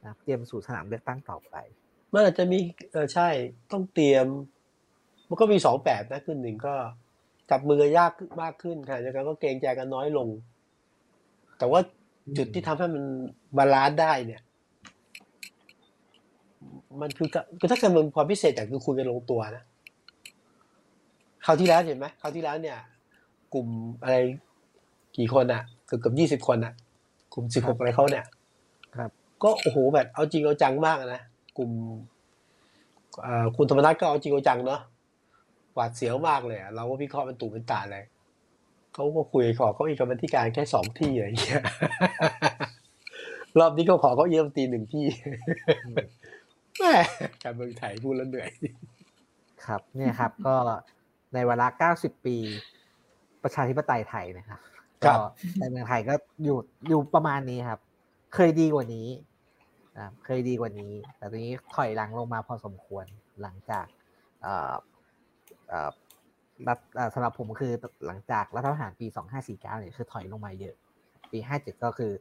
[0.03, 1.55] นะเตรียมสู่สนามเลือกตั้งต่อไป
[2.13, 2.57] มันอาจจะมี
[2.91, 3.29] เออใช่
[3.71, 4.25] ต้องเตรียม
[5.29, 6.75] มันก็มีสองแบบนะคือหนึ่งก็
[7.49, 10.27] จับมือยากมากขึ้นค่ะจากนั้นก็เกรงใจกันน้อยลง
[11.57, 11.79] แต่ว่า
[12.37, 13.03] จุดที่ทำให้มัน
[13.57, 14.41] balance ได้เนี่ย
[17.01, 17.27] มันคือ
[17.59, 19.63] คือถ้าเกิดมันความพิเศษแต่คือคุยกันลงตัวนะ
[21.45, 22.77] คราวที่แล้วเห็นไหมคราวที่แล้วเนี่ย
[23.53, 23.67] กลุ่ม
[24.03, 24.15] อะไร
[25.17, 26.73] กี่คนอะเกือบเกือบยี่สิบคนอะ
[27.33, 28.25] กลุ่มสิบหกอะไรเขาเนี่ย
[28.97, 29.11] ครับ
[29.43, 31.21] ก็โอ้โหแบบเอาจริงเอาจังมากนะ
[31.57, 31.71] กลุ่ม
[33.21, 34.88] เอ่อคุณธรรมนัฐก็เอาจริงเอาจังเนาะห
[35.79, 38.03] วาดเสียวมากเลยอะเราก็วิเคราะห์เป็นตูเป็นตาเลย
[38.93, 41.63] เขาก็คุยขอเขาอีกกรรมธิการแค่สองที่อะไรอย่างเงี้ย
[43.59, 45.05] รอบนี้เขาขอเขาเยี่ยมตีหนึ่งที่
[46.79, 46.93] แม่
[47.43, 48.49] การเมืองไทยพูดแล้วเหนื่อย
[49.65, 50.55] ครับ เนี่ยครับ ก็
[51.33, 52.37] ในเวลา 90 ปี
[53.43, 54.59] ประชาธิปไตยไทยนะครับ
[55.05, 55.23] ครับก็
[55.59, 56.13] ในเมืองไทยก็
[56.43, 56.57] อยู่
[56.87, 57.79] อยู่ประมาณนี้ครับ
[58.35, 59.07] เคยดีกว่านี้
[59.95, 63.05] นะครับเคยดีกว่านี้ แต่ตอนนี้ถอยหลังลงมาพอสมควร
[63.41, 63.85] หลังจาก
[65.69, 65.91] เอ่อ
[66.63, 67.73] เอ่อรัฐเอ่อสำหรับผมคือ
[68.05, 69.07] หลังจากรัฐประหารปี
[69.39, 70.75] 2549เนี่ยคือถอยลงมาเยอะ
[71.31, 72.11] ปี 57 ก็คือ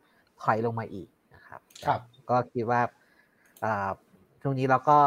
[0.43, 2.81] ถอยลงมาอีกนะครับครับก็คิดว่า
[3.61, 3.89] เอ่อ
[4.43, 4.99] ช่วงนี้เราก็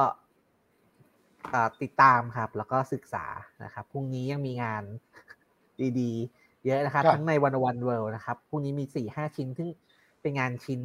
[1.52, 3.26] เอ่อติดตามครับ แล้วก็ศึกษา
[3.64, 4.84] นะครับพรุ่งนี้ยังมีงาน
[6.00, 9.70] ดีๆ เยอะนะครับครับ ทั้งในวันวันเวิลด์นะครับพรุ่งนี้มีสี่ห้าชิ้นซึ่ง
[10.22, 10.82] เป็นงานชิ้น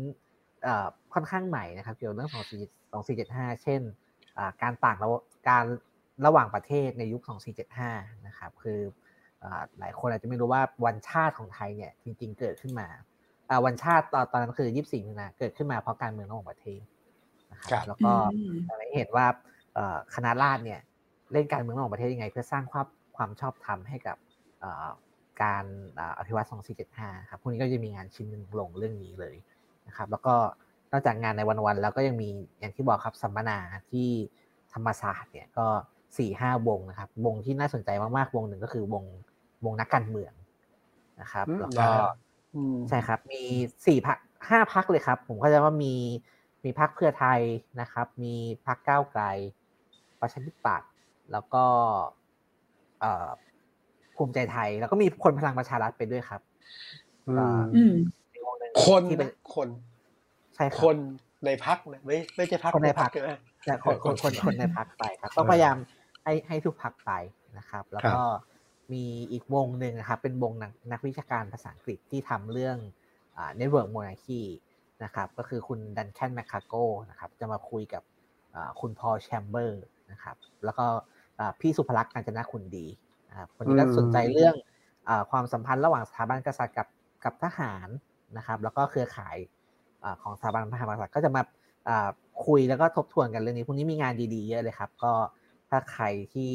[0.62, 3.80] เอ่อค่อนข้างใหม่นะครับ เกี่ยวกับเรื่องของสี่สองสี่เจ็ดห้าเช่น
[4.38, 5.08] อ่าการต่างระ
[5.48, 5.64] การ
[6.24, 7.22] ระหว่างประเทศในยุค
[7.74, 8.80] 2475 นะครับ คือ
[9.44, 12.88] อ่าหลายคนอาจจะไม่รู้ว่าวันชาติของไทยเนี่ยจริง ๆ เกิดขึ้นมา
[13.50, 16.82] อ่าวันชาติตอนตอนนั้นคือ 24มีนาเกิดขึ้นมาเพราะการเมืองระหว่างประเทศ
[17.52, 18.16] นะคครัรับบแล้วก็อื
[18.50, 19.26] มทำให้เห็นว่า
[19.74, 20.80] เอ่อคณะราษฎรเนี่ย
[21.32, 22.86] เล่นการเมืองระหว่างประเทศยังไง เพื่อสร้างความ
[23.16, 24.16] ความชอบธรรมให้กับ
[24.60, 24.88] เอ่อ
[25.42, 25.64] การ
[25.94, 26.44] เอ่ออภิวัต
[26.88, 29.36] 2475 ครับพวกนี้ก็จะมีงานชิ้นหนึ่งลงเรื่องนี้เลย
[29.86, 30.34] นะครับ แล้วก็
[30.92, 32.28] นอกจากงานในวันๆแล้วก็ยังมี
[32.60, 33.58] อย่างที่บอกครับสัมมนา
[33.90, 34.08] ที่
[34.72, 35.66] ธรรมศาสตร์เนี่ยก็
[36.18, 39.04] สี่ห้าวงนะครับ วงที่น่าสนใจมากๆวงหนึ่งก็คือวง
[39.64, 40.32] วงนักการเมือง
[41.20, 42.10] นะครับอืมแล้วก็นะฮะ
[42.54, 43.42] อืมใช่ครับ มี
[43.86, 45.94] สี่พักห้าพักเลยครับ ผมก็จะว่ามี
[46.64, 47.40] มีพักเพื่อไทย
[47.80, 48.34] นะครับ มี
[48.66, 49.24] พักก้าวไกล
[50.20, 50.90] ประชาธิปัตย์
[51.32, 51.64] แล้วก็
[53.00, 53.28] เอ่อ
[54.16, 56.40] ภูมิใจไทย แล้วก็มีคนพลังประชารัฐไปด้วยครับ
[57.28, 57.94] อืมอืม
[58.34, 59.68] มีวงหนึ่งคนที่เป็นนะคน
[60.54, 60.96] ใช่คครับน
[61.46, 63.30] ในพักนะไม่ไม่ใช่พักคนในพรรคใช่ไหม
[63.64, 65.76] แต่คนคนคนคนในพักไปครับต้องพยายาม
[66.26, 67.12] ให้ให้ทุกพักไป
[67.58, 68.22] นะครับ แล้วก็
[68.92, 72.78] มีอีกวงหนึ่งนะครับ เป็นวงนักนักวิชาการภาษาอังกฤษที่ทำเรื่อง
[73.36, 74.42] อ่า Network Monarchy
[75.04, 76.74] นะครับ ก็คือคุณดันแคนแมคคาโก
[77.10, 78.02] นะครับ จะมาคุยกับ
[78.54, 80.86] อ่าคุณพอลแชมเบอร์นะครับ แล้วก็
[81.38, 82.86] อ่าพี่สุภลักษณ์กาญจนาคุณดี
[83.28, 84.54] นะครับคนนี้ก็สนใจเรื่อง
[85.08, 86.88] อาความสัมพันธ์ระหว่างสถาบันกษัตริย์กับ
[87.24, 87.88] กับทหาร
[88.36, 89.36] นะครับ แล้วก็เครือข่าย
[90.04, 91.42] อาของสถาบันพระมหากษัตริย์ก็จะมา
[91.88, 92.08] อ่า
[92.46, 95.12] คุยแล้วก็ทบทวนกันเรื่องนี้พรุ่งนี้มีงานดีๆเยอะเลยครับ ก็
[95.70, 96.04] ถ้าใคร
[96.34, 96.52] ที่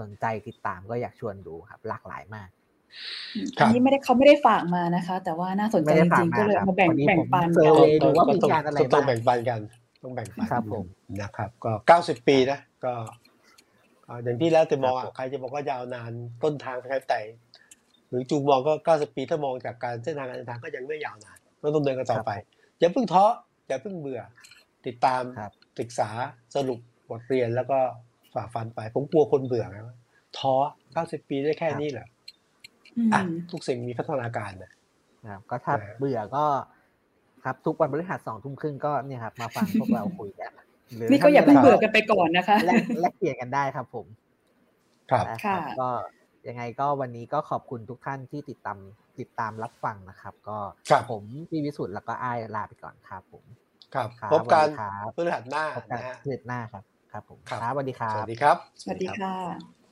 [0.00, 2.48] สนใจติดตามก็อยากชวนดูครับ หลากหลายมาก
[3.58, 9.60] ครับอันนี้ไม่ได้เขาไม่ได้ฝากมานะคะ แต่ว่าน่าสนใจไม่ได้จฝากริงๆก็เลยมาครับมาแบ่งวันนี้แบ่งผมปันเซอกันร์เวย์ดูว่ามีต้องงานอะไรต้องบ้างแบ่งปันกัน
[10.02, 10.84] ต้องแบ่งปันครับผม
[11.22, 12.92] นะครับ ก็เก้าสิบปีนะก็
[14.06, 17.20] ก็อย่างที่แล้วแต่มองครับผมอะใครจะบอกว่ายาวนานต้นทางใครแต่
[18.08, 22.30] หรือจูงมองก็เก้าสิบปีถ้ามองจากการเส้นทางการเดินทางก็ยังไม่ยาวนานต้องดำเนินกันต่อไป
[22.78, 23.24] อย่าเพิ่งท้อ
[23.68, 24.22] อย่าเพิ่งเบื่อ
[24.86, 26.08] ติดตามครับศึกษา
[26.54, 26.78] สรุป
[27.10, 27.78] บทเรียนแล้วก็
[28.34, 29.96] ฝ่าฟันไป ผมกลัวคนเบื่อไงว่า
[30.38, 30.54] ท้อ
[30.92, 32.06] เก้าสิบปีได้แค่นี้เหรอ
[32.96, 33.20] อืมอะ
[33.52, 34.72] ทุกสิ่งมีพัฒนาการนะ
[35.24, 36.44] นะครับก็ถ้าเออเบื่อก็
[37.44, 40.50] ครับทุกวันพฤหัสสองทุ่มครึ่งก็เนี่ยครับมาฟังพวกเราคุยกัน
[40.96, 44.06] หรืนี่ก็อย่าเพิ่งเบื่อกันไปก่อนนะคะแลกแลกเปลี่ยนกันได้ครับผม
[45.10, 45.88] ครับนะค่ะก็
[46.48, 48.78] ยังไงก็วันนี้ก็ขอบคุณทุกท่านที่ติดตาม
[49.18, 50.58] ติดตามรับฟังนะครับ ก็
[50.90, 53.44] ครับผมพี่วิสุทธ์แล้วก็อ้ายลาไปก่อนครับผม
[53.94, 56.84] ครับครับพบกันสวัสดีครับพฤหัสหน้าพบกันนะฮะเดือนหน้าครับ
[57.14, 59.83] ครับผมครับครับสวัสดีครัสบวัสดีครับ สวัสดีค่ะ